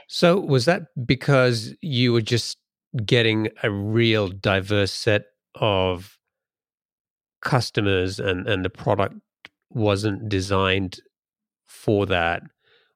So 0.08 0.40
was 0.40 0.66
that 0.66 0.88
because 1.06 1.74
you 1.82 2.14
were 2.14 2.22
just 2.22 2.58
getting 3.06 3.50
a 3.64 3.70
real 3.70 4.30
diverse 4.30 4.94
set 4.94 5.26
of 5.60 6.18
customers 7.42 8.20
and 8.20 8.48
and 8.48 8.66
the 8.66 8.70
product 8.70 9.16
wasn't 9.70 10.30
designed 10.30 11.00
for 11.68 12.06
that? 12.08 12.44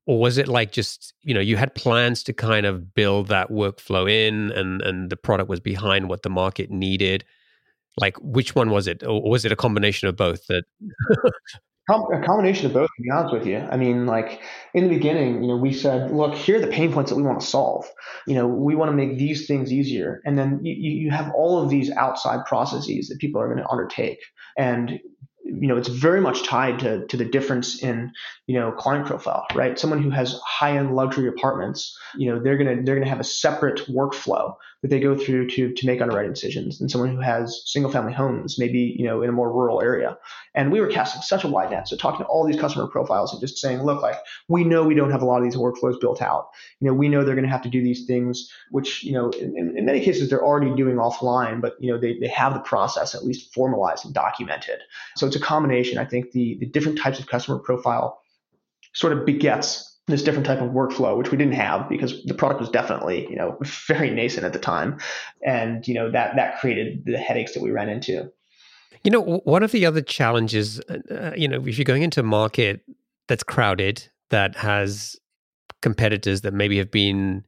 Or 0.08 0.20
was 0.20 0.38
it 0.38 0.48
like 0.48 0.72
just 0.72 1.14
you 1.22 1.34
know 1.34 1.40
you 1.40 1.58
had 1.58 1.76
plans 1.76 2.24
to 2.24 2.34
kind 2.34 2.66
of 2.66 2.94
build 2.94 3.28
that 3.28 3.50
workflow 3.50 4.10
in 4.10 4.52
and 4.52 4.82
and 4.82 5.10
the 5.10 5.18
product 5.18 5.50
was 5.50 5.60
behind 5.60 6.10
what 6.10 6.24
the 6.24 6.30
market 6.30 6.70
needed? 6.72 7.24
Like 7.98 8.18
which 8.22 8.56
one 8.56 8.72
was 8.72 8.88
it? 8.88 9.04
Or 9.04 9.22
was 9.30 9.46
it 9.46 9.52
a 9.52 9.56
combination 9.56 10.08
of 10.08 10.16
both 10.16 10.48
that 10.48 10.64
a 11.90 12.22
combination 12.26 12.68
of 12.68 12.74
both 12.74 12.90
to 12.96 13.02
be 13.02 13.10
honest 13.10 13.34
with 13.34 13.46
you. 13.46 13.58
I 13.58 13.78
mean 13.78 14.06
like 14.06 14.42
in 14.74 14.84
the 14.84 14.90
beginning 14.90 15.42
you 15.42 15.50
know 15.50 15.58
we 15.58 15.74
said 15.74 16.12
look 16.12 16.36
here 16.36 16.58
are 16.58 16.62
the 16.62 16.68
pain 16.68 16.92
points 16.94 17.12
that 17.12 17.18
we 17.18 17.24
want 17.24 17.42
to 17.42 17.46
solve. 17.46 17.86
You 18.28 18.36
know 18.36 18.48
we 18.48 18.76
want 18.76 18.92
to 18.92 18.96
make 18.96 19.18
these 19.18 19.48
things 19.48 19.72
easier. 19.72 20.22
And 20.26 20.38
then 20.38 20.60
you, 20.64 20.74
you 20.74 21.12
have 21.12 21.32
all 21.36 21.62
of 21.62 21.70
these 21.70 21.92
outside 21.92 22.46
processes 22.46 23.08
that 23.08 23.20
people 23.20 23.42
are 23.42 23.48
going 23.48 23.64
to 23.64 23.70
undertake. 23.70 24.20
And 24.58 25.00
you 25.44 25.68
know 25.68 25.76
it's 25.76 25.90
very 25.90 26.22
much 26.22 26.44
tied 26.44 26.80
to 26.80 27.06
to 27.08 27.18
the 27.18 27.26
difference 27.26 27.84
in 27.84 28.12
you 28.48 28.58
know 28.58 28.72
client 28.72 29.06
profile 29.06 29.46
right? 29.54 29.78
Someone 29.78 30.02
who 30.02 30.12
has 30.12 30.40
high 30.46 30.78
end 30.78 30.96
luxury 30.96 31.28
apartments 31.28 31.98
you 32.16 32.32
know 32.32 32.42
they're 32.42 32.58
going 32.58 32.78
to 32.78 32.84
they're 32.84 32.96
going 32.96 33.06
to 33.06 33.10
have 33.10 33.20
a 33.20 33.26
separate 33.26 33.82
workflow 33.88 34.54
that 34.82 34.90
they 34.90 35.00
go 35.00 35.16
through 35.16 35.48
to 35.48 35.74
to 35.74 35.86
make 35.86 36.02
underwriting 36.02 36.34
decisions. 36.34 36.82
And 36.82 36.90
someone 36.90 37.16
who 37.16 37.22
has 37.22 37.62
single 37.66 37.92
family 37.92 38.14
homes 38.14 38.58
maybe 38.58 38.96
you 38.98 39.06
know 39.06 39.22
in 39.22 39.30
a 39.30 39.34
more 39.34 39.52
rural 39.52 39.82
area. 39.82 40.18
And 40.56 40.72
we 40.72 40.82
were 40.82 40.88
casting 40.88 41.22
such 41.22 41.44
a 41.44 41.48
wide 41.48 41.72
net. 41.72 41.88
So 41.88 41.96
talking 41.96 42.26
to 42.26 42.26
all 42.26 42.46
these 42.46 42.60
customer 42.60 42.88
profiles 42.88 43.32
and 43.32 43.40
just 43.40 43.58
saying 43.58 43.84
look 43.84 44.02
like 44.02 44.16
we 44.48 44.64
know 44.64 44.84
we 44.84 44.96
don't 44.96 45.12
have 45.12 45.22
a 45.22 45.26
lot 45.26 45.38
of 45.38 45.44
these 45.44 45.56
workflows 45.56 46.00
built 46.00 46.22
out. 46.22 46.50
You 46.80 46.88
know 46.88 46.94
we 46.94 47.10
know 47.10 47.24
they're 47.24 47.36
going 47.36 47.46
to 47.46 47.52
have 47.52 47.62
to 47.64 47.70
do 47.70 47.84
these 47.84 48.06
things 48.06 48.52
which 48.72 49.04
you 49.04 49.14
know 49.14 49.30
in, 49.32 49.78
in 49.78 49.86
many 49.86 50.00
cases 50.00 50.30
they're 50.30 50.44
already 50.44 50.74
doing 50.76 50.96
offline 50.96 51.62
but 51.62 51.76
you 51.80 51.92
know 51.92 52.00
they, 52.00 52.18
they 52.20 52.28
have 52.28 52.54
the 52.54 52.60
process 52.62 53.14
at 53.14 53.24
least 53.24 53.54
formalized 53.54 54.06
and 54.06 54.14
documented. 54.14 54.80
So 55.16 55.28
it's 55.28 55.36
a 55.36 55.40
combination. 55.40 55.98
I 55.98 56.06
think 56.06 56.32
the 56.32 56.58
the 56.60 56.66
different 56.66 56.98
types 56.98 57.20
of 57.20 57.28
customer 57.28 57.60
profile 57.60 58.22
sort 58.94 59.14
of 59.14 59.26
begets 59.26 59.91
this 60.12 60.24
different 60.24 60.46
type 60.46 60.62
of 60.62 60.72
workflow, 60.72 61.18
which 61.18 61.32
we 61.32 61.38
didn't 61.38 61.54
have 61.54 61.88
because 61.90 62.24
the 62.26 62.34
product 62.34 62.60
was 62.60 62.70
definitely, 62.70 63.28
you 63.30 63.36
know, 63.36 63.58
very 63.88 64.10
nascent 64.10 64.46
at 64.46 64.54
the 64.54 64.60
time, 64.60 65.00
and 65.46 65.88
you 65.88 65.94
know 65.94 66.12
that 66.12 66.36
that 66.36 66.60
created 66.60 67.04
the 67.06 67.18
headaches 67.18 67.54
that 67.54 67.62
we 67.62 67.72
ran 67.72 67.90
into. 67.90 68.32
You 69.04 69.12
know, 69.12 69.22
one 69.22 69.64
of 69.64 69.72
the 69.72 69.86
other 69.86 70.02
challenges, 70.02 70.80
uh, 70.82 71.00
uh, 71.10 71.32
you 71.36 71.48
know, 71.48 71.66
if 71.66 71.78
you're 71.78 71.86
going 71.86 72.04
into 72.04 72.20
a 72.20 72.24
market 72.24 72.82
that's 73.28 73.44
crowded, 73.44 74.08
that 74.30 74.56
has 74.56 75.16
competitors 75.82 76.42
that 76.42 76.54
maybe 76.54 76.78
have 76.78 76.92
been 76.92 77.44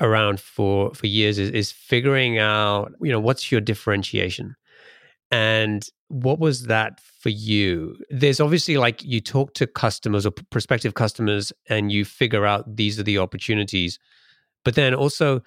around 0.00 0.40
for 0.40 0.92
for 0.94 1.06
years, 1.06 1.38
is, 1.38 1.50
is 1.50 1.70
figuring 1.70 2.38
out, 2.38 2.92
you 3.00 3.12
know, 3.12 3.20
what's 3.20 3.52
your 3.52 3.60
differentiation. 3.60 4.56
And 5.32 5.88
what 6.08 6.38
was 6.38 6.64
that 6.64 7.00
for 7.00 7.30
you? 7.30 7.96
There's 8.10 8.38
obviously 8.38 8.76
like 8.76 9.02
you 9.02 9.18
talk 9.18 9.54
to 9.54 9.66
customers 9.66 10.26
or 10.26 10.30
prospective 10.30 10.92
customers 10.92 11.54
and 11.70 11.90
you 11.90 12.04
figure 12.04 12.44
out 12.44 12.76
these 12.76 13.00
are 13.00 13.02
the 13.02 13.16
opportunities. 13.16 13.98
But 14.62 14.74
then 14.74 14.94
also, 14.94 15.38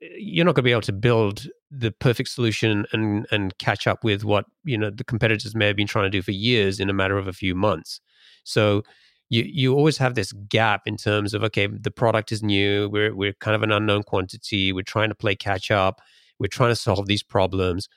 eh, 0.00 0.06
you're 0.16 0.44
not 0.44 0.54
going 0.54 0.62
to 0.62 0.68
be 0.68 0.70
able 0.70 0.82
to 0.82 0.92
build 0.92 1.48
the 1.72 1.90
perfect 1.90 2.28
solution 2.28 2.86
and 2.92 3.26
and 3.32 3.58
catch 3.58 3.88
up 3.88 4.04
with 4.04 4.22
what 4.22 4.44
you 4.62 4.78
know 4.78 4.90
the 4.90 5.02
competitors 5.02 5.56
may 5.56 5.66
have 5.66 5.76
been 5.76 5.88
trying 5.88 6.04
to 6.04 6.10
do 6.10 6.22
for 6.22 6.30
years 6.30 6.78
in 6.78 6.88
a 6.88 6.94
matter 6.94 7.18
of 7.18 7.26
a 7.26 7.32
few 7.32 7.56
months. 7.56 8.00
So 8.44 8.84
you 9.28 9.42
you 9.42 9.74
always 9.74 9.98
have 9.98 10.14
this 10.14 10.32
gap 10.48 10.82
in 10.86 10.96
terms 10.96 11.34
of 11.34 11.42
okay, 11.42 11.66
the 11.66 11.90
product 11.90 12.30
is 12.30 12.44
new, 12.44 12.88
we're 12.88 13.12
we're 13.12 13.32
kind 13.32 13.56
of 13.56 13.64
an 13.64 13.72
unknown 13.72 14.04
quantity, 14.04 14.72
we're 14.72 14.82
trying 14.82 15.08
to 15.08 15.16
play 15.16 15.34
catch 15.34 15.72
up, 15.72 16.00
we're 16.38 16.46
trying 16.46 16.70
to 16.70 16.76
solve 16.76 17.06
these 17.06 17.24
problems 17.24 17.88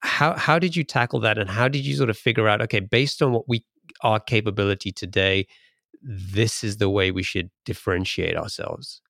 how 0.00 0.36
how 0.36 0.58
did 0.58 0.76
you 0.76 0.84
tackle 0.84 1.20
that 1.20 1.38
and 1.38 1.48
how 1.50 1.68
did 1.68 1.84
you 1.84 1.94
sort 1.94 2.10
of 2.10 2.18
figure 2.18 2.48
out 2.48 2.60
okay 2.60 2.80
based 2.80 3.22
on 3.22 3.32
what 3.32 3.48
we 3.48 3.64
our 4.02 4.20
capability 4.20 4.92
today 4.92 5.46
this 6.02 6.62
is 6.62 6.76
the 6.76 6.90
way 6.90 7.10
we 7.10 7.22
should 7.22 7.50
differentiate 7.64 8.36
ourselves? 8.36 9.00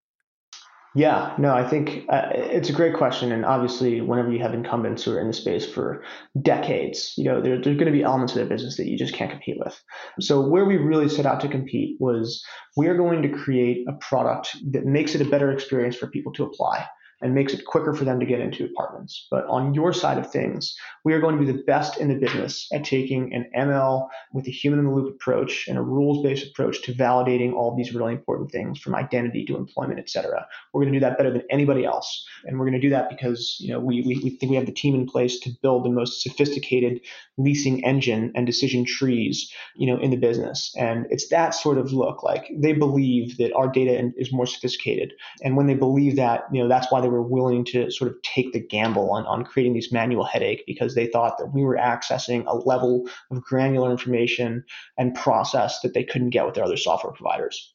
Yeah 0.94 1.34
no 1.38 1.54
i 1.54 1.68
think 1.68 2.06
uh, 2.08 2.28
it's 2.32 2.70
a 2.70 2.72
great 2.72 2.94
question 2.94 3.30
and 3.30 3.44
obviously 3.44 4.00
whenever 4.00 4.32
you 4.32 4.38
have 4.38 4.54
incumbents 4.54 5.04
who 5.04 5.12
are 5.12 5.20
in 5.20 5.26
the 5.26 5.34
space 5.34 5.66
for 5.70 6.02
decades 6.40 7.12
you 7.18 7.24
know 7.24 7.42
there, 7.42 7.60
there's 7.60 7.76
going 7.76 7.86
to 7.86 7.92
be 7.92 8.02
elements 8.02 8.32
of 8.32 8.38
their 8.38 8.46
business 8.46 8.78
that 8.78 8.86
you 8.86 8.96
just 8.96 9.14
can't 9.14 9.30
compete 9.30 9.58
with. 9.58 9.82
So 10.20 10.40
where 10.40 10.64
we 10.64 10.76
really 10.76 11.08
set 11.08 11.26
out 11.26 11.40
to 11.40 11.48
compete 11.48 11.96
was 12.00 12.42
we 12.76 12.86
are 12.88 12.96
going 12.96 13.22
to 13.22 13.28
create 13.28 13.86
a 13.88 13.92
product 13.92 14.56
that 14.72 14.86
makes 14.86 15.14
it 15.14 15.20
a 15.20 15.30
better 15.30 15.52
experience 15.52 15.96
for 15.96 16.06
people 16.06 16.32
to 16.32 16.44
apply 16.44 16.86
and 17.22 17.34
makes 17.34 17.52
it 17.52 17.64
quicker 17.64 17.94
for 17.94 18.04
them 18.04 18.20
to 18.20 18.26
get 18.26 18.40
into 18.40 18.64
apartments. 18.64 19.26
But 19.30 19.46
on 19.46 19.74
your 19.74 19.92
side 19.92 20.18
of 20.18 20.30
things, 20.30 20.76
we 21.04 21.12
are 21.14 21.20
going 21.20 21.38
to 21.38 21.44
be 21.44 21.50
the 21.50 21.62
best 21.64 21.98
in 21.98 22.08
the 22.08 22.14
business 22.14 22.68
at 22.72 22.84
taking 22.84 23.32
an 23.34 23.50
ML 23.56 24.08
with 24.32 24.46
a 24.46 24.50
human 24.50 24.80
in 24.80 24.86
the 24.86 24.90
loop 24.90 25.14
approach 25.14 25.66
and 25.68 25.78
a 25.78 25.82
rules 25.82 26.22
based 26.22 26.46
approach 26.46 26.82
to 26.82 26.92
validating 26.92 27.54
all 27.54 27.74
these 27.74 27.94
really 27.94 28.12
important 28.12 28.50
things 28.50 28.78
from 28.78 28.94
identity 28.94 29.44
to 29.46 29.56
employment, 29.56 29.98
et 29.98 30.10
cetera. 30.10 30.46
We're 30.72 30.82
going 30.82 30.92
to 30.92 30.98
do 30.98 31.04
that 31.04 31.16
better 31.16 31.32
than 31.32 31.42
anybody 31.50 31.84
else. 31.84 32.26
And 32.44 32.58
we're 32.58 32.66
going 32.66 32.80
to 32.80 32.86
do 32.86 32.90
that 32.90 33.08
because 33.08 33.56
you 33.60 33.72
know 33.72 33.80
we, 33.80 34.02
we, 34.02 34.20
we 34.22 34.30
think 34.30 34.50
we 34.50 34.56
have 34.56 34.66
the 34.66 34.72
team 34.72 34.94
in 34.94 35.06
place 35.06 35.38
to 35.40 35.50
build 35.62 35.84
the 35.84 35.90
most 35.90 36.22
sophisticated 36.22 37.00
leasing 37.38 37.84
engine 37.84 38.32
and 38.34 38.46
decision 38.46 38.84
trees 38.84 39.50
you 39.74 39.86
know 39.86 40.00
in 40.00 40.10
the 40.10 40.16
business. 40.16 40.74
And 40.76 41.06
it's 41.10 41.28
that 41.28 41.54
sort 41.54 41.78
of 41.78 41.92
look 41.92 42.22
like 42.22 42.50
they 42.54 42.72
believe 42.72 43.36
that 43.38 43.52
our 43.54 43.68
data 43.68 44.12
is 44.16 44.32
more 44.32 44.46
sophisticated. 44.46 45.12
And 45.42 45.56
when 45.56 45.66
they 45.66 45.74
believe 45.74 46.16
that, 46.16 46.44
you 46.52 46.62
know, 46.62 46.68
that's 46.68 46.90
why 46.90 47.00
they 47.06 47.10
were 47.10 47.22
willing 47.22 47.64
to 47.64 47.88
sort 47.88 48.10
of 48.10 48.20
take 48.22 48.52
the 48.52 48.58
gamble 48.58 49.12
on, 49.12 49.24
on 49.26 49.44
creating 49.44 49.74
these 49.74 49.92
manual 49.92 50.24
headache 50.24 50.64
because 50.66 50.96
they 50.96 51.06
thought 51.06 51.38
that 51.38 51.54
we 51.54 51.62
were 51.62 51.76
accessing 51.76 52.44
a 52.46 52.56
level 52.56 53.08
of 53.30 53.40
granular 53.42 53.92
information 53.92 54.64
and 54.98 55.14
process 55.14 55.80
that 55.80 55.94
they 55.94 56.02
couldn't 56.02 56.30
get 56.30 56.44
with 56.44 56.56
their 56.56 56.64
other 56.64 56.76
software 56.76 57.12
providers. 57.12 57.72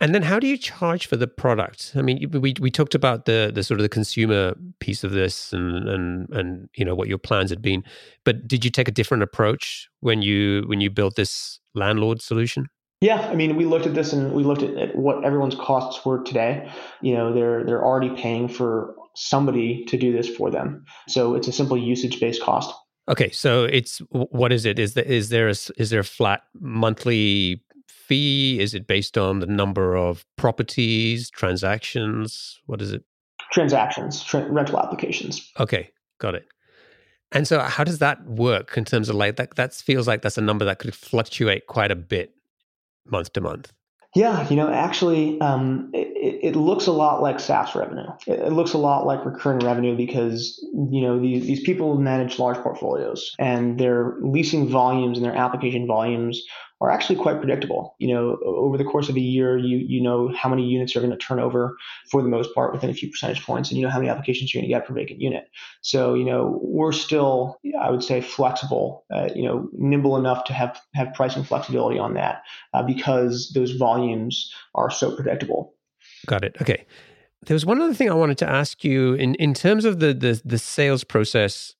And 0.00 0.14
then 0.14 0.22
how 0.22 0.38
do 0.38 0.46
you 0.46 0.56
charge 0.56 1.06
for 1.06 1.18
the 1.18 1.26
product? 1.26 1.92
I 1.94 2.00
mean, 2.00 2.30
we 2.30 2.54
we 2.58 2.70
talked 2.70 2.94
about 2.94 3.26
the 3.26 3.50
the 3.54 3.62
sort 3.62 3.80
of 3.80 3.82
the 3.82 3.90
consumer 3.90 4.54
piece 4.78 5.04
of 5.04 5.10
this 5.10 5.52
and 5.52 5.86
and 5.86 6.26
and 6.30 6.70
you 6.74 6.86
know 6.86 6.94
what 6.94 7.06
your 7.06 7.18
plans 7.18 7.50
had 7.50 7.60
been, 7.60 7.84
but 8.24 8.48
did 8.48 8.64
you 8.64 8.70
take 8.70 8.88
a 8.88 8.92
different 8.92 9.22
approach 9.22 9.90
when 10.00 10.22
you 10.22 10.62
when 10.68 10.80
you 10.80 10.88
built 10.88 11.16
this 11.16 11.60
landlord 11.74 12.22
solution? 12.22 12.68
Yeah, 13.00 13.20
I 13.30 13.34
mean, 13.34 13.56
we 13.56 13.64
looked 13.64 13.86
at 13.86 13.94
this 13.94 14.12
and 14.12 14.32
we 14.32 14.44
looked 14.44 14.62
at, 14.62 14.76
at, 14.76 14.96
what 14.96 15.24
everyone's 15.24 15.54
costs 15.54 16.04
were 16.04 16.22
today. 16.22 16.70
You 17.00 17.14
know, 17.14 17.32
they're 17.32 17.64
they're 17.64 17.84
already 17.84 18.10
paying 18.10 18.46
for 18.46 18.94
somebody 19.14 19.84
to 19.86 19.96
do 19.96 20.12
this 20.12 20.28
for 20.28 20.50
them, 20.50 20.84
so 21.08 21.34
it's 21.34 21.48
a 21.48 21.52
simple 21.52 21.78
usage 21.78 22.20
based 22.20 22.42
cost. 22.42 22.74
Okay, 23.08 23.30
so 23.30 23.64
it's 23.64 23.98
what 24.10 24.52
is 24.52 24.66
it? 24.66 24.78
Is 24.78 24.94
there 24.94 25.04
is 25.04 25.30
there 25.30 25.48
a, 25.48 25.54
is 25.78 25.88
there 25.90 26.00
a 26.00 26.04
flat 26.04 26.42
monthly 26.60 27.62
fee? 27.88 28.60
Is 28.60 28.74
it 28.74 28.86
based 28.86 29.16
on 29.16 29.40
the 29.40 29.46
number 29.46 29.96
of 29.96 30.26
properties, 30.36 31.30
transactions? 31.30 32.60
What 32.66 32.82
is 32.82 32.92
it? 32.92 33.02
Transactions, 33.50 34.22
tra- 34.22 34.48
rental 34.50 34.78
applications. 34.78 35.50
Okay, 35.58 35.90
got 36.18 36.34
it. 36.34 36.46
And 37.32 37.48
so, 37.48 37.60
how 37.60 37.84
does 37.84 37.98
that 38.00 38.22
work 38.26 38.76
in 38.76 38.84
terms 38.84 39.08
of 39.08 39.16
like 39.16 39.36
that? 39.36 39.56
That 39.56 39.72
feels 39.72 40.06
like 40.06 40.20
that's 40.20 40.36
a 40.38 40.42
number 40.42 40.66
that 40.66 40.80
could 40.80 40.94
fluctuate 40.94 41.66
quite 41.66 41.90
a 41.90 41.96
bit 41.96 42.34
month 43.06 43.32
to 43.34 43.40
month? 43.40 43.72
Yeah, 44.14 44.48
you 44.48 44.56
know, 44.56 44.68
actually, 44.68 45.40
um, 45.40 45.90
it, 45.94 46.40
it, 46.42 46.56
looks 46.56 46.88
a 46.88 46.92
lot 46.92 47.22
like 47.22 47.38
SaaS 47.38 47.76
revenue. 47.76 48.08
It, 48.26 48.52
looks 48.52 48.72
a 48.72 48.78
lot 48.78 49.06
like 49.06 49.24
recurring 49.24 49.60
revenue 49.60 49.96
because 49.96 50.58
you 50.72 51.00
know 51.00 51.20
these 51.20 51.46
these 51.46 51.60
people 51.60 51.96
manage 51.96 52.40
large 52.40 52.56
portfolios 52.56 53.36
and 53.38 53.78
their 53.78 54.16
leasing 54.20 54.68
volumes 54.68 55.16
and 55.16 55.24
their 55.24 55.36
application 55.36 55.86
volumes 55.86 56.42
are 56.80 56.90
actually 56.90 57.16
quite 57.16 57.38
predictable. 57.38 57.94
You 57.98 58.14
know, 58.14 58.38
over 58.44 58.78
the 58.78 58.84
course 58.84 59.08
of 59.08 59.16
a 59.16 59.20
year, 59.20 59.58
you 59.58 59.78
you 59.78 60.02
know 60.02 60.32
how 60.34 60.48
many 60.48 60.66
units 60.66 60.96
are 60.96 61.00
going 61.00 61.10
to 61.10 61.16
turn 61.16 61.38
over 61.38 61.76
for 62.10 62.22
the 62.22 62.28
most 62.28 62.54
part 62.54 62.72
within 62.72 62.90
a 62.90 62.94
few 62.94 63.10
percentage 63.10 63.44
points, 63.44 63.70
and 63.70 63.78
you 63.78 63.84
know 63.84 63.90
how 63.90 63.98
many 63.98 64.10
applications 64.10 64.52
you're 64.52 64.62
going 64.62 64.70
to 64.70 64.74
get 64.74 64.86
per 64.86 64.94
vacant 64.94 65.20
unit. 65.20 65.44
So 65.82 66.14
you 66.14 66.24
know 66.24 66.58
we're 66.62 66.92
still, 66.92 67.58
I 67.80 67.90
would 67.90 68.02
say, 68.02 68.20
flexible. 68.20 69.04
Uh, 69.14 69.28
you 69.34 69.44
know, 69.44 69.68
nimble 69.72 70.16
enough 70.16 70.44
to 70.44 70.52
have 70.52 70.80
have 70.94 71.12
pricing 71.14 71.44
flexibility 71.44 71.98
on 71.98 72.14
that 72.14 72.42
uh, 72.72 72.82
because 72.82 73.52
those 73.54 73.72
volumes 73.72 74.52
are 74.74 74.90
so 74.90 75.14
predictable. 75.14 75.74
Got 76.26 76.44
it. 76.44 76.56
Okay. 76.62 76.86
There 77.46 77.54
was 77.54 77.64
one 77.64 77.80
other 77.80 77.94
thing 77.94 78.10
I 78.10 78.14
wanted 78.14 78.38
to 78.38 78.48
ask 78.48 78.84
you 78.84 79.14
in 79.14 79.34
in 79.36 79.54
terms 79.54 79.84
of 79.84 80.00
the 80.00 80.14
the, 80.14 80.40
the 80.44 80.58
sales 80.58 81.04
process. 81.04 81.74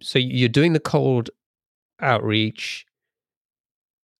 So 0.00 0.18
you're 0.18 0.48
doing 0.48 0.72
the 0.72 0.80
cold 0.80 1.30
outreach. 2.00 2.86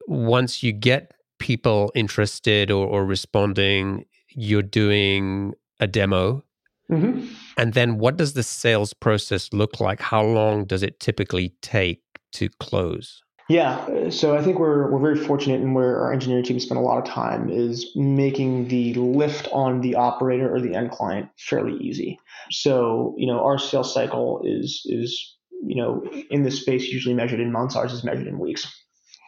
Once 0.06 0.62
you 0.62 0.72
get 0.72 1.12
people 1.38 1.90
interested 1.94 2.70
or, 2.70 2.86
or 2.86 3.04
responding, 3.04 4.04
you're 4.30 4.62
doing 4.62 5.54
a 5.80 5.86
demo. 5.86 6.44
Mm-hmm. 6.90 7.26
And 7.56 7.74
then 7.74 7.98
what 7.98 8.16
does 8.16 8.34
the 8.34 8.42
sales 8.42 8.92
process 8.92 9.52
look 9.52 9.80
like? 9.80 10.00
How 10.00 10.22
long 10.22 10.64
does 10.64 10.82
it 10.82 11.00
typically 11.00 11.54
take 11.62 12.02
to 12.32 12.48
close? 12.60 13.22
Yeah, 13.48 14.08
so 14.08 14.36
I 14.36 14.42
think 14.42 14.58
we're 14.58 14.90
we're 14.90 15.00
very 15.00 15.26
fortunate 15.26 15.60
in 15.60 15.74
where 15.74 15.98
our 16.00 16.12
engineering 16.12 16.44
team 16.44 16.60
spent 16.60 16.78
a 16.78 16.82
lot 16.82 16.98
of 16.98 17.04
time 17.04 17.50
is 17.50 17.90
making 17.96 18.68
the 18.68 18.94
lift 18.94 19.48
on 19.52 19.80
the 19.80 19.96
operator 19.96 20.54
or 20.54 20.60
the 20.60 20.74
end 20.74 20.90
client 20.90 21.28
fairly 21.38 21.76
easy. 21.78 22.18
So 22.50 23.14
you 23.18 23.26
know 23.26 23.44
our 23.44 23.58
sales 23.58 23.92
cycle 23.92 24.40
is 24.44 24.82
is 24.86 25.36
you 25.62 25.76
know 25.76 26.02
in 26.30 26.44
this 26.44 26.60
space 26.60 26.88
usually 26.88 27.14
measured 27.14 27.40
in 27.40 27.52
months. 27.52 27.74
Ours 27.74 27.92
is 27.92 28.04
measured 28.04 28.28
in 28.28 28.38
weeks. 28.38 28.66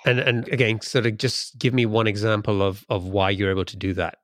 And 0.05 0.19
and 0.19 0.49
again, 0.49 0.81
sort 0.81 1.07
of 1.07 1.19
just 1.19 1.59
give 1.59 1.75
me 1.75 1.87
one 1.87 2.07
example 2.07 2.63
of 2.63 2.85
of 2.89 3.05
why 3.05 3.31
you're 3.31 3.51
able 3.51 3.65
to 3.65 3.77
do 3.77 3.95
that 3.95 4.19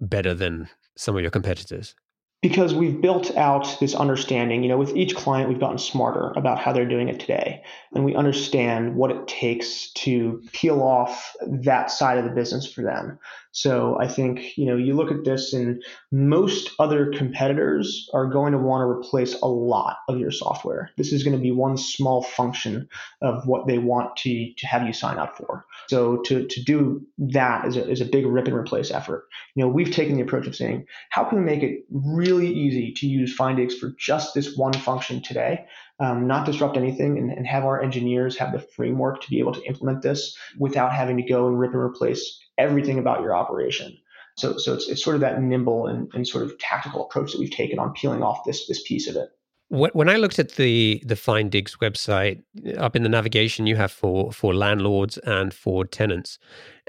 better 0.00 0.34
than 0.34 0.68
some 0.96 1.16
of 1.16 1.22
your 1.22 1.30
competitors. 1.30 1.94
Because 2.40 2.74
we've 2.74 3.00
built 3.00 3.36
out 3.36 3.78
this 3.78 3.94
understanding 3.94 4.62
you 4.62 4.68
know 4.68 4.78
with 4.78 4.96
each 4.96 5.14
client 5.14 5.48
we've 5.48 5.60
gotten 5.60 5.78
smarter 5.78 6.32
about 6.36 6.58
how 6.58 6.72
they're 6.72 6.88
doing 6.88 7.08
it 7.08 7.20
today. 7.20 7.62
And 7.94 8.04
we 8.04 8.14
understand 8.16 8.96
what 8.96 9.10
it 9.10 9.28
takes 9.28 9.92
to 9.92 10.42
peel 10.52 10.82
off 10.82 11.36
that 11.46 11.90
side 11.90 12.18
of 12.18 12.24
the 12.24 12.30
business 12.30 12.70
for 12.70 12.82
them 12.82 13.18
so 13.52 13.98
I 14.00 14.08
think, 14.08 14.56
you 14.56 14.64
know, 14.64 14.76
you 14.76 14.94
look 14.94 15.10
at 15.10 15.24
this 15.24 15.52
and 15.52 15.82
most 16.10 16.70
other 16.78 17.10
competitors 17.10 18.08
are 18.14 18.26
going 18.26 18.52
to 18.52 18.58
want 18.58 18.80
to 18.80 18.86
replace 18.86 19.34
a 19.42 19.46
lot 19.46 19.98
of 20.08 20.18
your 20.18 20.30
software. 20.30 20.90
This 20.96 21.12
is 21.12 21.22
going 21.22 21.36
to 21.36 21.42
be 21.42 21.50
one 21.50 21.76
small 21.76 22.22
function 22.22 22.88
of 23.20 23.46
what 23.46 23.66
they 23.66 23.76
want 23.76 24.16
to, 24.18 24.52
to 24.56 24.66
have 24.66 24.86
you 24.86 24.94
sign 24.94 25.18
up 25.18 25.36
for. 25.36 25.66
So 25.88 26.22
to, 26.22 26.46
to 26.46 26.64
do 26.64 27.06
that 27.18 27.66
is 27.66 27.76
a, 27.76 27.88
is 27.90 28.00
a 28.00 28.06
big 28.06 28.24
rip 28.24 28.46
and 28.46 28.56
replace 28.56 28.90
effort. 28.90 29.28
You 29.54 29.64
know, 29.64 29.68
we've 29.68 29.92
taken 29.92 30.16
the 30.16 30.22
approach 30.22 30.46
of 30.46 30.56
saying, 30.56 30.86
how 31.10 31.24
can 31.24 31.38
we 31.38 31.44
make 31.44 31.62
it 31.62 31.84
really 31.90 32.50
easy 32.50 32.92
to 32.94 33.06
use 33.06 33.36
Findigs 33.36 33.74
for 33.74 33.94
just 33.98 34.32
this 34.34 34.56
one 34.56 34.72
function 34.72 35.22
today? 35.22 35.66
Um, 36.00 36.26
not 36.26 36.46
disrupt 36.46 36.78
anything 36.78 37.18
and, 37.18 37.30
and, 37.30 37.46
have 37.46 37.64
our 37.64 37.80
engineers 37.80 38.36
have 38.38 38.52
the 38.52 38.58
framework 38.58 39.20
to 39.20 39.30
be 39.30 39.38
able 39.38 39.52
to 39.52 39.62
implement 39.64 40.02
this 40.02 40.36
without 40.58 40.92
having 40.92 41.16
to 41.18 41.22
go 41.22 41.46
and 41.46 41.60
rip 41.60 41.74
and 41.74 41.80
replace 41.80 42.40
everything 42.62 42.98
about 42.98 43.20
your 43.20 43.34
operation. 43.34 43.96
So, 44.36 44.56
so 44.56 44.74
it's, 44.74 44.88
it's 44.88 45.04
sort 45.04 45.14
of 45.14 45.20
that 45.20 45.42
nimble 45.42 45.86
and, 45.86 46.10
and 46.14 46.26
sort 46.26 46.44
of 46.44 46.58
tactical 46.58 47.04
approach 47.04 47.32
that 47.32 47.38
we've 47.38 47.50
taken 47.50 47.78
on 47.78 47.92
peeling 47.92 48.22
off 48.22 48.44
this 48.46 48.66
this 48.66 48.82
piece 48.82 49.08
of 49.08 49.16
it. 49.16 49.28
When 49.68 50.10
I 50.10 50.16
looked 50.16 50.38
at 50.38 50.52
the 50.52 51.02
the 51.06 51.14
Findigs 51.14 51.78
website, 51.78 52.42
up 52.78 52.94
in 52.94 53.02
the 53.02 53.08
navigation 53.08 53.66
you 53.66 53.76
have 53.76 53.92
for 53.92 54.32
for 54.32 54.54
landlords 54.54 55.18
and 55.18 55.52
for 55.52 55.84
tenants, 55.84 56.38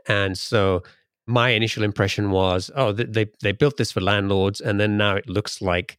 and 0.08 0.38
so 0.38 0.84
my 1.26 1.50
initial 1.50 1.84
impression 1.84 2.32
was, 2.32 2.70
oh, 2.76 2.92
they 2.92 3.28
they 3.42 3.54
built 3.54 3.78
this 3.78 3.92
for 3.92 4.02
landlords, 4.02 4.60
and 4.60 4.80
then 4.80 4.98
now 4.98 5.16
it 5.16 5.30
looks 5.30 5.62
like 5.62 5.98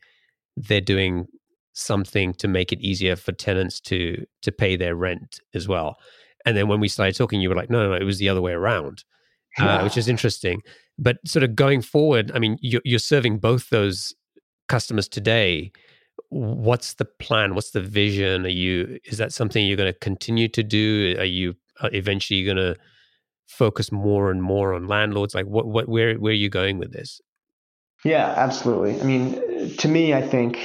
they're 0.57 0.81
doing 0.81 1.27
something 1.73 2.35
to 2.35 2.47
make 2.47 2.73
it 2.73 2.81
easier 2.81 3.17
for 3.17 3.33
tenants 3.33 3.81
to 3.81 4.25
to 4.43 4.53
pay 4.53 4.77
their 4.77 4.95
rent 4.95 5.41
as 5.55 5.67
well. 5.67 5.97
And 6.47 6.55
then 6.57 6.69
when 6.69 6.81
we 6.81 6.89
started 6.89 7.17
talking, 7.17 7.41
you 7.41 7.49
were 7.49 7.55
like, 7.55 7.71
no, 7.71 7.83
no, 7.83 7.89
no 7.91 7.95
it 7.95 8.05
was 8.05 8.19
the 8.19 8.29
other 8.29 8.43
way 8.43 8.53
around 8.53 9.05
uh, 9.59 9.81
which 9.83 9.97
is 9.97 10.09
interesting. 10.09 10.61
But 10.99 11.17
sort 11.27 11.43
of 11.43 11.55
going 11.55 11.83
forward, 11.83 12.31
I 12.35 12.39
mean, 12.39 12.59
you're, 12.61 12.83
you're 12.85 12.99
serving 12.99 13.39
both 13.39 13.71
those 13.71 14.15
customers 14.69 15.09
today. 15.09 15.73
What's 16.29 16.95
the 16.95 17.05
plan? 17.05 17.55
What's 17.55 17.71
the 17.71 17.81
vision? 17.81 18.45
Are 18.45 18.49
you 18.49 18.99
is 19.05 19.19
that 19.19 19.33
something 19.33 19.67
you're 19.67 19.77
going 19.77 19.93
to 19.93 19.99
continue 19.99 20.49
to 20.49 20.63
do? 20.63 21.17
Are 21.19 21.25
you 21.25 21.55
uh, 21.81 21.91
eventually 21.93 22.45
going 22.45 22.57
to 22.57 22.77
focus 23.47 23.93
more 23.93 24.31
and 24.31 24.43
more 24.43 24.75
on 24.75 24.87
landlords? 24.87 25.35
Like, 25.35 25.47
what, 25.47 25.67
what, 25.67 25.89
where, 25.89 26.15
where 26.15 26.31
are 26.31 26.35
you 26.35 26.49
going 26.49 26.79
with 26.79 26.93
this? 26.93 27.21
Yeah, 28.05 28.35
absolutely. 28.37 29.01
I 29.01 29.05
mean, 29.05 29.77
to 29.77 29.89
me, 29.89 30.13
I 30.15 30.23
think 30.23 30.59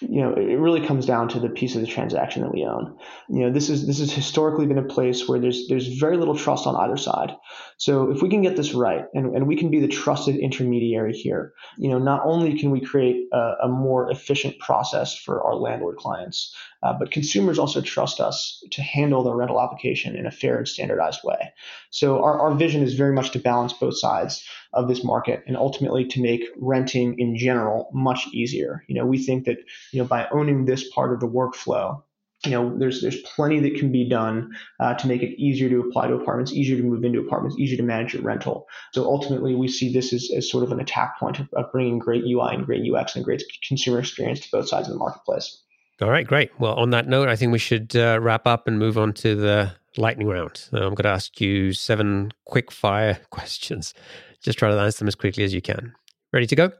you 0.00 0.20
know, 0.20 0.34
it 0.34 0.58
really 0.58 0.86
comes 0.86 1.06
down 1.06 1.28
to 1.28 1.40
the 1.40 1.48
piece 1.48 1.74
of 1.74 1.80
the 1.80 1.86
transaction 1.86 2.42
that 2.42 2.52
we 2.52 2.64
own. 2.64 2.98
You 3.28 3.40
know, 3.40 3.52
this 3.52 3.70
is 3.70 3.86
this 3.86 3.98
has 4.00 4.12
historically 4.12 4.66
been 4.66 4.78
a 4.78 4.82
place 4.82 5.26
where 5.26 5.38
there's 5.38 5.68
there's 5.68 5.88
very 5.98 6.16
little 6.16 6.36
trust 6.36 6.66
on 6.66 6.76
either 6.76 6.96
side. 6.96 7.34
So 7.78 8.10
if 8.10 8.22
we 8.22 8.28
can 8.28 8.42
get 8.42 8.56
this 8.56 8.74
right 8.74 9.04
and, 9.14 9.34
and 9.34 9.46
we 9.46 9.56
can 9.56 9.70
be 9.70 9.80
the 9.80 9.88
trusted 9.88 10.36
intermediary 10.36 11.14
here, 11.14 11.52
you 11.78 11.88
know, 11.88 11.98
not 11.98 12.22
only 12.24 12.58
can 12.58 12.70
we 12.70 12.80
create 12.80 13.26
a, 13.32 13.54
a 13.64 13.68
more 13.68 14.10
efficient 14.10 14.58
process 14.58 15.16
for 15.16 15.42
our 15.42 15.54
landlord 15.54 15.96
clients, 15.96 16.54
uh, 16.82 16.92
but 16.98 17.10
consumers 17.10 17.58
also 17.58 17.80
trust 17.80 18.20
us 18.20 18.62
to 18.70 18.82
handle 18.82 19.22
the 19.22 19.34
rental 19.34 19.60
application 19.60 20.16
in 20.16 20.26
a 20.26 20.30
fair 20.30 20.58
and 20.58 20.68
standardized 20.68 21.20
way. 21.24 21.52
So 21.90 22.22
our, 22.22 22.38
our 22.38 22.54
vision 22.54 22.82
is 22.82 22.94
very 22.94 23.12
much 23.12 23.30
to 23.32 23.38
balance 23.38 23.72
both 23.72 23.98
sides 23.98 24.46
of 24.72 24.88
this 24.88 25.02
market 25.02 25.42
and 25.46 25.56
ultimately 25.56 26.04
to 26.04 26.20
make 26.20 26.44
renting 26.56 27.18
in 27.18 27.36
general 27.36 27.88
much 27.92 28.26
easier. 28.32 28.84
You 28.88 28.94
know, 28.94 29.06
we 29.06 29.18
think 29.18 29.44
that, 29.46 29.58
you 29.92 30.00
know, 30.00 30.08
by 30.08 30.28
owning 30.30 30.64
this 30.64 30.88
part 30.90 31.12
of 31.12 31.20
the 31.20 31.28
workflow, 31.28 32.02
you 32.44 32.50
know, 32.50 32.76
there's 32.78 33.00
there's 33.00 33.20
plenty 33.22 33.60
that 33.60 33.76
can 33.76 33.90
be 33.90 34.08
done 34.08 34.54
uh, 34.78 34.94
to 34.94 35.06
make 35.06 35.22
it 35.22 35.40
easier 35.40 35.68
to 35.68 35.80
apply 35.80 36.08
to 36.08 36.14
apartments, 36.14 36.52
easier 36.52 36.76
to 36.76 36.82
move 36.82 37.02
into 37.04 37.20
apartments, 37.20 37.58
easier 37.58 37.76
to 37.78 37.82
manage 37.82 38.14
your 38.14 38.22
rental. 38.22 38.66
So 38.92 39.04
ultimately, 39.04 39.54
we 39.54 39.68
see 39.68 39.92
this 39.92 40.12
as, 40.12 40.30
as 40.36 40.50
sort 40.50 40.62
of 40.62 40.72
an 40.72 40.80
attack 40.80 41.18
point 41.18 41.40
of, 41.40 41.48
of 41.54 41.72
bringing 41.72 41.98
great 41.98 42.24
UI 42.24 42.54
and 42.54 42.66
great 42.66 42.82
UX 42.92 43.16
and 43.16 43.24
great 43.24 43.42
consumer 43.66 43.98
experience 43.98 44.40
to 44.40 44.48
both 44.52 44.68
sides 44.68 44.88
of 44.88 44.94
the 44.94 44.98
marketplace. 44.98 45.62
All 46.02 46.10
right, 46.10 46.26
great. 46.26 46.50
Well, 46.60 46.74
on 46.74 46.90
that 46.90 47.08
note, 47.08 47.28
I 47.28 47.36
think 47.36 47.52
we 47.52 47.58
should 47.58 47.96
uh, 47.96 48.18
wrap 48.20 48.46
up 48.46 48.68
and 48.68 48.78
move 48.78 48.98
on 48.98 49.14
to 49.14 49.34
the 49.34 49.72
lightning 49.96 50.28
round. 50.28 50.68
I'm 50.72 50.80
going 50.80 51.04
to 51.04 51.08
ask 51.08 51.40
you 51.40 51.72
seven 51.72 52.32
quick 52.44 52.70
fire 52.70 53.18
questions. 53.30 53.94
Just 54.42 54.58
try 54.58 54.68
to 54.68 54.78
answer 54.78 54.98
them 54.98 55.08
as 55.08 55.14
quickly 55.14 55.42
as 55.42 55.54
you 55.54 55.62
can. 55.62 55.94
Ready 56.32 56.46
to 56.46 56.56
go? 56.56 56.72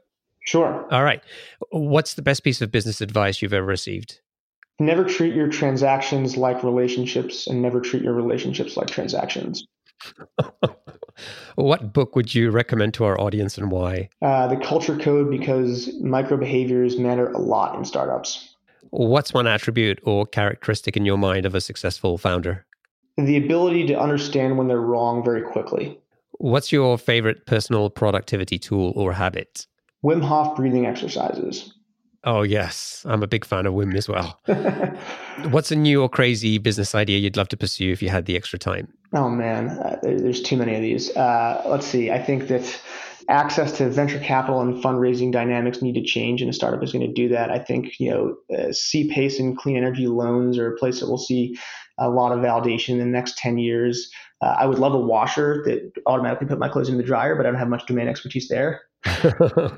Sure. 0.47 0.87
All 0.91 1.03
right. 1.03 1.21
What's 1.71 2.13
the 2.13 2.21
best 2.21 2.41
piece 2.41 2.61
of 2.61 2.71
business 2.71 3.01
advice 3.01 3.41
you've 3.41 3.53
ever 3.53 3.65
received? 3.65 4.21
Never 4.79 5.03
treat 5.03 5.35
your 5.35 5.49
transactions 5.49 6.37
like 6.37 6.63
relationships 6.63 7.47
and 7.47 7.61
never 7.61 7.81
treat 7.81 8.01
your 8.01 8.13
relationships 8.13 8.77
like 8.77 8.87
transactions. 8.87 9.67
what 11.55 11.91
book 11.91 12.15
would 12.15 12.33
you 12.33 12.49
recommend 12.49 12.93
to 12.93 13.03
our 13.03 13.19
audience 13.19 13.57
and 13.57 13.71
why? 13.71 14.07
Uh, 14.21 14.47
the 14.47 14.55
Culture 14.55 14.95
Code, 14.97 15.29
because 15.29 15.93
micro 15.99 16.37
behaviors 16.37 16.97
matter 16.97 17.29
a 17.31 17.39
lot 17.39 17.75
in 17.77 17.83
startups. 17.83 18.55
What's 18.91 19.33
one 19.33 19.47
attribute 19.47 19.99
or 20.03 20.25
characteristic 20.25 20.95
in 20.95 21.03
your 21.03 21.17
mind 21.17 21.45
of 21.45 21.55
a 21.55 21.61
successful 21.61 22.17
founder? 22.17 22.65
The 23.17 23.35
ability 23.35 23.87
to 23.87 23.99
understand 23.99 24.57
when 24.57 24.69
they're 24.69 24.79
wrong 24.79 25.25
very 25.25 25.41
quickly. 25.41 25.99
What's 26.39 26.71
your 26.71 26.97
favorite 26.97 27.45
personal 27.47 27.89
productivity 27.89 28.57
tool 28.57 28.93
or 28.95 29.11
habit? 29.11 29.67
Wim 30.03 30.23
Hof 30.23 30.55
breathing 30.55 30.85
exercises. 30.85 31.73
Oh, 32.23 32.41
yes. 32.41 33.05
I'm 33.07 33.23
a 33.23 33.27
big 33.27 33.45
fan 33.45 33.65
of 33.65 33.73
Wim 33.73 33.95
as 33.95 34.09
well. 34.09 34.39
What's 35.51 35.71
a 35.71 35.75
new 35.75 36.01
or 36.01 36.09
crazy 36.09 36.57
business 36.57 36.93
idea 36.95 37.19
you'd 37.19 37.37
love 37.37 37.47
to 37.49 37.57
pursue 37.57 37.91
if 37.91 38.01
you 38.01 38.09
had 38.09 38.25
the 38.25 38.35
extra 38.35 38.59
time? 38.59 38.91
Oh, 39.13 39.29
man. 39.29 39.69
Uh, 39.69 39.97
there's 40.01 40.41
too 40.41 40.57
many 40.57 40.75
of 40.75 40.81
these. 40.81 41.15
Uh, 41.15 41.63
let's 41.65 41.85
see. 41.85 42.11
I 42.11 42.21
think 42.21 42.47
that 42.47 42.81
access 43.29 43.71
to 43.77 43.89
venture 43.89 44.19
capital 44.19 44.61
and 44.61 44.83
fundraising 44.83 45.31
dynamics 45.31 45.81
need 45.81 45.93
to 45.93 46.03
change, 46.03 46.41
and 46.41 46.49
a 46.49 46.53
startup 46.53 46.83
is 46.83 46.91
going 46.91 47.05
to 47.05 47.13
do 47.13 47.29
that. 47.29 47.51
I 47.51 47.59
think 47.59 47.99
you 47.99 48.09
know, 48.09 48.57
uh, 48.57 48.71
C-PACE 48.71 49.39
and 49.39 49.57
clean 49.57 49.77
energy 49.77 50.07
loans 50.07 50.57
are 50.57 50.73
a 50.73 50.77
place 50.77 50.99
that 50.99 51.07
we'll 51.07 51.17
see 51.17 51.57
a 51.97 52.09
lot 52.09 52.31
of 52.31 52.39
validation 52.39 52.89
in 52.89 52.99
the 52.99 53.05
next 53.05 53.37
10 53.37 53.57
years. 53.57 54.09
Uh, 54.41 54.55
I 54.59 54.65
would 54.65 54.79
love 54.79 54.93
a 54.93 54.99
washer 54.99 55.63
that 55.65 55.91
automatically 56.05 56.47
put 56.47 56.59
my 56.59 56.69
clothes 56.69 56.89
in 56.89 56.97
the 56.97 57.03
dryer, 57.03 57.35
but 57.35 57.45
I 57.45 57.49
don't 57.49 57.59
have 57.59 57.69
much 57.69 57.85
domain 57.87 58.07
expertise 58.07 58.47
there. 58.47 58.81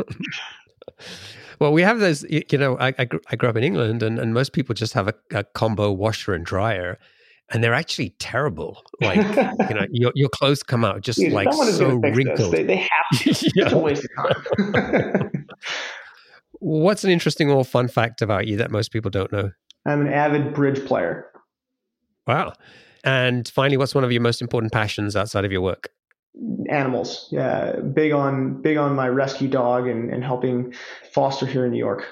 well, 1.60 1.72
we 1.72 1.82
have 1.82 2.00
those, 2.00 2.26
you 2.30 2.58
know, 2.58 2.78
I, 2.78 2.94
I, 2.98 3.06
grew, 3.06 3.20
I 3.32 3.36
grew 3.36 3.50
up 3.50 3.56
in 3.56 3.64
England 3.64 4.04
and, 4.04 4.20
and 4.20 4.34
most 4.34 4.54
people 4.54 4.74
just 4.76 4.94
have 4.94 5.08
a, 5.08 5.14
a 5.32 5.44
combo 5.44 5.92
washer 5.92 6.34
and 6.34 6.46
dryer 6.46 6.98
and 7.52 7.64
they're 7.64 7.74
actually 7.74 8.12
terrible. 8.20 8.84
Like 9.02 9.18
you 9.18 9.76
know, 9.76 9.86
your 9.92 10.12
your 10.16 10.30
clothes 10.30 10.64
come 10.64 10.86
out 10.86 11.02
just 11.02 11.20
like 11.30 11.52
so 11.54 11.96
wrinkled. 11.96 12.54
They, 12.54 12.64
they, 12.64 12.78
have 12.78 13.22
to. 13.22 13.30
yeah. 13.56 13.66
It's 13.66 13.74
a 13.74 13.78
waste 13.78 14.08
of 14.18 14.74
time. 14.74 15.48
What's 16.60 17.04
an 17.04 17.10
interesting 17.10 17.50
or 17.50 17.64
fun 17.64 17.88
fact 17.88 18.22
about 18.22 18.48
you 18.48 18.58
that 18.58 18.70
most 18.70 18.92
people 18.92 19.10
don't 19.10 19.32
know? 19.32 19.52
I'm 19.86 20.02
an 20.02 20.14
avid 20.14 20.54
bridge 20.54 20.86
player. 20.86 21.26
Wow. 22.28 22.54
And 23.04 23.48
finally, 23.48 23.78
what's 23.78 23.96
one 23.96 24.04
of 24.04 24.12
your 24.12 24.22
most 24.22 24.42
important 24.42 24.74
passions 24.74 25.16
outside 25.16 25.46
of 25.46 25.52
your 25.52 25.62
work? 25.62 25.90
Animals. 26.70 27.28
Yeah, 27.32 27.78
big 27.78 28.12
on 28.12 28.62
big 28.62 28.78
on 28.78 28.96
my 28.96 29.08
rescue 29.08 29.48
dog 29.48 29.88
and, 29.88 30.14
and 30.14 30.24
helping 30.24 30.74
foster 31.12 31.46
here 31.46 31.66
in 31.66 31.72
New 31.72 31.80
York. 31.80 32.06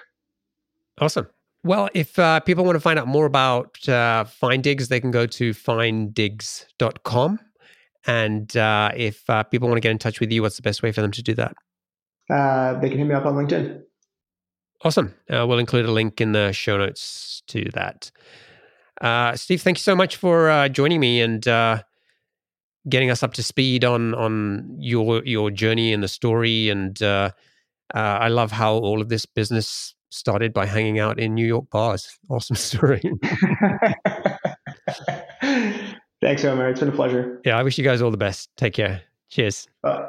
Awesome. 0.99 1.27
Well, 1.63 1.89
if 1.93 2.17
uh, 2.17 2.39
people 2.41 2.63
want 2.63 2.75
to 2.75 2.79
find 2.79 2.97
out 2.97 3.07
more 3.07 3.25
about 3.25 3.77
uh, 3.87 4.25
Findigs, 4.25 4.87
they 4.87 4.99
can 4.99 5.11
go 5.11 5.25
to 5.25 5.51
findigs.com. 5.51 7.39
And 8.05 8.55
uh, 8.55 8.91
if 8.95 9.29
uh, 9.29 9.43
people 9.43 9.67
want 9.67 9.77
to 9.77 9.81
get 9.81 9.91
in 9.91 9.97
touch 9.97 10.19
with 10.19 10.31
you, 10.31 10.41
what's 10.41 10.55
the 10.55 10.61
best 10.61 10.81
way 10.81 10.91
for 10.91 11.01
them 11.01 11.11
to 11.11 11.21
do 11.21 11.33
that? 11.35 11.55
Uh, 12.29 12.79
they 12.79 12.89
can 12.89 12.97
hit 12.97 13.07
me 13.07 13.13
up 13.13 13.25
on 13.25 13.33
LinkedIn. 13.35 13.81
Awesome. 14.83 15.13
Uh, 15.29 15.45
we'll 15.47 15.59
include 15.59 15.85
a 15.85 15.91
link 15.91 16.21
in 16.21 16.31
the 16.31 16.51
show 16.51 16.77
notes 16.77 17.41
to 17.47 17.65
that. 17.73 18.11
Uh, 19.01 19.35
Steve, 19.35 19.61
thank 19.61 19.77
you 19.77 19.81
so 19.81 19.95
much 19.95 20.15
for 20.15 20.49
uh, 20.49 20.69
joining 20.69 20.99
me 20.99 21.21
and 21.21 21.47
uh, 21.47 21.81
getting 22.89 23.09
us 23.09 23.23
up 23.23 23.33
to 23.33 23.43
speed 23.43 23.83
on 23.83 24.13
on 24.15 24.75
your 24.79 25.23
your 25.25 25.51
journey 25.51 25.93
and 25.93 26.03
the 26.03 26.07
story. 26.07 26.69
And 26.69 27.01
uh, 27.01 27.31
uh, 27.93 27.97
I 27.97 28.27
love 28.27 28.51
how 28.51 28.75
all 28.75 29.01
of 29.01 29.09
this 29.09 29.25
business 29.25 29.95
started 30.09 30.53
by 30.53 30.65
hanging 30.65 30.99
out 30.99 31.19
in 31.19 31.35
New 31.35 31.45
York 31.45 31.69
bars. 31.69 32.17
Awesome 32.29 32.55
story. 32.55 33.01
Thanks, 36.21 36.43
Omer. 36.43 36.69
It's 36.69 36.79
been 36.79 36.89
a 36.89 36.91
pleasure. 36.91 37.39
Yeah, 37.45 37.57
I 37.57 37.63
wish 37.63 37.77
you 37.77 37.83
guys 37.83 38.01
all 38.01 38.11
the 38.11 38.17
best. 38.17 38.49
Take 38.57 38.73
care. 38.73 39.01
Cheers. 39.29 39.67
Bye. 39.81 40.07